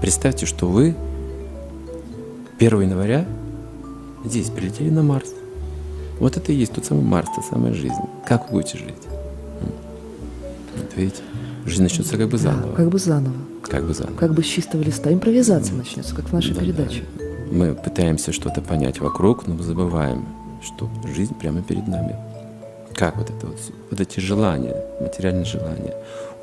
Представьте, 0.00 0.46
что 0.46 0.66
вы 0.68 0.94
1 2.58 2.80
января 2.82 3.24
здесь 4.24 4.50
прилетели 4.50 4.90
на 4.90 5.02
Марс. 5.02 5.28
Вот 6.18 6.36
это 6.36 6.52
и 6.52 6.54
есть 6.54 6.72
тот 6.72 6.84
самый 6.84 7.02
Марс, 7.04 7.28
та 7.34 7.42
самая 7.42 7.72
жизнь. 7.74 7.94
Как 8.26 8.46
вы 8.50 8.58
будете 8.60 8.78
жить? 8.78 8.94
Вот 10.76 10.96
видите, 10.96 11.22
жизнь 11.64 11.82
начнется 11.82 12.16
как 12.16 12.26
бы 12.28 12.32
Да, 12.38 12.38
заново. 12.38 12.74
как 12.74 12.88
бы 12.88 12.98
заново. 12.98 13.36
Как 13.62 13.84
бы 13.84 13.94
заново. 13.94 14.16
Как 14.16 14.34
бы 14.34 14.42
с 14.42 14.46
чистого 14.46 14.82
листа. 14.82 15.12
Импровизация 15.12 15.74
начнется, 15.76 16.14
как 16.14 16.26
в 16.26 16.32
нашей 16.32 16.54
Да, 16.54 16.60
передаче. 16.60 17.04
да. 17.18 17.24
Мы 17.50 17.74
пытаемся 17.74 18.32
что-то 18.32 18.60
понять 18.60 19.00
вокруг, 19.00 19.46
но 19.46 19.60
забываем, 19.62 20.26
что 20.62 20.88
жизнь 21.14 21.34
прямо 21.34 21.62
перед 21.62 21.86
нами. 21.86 22.16
Как 22.94 23.16
вот 23.16 23.28
это 23.30 23.46
вот, 23.46 23.58
вот 23.90 24.00
эти 24.00 24.20
желания, 24.20 24.76
материальные 25.00 25.44
желания, 25.44 25.94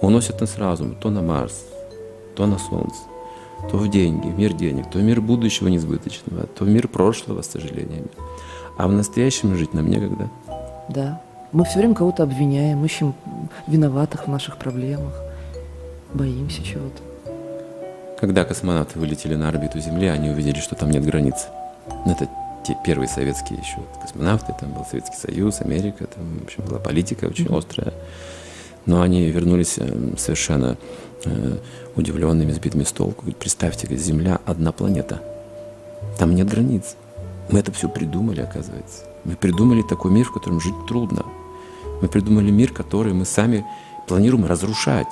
уносят 0.01 0.39
нас 0.41 0.57
разум 0.57 0.95
то 0.95 1.09
на 1.09 1.21
Марс, 1.21 1.65
то 2.35 2.45
на 2.45 2.57
Солнце, 2.57 3.01
то 3.69 3.77
в 3.77 3.87
деньги, 3.89 4.27
в 4.27 4.37
мир 4.37 4.53
денег, 4.53 4.89
то 4.89 4.99
в 4.99 5.03
мир 5.03 5.21
будущего 5.21 5.67
несбыточного, 5.67 6.47
то 6.47 6.65
в 6.65 6.67
мир 6.67 6.87
прошлого 6.87 7.41
с 7.41 7.47
сожалениями. 7.47 8.09
А 8.77 8.87
в 8.87 8.91
настоящем 8.91 9.55
жить 9.55 9.73
нам 9.73 9.89
некогда. 9.89 10.29
Да. 10.89 11.21
Мы 11.51 11.65
все 11.65 11.79
время 11.79 11.93
кого-то 11.93 12.23
обвиняем, 12.23 12.83
ищем 12.83 13.13
виноватых 13.67 14.25
в 14.25 14.27
наших 14.27 14.57
проблемах, 14.57 15.13
боимся 16.13 16.63
чего-то. 16.63 17.03
Когда 18.19 18.43
космонавты 18.43 18.97
вылетели 18.97 19.35
на 19.35 19.49
орбиту 19.49 19.79
Земли, 19.79 20.07
они 20.07 20.29
увидели, 20.29 20.59
что 20.59 20.75
там 20.75 20.89
нет 20.89 21.05
границ. 21.05 21.47
Ну, 22.05 22.11
Это 22.11 22.27
те 22.63 22.77
первые 22.83 23.07
советские 23.07 23.59
еще 23.59 23.77
космонавты, 24.01 24.55
там 24.59 24.71
был 24.71 24.85
Советский 24.85 25.17
Союз, 25.17 25.61
Америка, 25.61 26.07
там, 26.07 26.39
в 26.39 26.43
общем, 26.45 26.63
была 26.65 26.79
политика 26.79 27.25
очень 27.25 27.53
острая. 27.55 27.93
Но 28.85 29.01
они 29.01 29.29
вернулись 29.29 29.75
э, 29.77 30.13
совершенно 30.17 30.77
э, 31.25 31.57
удивленными, 31.95 32.51
сбитыми 32.51 32.83
с 32.83 32.91
толку. 32.91 33.25
Представьте, 33.39 33.87
Земля 33.95 34.39
одна 34.45 34.71
планета. 34.71 35.21
Там 36.17 36.35
нет 36.35 36.49
границ. 36.49 36.95
Мы 37.49 37.59
это 37.59 37.71
все 37.71 37.89
придумали, 37.89 38.41
оказывается. 38.41 39.03
Мы 39.23 39.35
придумали 39.35 39.81
такой 39.81 40.11
мир, 40.11 40.25
в 40.25 40.33
котором 40.33 40.59
жить 40.59 40.75
трудно. 40.87 41.25
Мы 42.01 42.07
придумали 42.07 42.51
мир, 42.51 42.71
который 42.71 43.13
мы 43.13 43.25
сами 43.25 43.65
планируем 44.07 44.45
разрушать. 44.45 45.07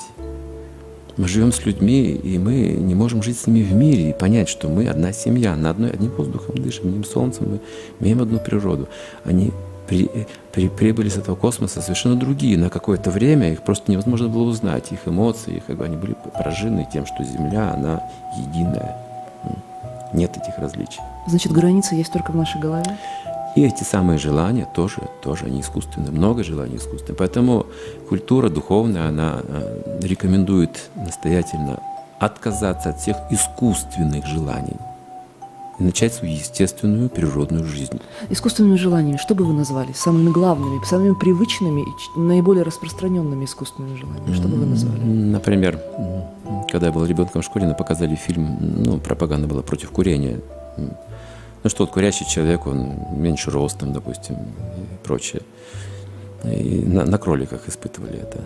Мы 1.17 1.27
живем 1.27 1.51
с 1.51 1.65
людьми, 1.65 2.11
и 2.11 2.37
мы 2.37 2.71
не 2.71 2.95
можем 2.95 3.21
жить 3.21 3.37
с 3.37 3.47
ними 3.47 3.63
в 3.63 3.73
мире 3.73 4.09
и 4.09 4.13
понять, 4.13 4.49
что 4.49 4.69
мы 4.69 4.87
одна 4.87 5.11
семья, 5.11 5.55
на 5.55 5.69
одной, 5.69 5.91
одним 5.91 6.11
воздухом 6.11 6.57
дышим, 6.57 6.87
одним 6.87 7.03
солнцем, 7.03 7.49
мы 7.49 7.59
имеем 7.99 8.21
одну 8.21 8.39
природу. 8.39 8.87
Они 9.25 9.51
при, 9.91 10.09
при- 10.53 10.69
прибыли 10.69 11.09
с 11.09 11.17
этого 11.17 11.35
космоса 11.35 11.81
совершенно 11.81 12.15
другие. 12.15 12.57
На 12.57 12.69
какое-то 12.69 13.11
время 13.11 13.51
их 13.51 13.61
просто 13.61 13.91
невозможно 13.91 14.29
было 14.29 14.43
узнать, 14.43 14.91
их 14.93 14.99
эмоции, 15.05 15.57
их, 15.57 15.65
как 15.65 15.75
бы, 15.75 15.83
они 15.83 15.97
были 15.97 16.15
поражены 16.33 16.87
тем, 16.93 17.05
что 17.05 17.23
Земля, 17.25 17.73
она 17.73 18.01
единая. 18.37 18.97
Нет 20.13 20.37
этих 20.37 20.57
различий. 20.57 21.01
Значит, 21.27 21.51
граница 21.51 21.95
есть 21.95 22.13
только 22.13 22.31
в 22.31 22.35
нашей 22.35 22.61
голове? 22.61 22.97
И 23.57 23.63
эти 23.63 23.83
самые 23.83 24.17
желания 24.17 24.65
тоже, 24.73 25.01
тоже 25.21 25.45
они 25.45 25.59
искусственные. 25.59 26.11
Много 26.11 26.43
желаний 26.45 26.77
искусственных. 26.77 27.17
Поэтому 27.17 27.65
культура 28.07 28.47
духовная, 28.47 29.09
она 29.09 29.41
э, 29.43 29.99
рекомендует 30.01 30.89
настоятельно 30.95 31.79
отказаться 32.19 32.91
от 32.91 32.99
всех 32.99 33.17
искусственных 33.29 34.25
желаний 34.25 34.77
и 35.81 35.83
начать 35.83 36.13
свою 36.13 36.33
естественную 36.33 37.09
природную 37.09 37.65
жизнь. 37.65 37.99
Искусственными 38.29 38.75
желаниями, 38.75 39.17
что 39.17 39.35
бы 39.35 39.43
вы 39.43 39.53
назвали? 39.53 39.91
Самыми 39.93 40.29
главными, 40.29 40.83
самыми 40.85 41.15
привычными 41.15 41.81
и 41.81 42.19
наиболее 42.19 42.63
распространенными 42.63 43.45
искусственными 43.45 43.97
желаниями? 43.97 44.33
Что 44.33 44.47
бы 44.47 44.57
вы 44.57 44.65
назвали? 44.65 44.99
Например, 45.01 45.81
когда 46.71 46.87
я 46.87 46.93
был 46.93 47.05
ребенком 47.05 47.41
в 47.41 47.45
школе, 47.45 47.65
нам 47.65 47.75
показали 47.75 48.15
фильм, 48.15 48.57
ну, 48.83 48.97
пропаганда 48.99 49.47
была 49.47 49.61
против 49.61 49.89
курения. 49.91 50.39
Ну 50.77 51.69
что, 51.69 51.83
вот 51.83 51.93
курящий 51.93 52.25
человек, 52.25 52.65
он 52.65 52.93
меньше 53.15 53.51
ростом, 53.51 53.93
допустим, 53.93 54.35
и 54.35 55.03
прочее. 55.03 55.41
И 56.43 56.83
на, 56.85 57.05
на 57.05 57.17
кроликах 57.17 57.67
испытывали 57.67 58.19
это. 58.19 58.39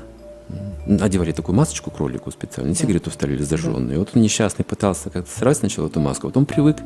Одевали 1.03 1.31
такую 1.31 1.55
масочку 1.55 1.89
кролику 1.91 2.29
специально, 2.29 2.75
сигарету 2.75 3.09
вставили 3.09 3.41
зажженную. 3.41 3.95
И 3.95 3.97
вот 3.97 4.11
он 4.13 4.21
несчастный 4.21 4.63
пытался 4.63 5.09
как-то 5.09 5.31
срать 5.31 5.57
сначала 5.57 5.88
эту 5.88 5.99
маску, 5.99 6.27
а 6.27 6.29
потом 6.29 6.45
привык 6.45 6.77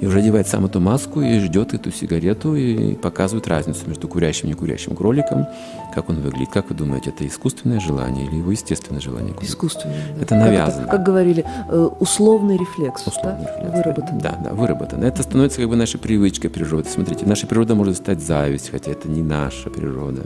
и 0.00 0.06
уже 0.06 0.18
одевает 0.18 0.46
сам 0.48 0.66
эту 0.66 0.80
маску 0.80 1.20
и 1.20 1.38
ждет 1.38 1.74
эту 1.74 1.90
сигарету 1.90 2.54
и 2.54 2.94
показывает 2.94 3.46
разницу 3.48 3.86
между 3.86 4.08
курящим 4.08 4.48
и 4.48 4.50
некурящим 4.50 4.96
кроликом, 4.96 5.46
как 5.94 6.08
он 6.10 6.16
выглядит. 6.16 6.50
Как 6.50 6.68
вы 6.68 6.74
думаете, 6.74 7.10
это 7.10 7.26
искусственное 7.26 7.80
желание 7.80 8.26
или 8.26 8.36
его 8.36 8.50
естественное 8.50 9.00
желание? 9.00 9.32
курить? 9.32 9.48
Искусственными. 9.48 10.00
да. 10.16 10.22
Это 10.22 10.34
Как 10.34 10.44
навязано. 10.44 10.88
Как, 10.88 11.02
говорили, 11.02 11.44
э, 11.68 11.88
условный 12.00 12.56
рефлекс. 12.56 13.06
Условный 13.06 13.44
да? 13.44 13.56
рефлекс. 13.56 13.76
Выработан. 13.76 14.18
Да, 14.18 14.38
да, 14.42 14.50
выработано. 14.52 15.04
Это 15.04 15.22
становится 15.22 15.60
как 15.60 15.68
бы 15.70 15.76
нашей 15.76 16.00
привычкой 16.00 16.50
природы. 16.50 16.88
Смотрите, 16.88 17.24
наша 17.26 17.46
природа 17.46 17.74
может 17.74 17.96
стать 17.96 18.20
зависть, 18.20 18.70
хотя 18.70 18.90
это 18.90 19.08
не 19.08 19.22
наша 19.22 19.70
природа. 19.70 20.22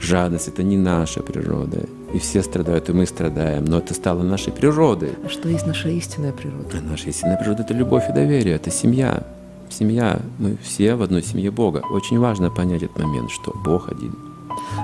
Жадность– 0.00 0.48
это 0.48 0.62
не 0.62 0.76
наша 0.76 1.22
природа. 1.22 1.86
И 2.12 2.18
все 2.18 2.42
страдают, 2.42 2.88
и 2.88 2.92
мы 2.92 3.06
страдаем. 3.06 3.64
Но 3.64 3.78
это 3.78 3.94
стало 3.94 4.22
нашей 4.22 4.52
природой. 4.52 5.12
А 5.24 5.28
что 5.28 5.48
есть 5.48 5.66
наша 5.66 5.88
истинная 5.88 6.32
природа? 6.32 6.68
А 6.78 6.80
наша 6.80 7.08
истинная 7.08 7.36
природа– 7.36 7.62
это 7.64 7.72
любовь 7.74 8.08
и 8.08 8.12
доверие, 8.12 8.56
это 8.56 8.70
семья. 8.70 9.22
Семья, 9.70 10.20
мы 10.38 10.58
все 10.62 10.94
в 10.94 11.02
одной 11.02 11.22
семье 11.22 11.50
Бога. 11.50 11.82
Очень 11.90 12.18
важно 12.18 12.50
понять 12.50 12.82
этот 12.82 12.98
момент, 12.98 13.30
что 13.30 13.52
Бог 13.64 13.90
один. 13.90 14.14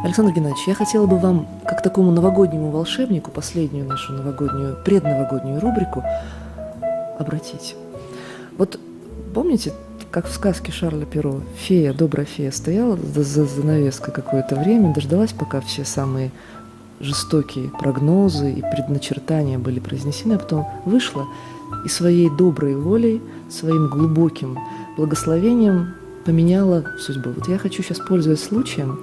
Александр 0.02 0.32
Геннадьевич, 0.32 0.66
я 0.66 0.74
хотела 0.74 1.06
бы 1.06 1.18
вам, 1.18 1.46
как 1.66 1.82
такому 1.82 2.10
новогоднему 2.10 2.70
волшебнику, 2.70 3.30
последнюю 3.30 3.86
нашу 3.86 4.14
новогоднюю, 4.14 4.78
предновогоднюю 4.84 5.60
рубрику 5.60 6.02
обратить. 7.18 7.76
Вот 8.56 8.80
помните, 9.34 9.72
как 10.10 10.26
в 10.26 10.32
сказке 10.32 10.72
Шарля 10.72 11.04
Перо, 11.04 11.42
фея, 11.56 11.92
добрая 11.92 12.26
фея 12.26 12.50
стояла 12.50 12.96
за, 12.96 13.22
за 13.22 13.44
занавеской 13.44 14.14
какое-то 14.14 14.56
время, 14.56 14.94
дождалась, 14.94 15.32
пока 15.32 15.60
все 15.60 15.84
самые 15.84 16.30
жестокие 17.00 17.70
прогнозы 17.70 18.52
и 18.52 18.62
предначертания 18.62 19.58
были 19.58 19.80
произнесены, 19.80 20.34
а 20.34 20.38
потом 20.38 20.66
вышла 20.84 21.26
и 21.84 21.88
своей 21.88 22.30
доброй 22.30 22.74
волей, 22.74 23.22
своим 23.50 23.88
глубоким 23.88 24.58
благословением 24.96 25.94
поменяла 26.24 26.84
судьбу. 26.98 27.30
Вот 27.30 27.48
я 27.48 27.58
хочу 27.58 27.82
сейчас, 27.82 27.98
пользуясь 27.98 28.42
случаем, 28.42 28.98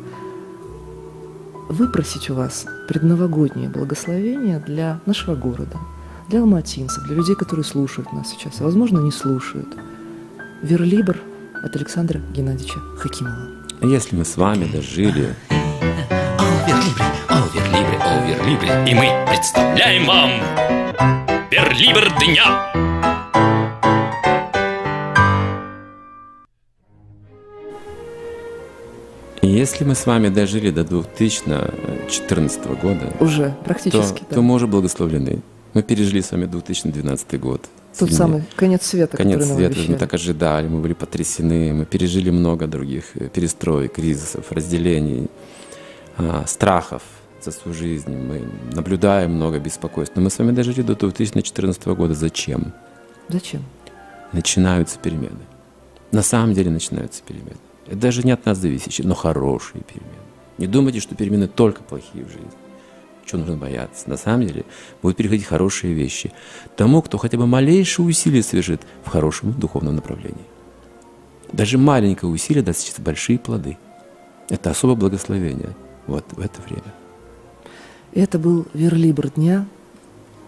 выпросить 1.70 2.30
у 2.30 2.36
вас 2.36 2.66
предновогоднее 2.88 3.70
благословение 3.70 4.60
для 4.60 5.00
нашего 5.06 5.36
города, 5.36 5.80
для 6.30 6.42
алматинцев, 6.42 7.04
для 7.06 7.16
людей, 7.16 7.36
которые 7.36 7.64
слушают 7.64 8.12
нас 8.14 8.30
сейчас, 8.30 8.62
а 8.62 8.64
возможно 8.64 9.00
не 9.00 9.12
слушают. 9.12 9.76
Верлибр 10.62 11.18
от 11.64 11.76
Александра 11.76 12.20
Геннадьевича 12.34 12.80
Хакимова. 12.98 13.50
Если 13.82 14.16
мы 14.16 14.26
с 14.26 14.38
вами 14.38 14.66
дожили 14.66 15.36
Оверлибре, 17.28 17.75
оверлибре, 18.06 18.72
оверлибре. 18.72 18.92
И 18.92 18.96
мы 18.96 19.26
представляем 19.28 20.06
вам 20.06 20.32
Верлибр 21.52 22.12
дня. 22.20 22.72
Если 29.42 29.84
мы 29.84 29.94
с 29.96 30.06
вами 30.06 30.30
дожили 30.30 30.72
до 30.72 30.84
2014 30.84 32.66
года, 32.82 33.14
Уже 33.20 33.50
то, 33.50 33.64
практически, 33.64 34.24
да. 34.30 34.36
то 34.36 34.42
мы 34.42 34.56
уже 34.56 34.66
благословлены. 34.68 35.42
Мы 35.74 35.84
пережили 35.84 36.22
с 36.22 36.32
вами 36.32 36.46
2012 36.46 37.40
год. 37.40 37.62
Тот 37.98 38.10
Сильный 38.10 38.16
самый 38.16 38.44
конец 38.56 38.86
света, 38.86 39.18
конец 39.18 39.40
который 39.42 39.56
света. 39.56 39.74
обещали. 39.74 39.92
Мы 39.92 39.98
так 39.98 40.14
ожидали, 40.14 40.68
мы 40.68 40.80
были 40.82 40.94
потрясены, 40.94 41.74
мы 41.74 41.86
пережили 41.86 42.30
много 42.30 42.66
других 42.68 43.06
э, 43.16 43.30
перестроек, 43.30 43.94
кризисов, 43.94 44.52
разделений, 44.52 45.28
а, 46.18 46.44
страхов, 46.48 47.04
за 47.46 47.52
свою 47.52 47.76
жизнь, 47.76 48.12
мы 48.12 48.48
наблюдаем 48.74 49.36
много 49.36 49.60
беспокойств. 49.60 50.16
Но 50.16 50.22
мы 50.24 50.30
с 50.30 50.38
вами 50.38 50.52
дожили 50.52 50.82
до 50.82 50.96
2014 50.96 51.86
года. 51.88 52.14
Зачем? 52.14 52.74
Зачем? 53.30 53.64
Начинаются 54.34 55.00
перемены. 55.00 55.40
На 56.12 56.22
самом 56.22 56.54
деле 56.54 56.72
начинаются 56.72 57.24
перемены. 57.24 57.58
Это 57.88 57.98
даже 57.98 58.24
не 58.24 58.32
от 58.32 58.46
нас 58.46 58.58
зависящие, 58.58 59.08
но 59.08 59.16
хорошие 59.16 59.84
перемены. 59.84 60.14
Не 60.58 60.68
думайте, 60.68 61.00
что 61.00 61.16
перемены 61.16 61.48
только 61.48 61.84
плохие 61.84 62.26
в 62.26 62.30
жизни. 62.30 62.50
Чего 63.26 63.40
нужно 63.40 63.58
бояться? 63.58 64.10
На 64.10 64.18
самом 64.18 64.46
деле 64.48 64.66
будут 65.02 65.18
переходить 65.18 65.46
хорошие 65.46 65.94
вещи 65.94 66.32
тому, 66.76 67.02
кто 67.02 67.18
хотя 67.18 67.38
бы 67.38 67.48
малейшее 67.48 68.06
усилие 68.06 68.44
совершит 68.44 68.82
в 69.04 69.10
хорошем 69.10 69.54
духовном 69.54 69.96
направлении. 69.96 70.46
Даже 71.52 71.78
маленькое 71.78 72.32
усилие 72.32 72.64
даст 72.64 72.80
сейчас 72.80 73.00
большие 73.00 73.40
плоды. 73.40 73.78
Это 74.50 74.72
особое 74.72 74.96
благословение 74.96 75.76
вот 76.08 76.26
в 76.34 76.40
это 76.40 76.62
время. 76.62 76.94
Это 78.16 78.40
был 78.40 78.66
верлибр 78.74 79.30
дня 79.30 79.66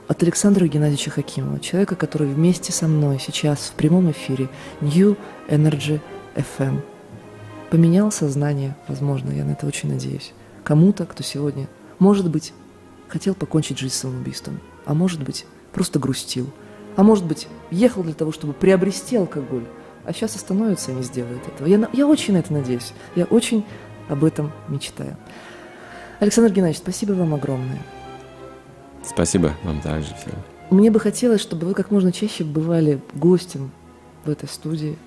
от 0.07 0.23
Александра 0.23 0.65
Геннадьевича 0.67 1.11
Хакимова, 1.11 1.59
человека, 1.59 1.97
который 1.97 2.29
вместе 2.29 2.71
со 2.71 2.87
мной 2.87 3.19
сейчас 3.19 3.59
в 3.59 3.73
прямом 3.73 4.09
эфире 4.11 4.47
New 4.79 5.17
Energy 5.49 5.99
FM 6.33 6.79
поменял 7.69 8.09
сознание, 8.09 8.77
возможно, 8.87 9.31
я 9.31 9.43
на 9.43 9.51
это 9.51 9.67
очень 9.67 9.89
надеюсь, 9.89 10.31
кому-то, 10.63 11.05
кто 11.05 11.23
сегодня, 11.23 11.67
может 11.99 12.29
быть, 12.31 12.53
хотел 13.09 13.35
покончить 13.35 13.79
жизнь 13.79 13.95
самоубийством, 13.95 14.61
а 14.85 14.93
может 14.93 15.21
быть, 15.21 15.45
просто 15.73 15.99
грустил, 15.99 16.49
а 16.95 17.03
может 17.03 17.25
быть, 17.25 17.49
ехал 17.69 18.01
для 18.01 18.13
того, 18.13 18.31
чтобы 18.31 18.53
приобрести 18.53 19.17
алкоголь, 19.17 19.65
а 20.05 20.13
сейчас 20.13 20.37
остановится 20.37 20.91
и 20.91 20.95
не 20.95 21.03
сделает 21.03 21.45
этого. 21.45 21.67
Я, 21.67 21.89
я 21.91 22.07
очень 22.07 22.33
на 22.33 22.37
это 22.37 22.53
надеюсь, 22.53 22.93
я 23.17 23.25
очень 23.25 23.65
об 24.07 24.23
этом 24.23 24.53
мечтаю. 24.69 25.17
Александр 26.19 26.51
Геннадьевич, 26.51 26.79
спасибо 26.79 27.13
вам 27.13 27.35
огромное. 27.35 27.81
Спасибо 29.05 29.53
вам 29.63 29.81
также 29.81 30.15
всем. 30.15 30.33
Мне 30.71 30.89
бы 30.89 30.99
хотелось, 30.99 31.41
чтобы 31.41 31.67
вы 31.67 31.73
как 31.73 31.91
можно 31.91 32.11
чаще 32.11 32.43
бывали 32.43 32.99
гостем 33.13 33.71
в 34.25 34.29
этой 34.29 34.49
студии 34.49 34.97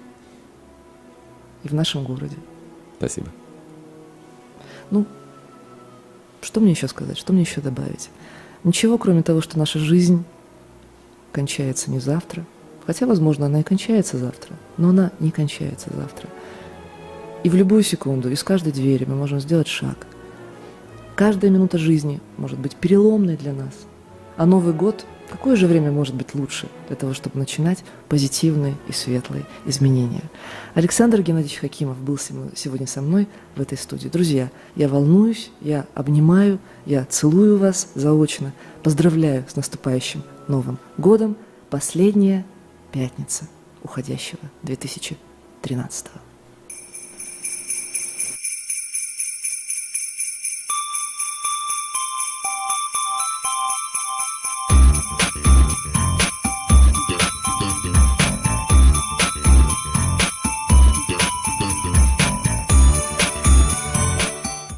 и 1.65 1.69
в 1.69 1.75
нашем 1.75 2.05
городе. 2.05 2.37
Спасибо. 2.97 3.27
Ну, 4.91 5.05
что 6.41 6.61
мне 6.61 6.71
еще 6.71 6.89
сказать, 6.89 7.19
что 7.19 7.33
мне 7.33 7.43
еще 7.43 7.61
добавить? 7.61 8.09
Ничего, 8.63 8.97
кроме 8.97 9.23
того, 9.23 9.41
что 9.41 9.59
наша 9.59 9.79
жизнь 9.79 10.25
кончается 11.33 11.91
не 11.91 11.99
завтра, 11.99 12.45
хотя, 12.87 13.07
возможно, 13.07 13.47
она 13.47 13.61
и 13.61 13.65
кончается 13.65 14.17
завтра, 14.17 14.55
но 14.77 14.91
она 14.91 15.11
не 15.19 15.31
кончается 15.31 15.89
завтра. 15.95 16.29
И 17.43 17.51
в 17.51 17.55
любую 17.55 17.83
секунду 17.83 18.31
из 18.31 18.45
каждой 18.45 18.73
двери 18.73 19.05
мы 19.07 19.17
можем 19.17 19.41
сделать 19.41 19.69
шаг. 19.69 20.07
Каждая 21.21 21.51
минута 21.51 21.77
жизни 21.77 22.19
может 22.39 22.59
быть 22.59 22.77
переломной 22.77 23.37
для 23.37 23.53
нас. 23.53 23.75
А 24.39 24.47
Новый 24.47 24.73
год, 24.73 25.05
какое 25.29 25.55
же 25.55 25.67
время 25.67 25.93
может 25.93 26.15
быть 26.15 26.35
лучше 26.35 26.67
для 26.89 26.97
того, 26.97 27.13
чтобы 27.13 27.39
начинать 27.39 27.85
позитивные 28.09 28.75
и 28.89 28.93
светлые 28.93 29.45
изменения? 29.67 30.23
Александр 30.73 31.21
Геннадьевич 31.21 31.59
Хакимов 31.59 31.99
был 31.99 32.17
сегодня 32.17 32.87
со 32.87 33.03
мной 33.03 33.29
в 33.55 33.61
этой 33.61 33.77
студии. 33.77 34.09
Друзья, 34.09 34.51
я 34.77 34.89
волнуюсь, 34.89 35.51
я 35.61 35.85
обнимаю, 35.93 36.59
я 36.87 37.05
целую 37.05 37.59
вас 37.59 37.89
заочно. 37.95 38.55
Поздравляю 38.83 39.45
с 39.47 39.57
наступающим 39.57 40.23
Новым 40.49 40.79
годом. 40.97 41.37
Последняя 41.69 42.47
пятница 42.93 43.47
уходящего 43.83 44.41
2013 44.63 46.07
года. 46.07 46.30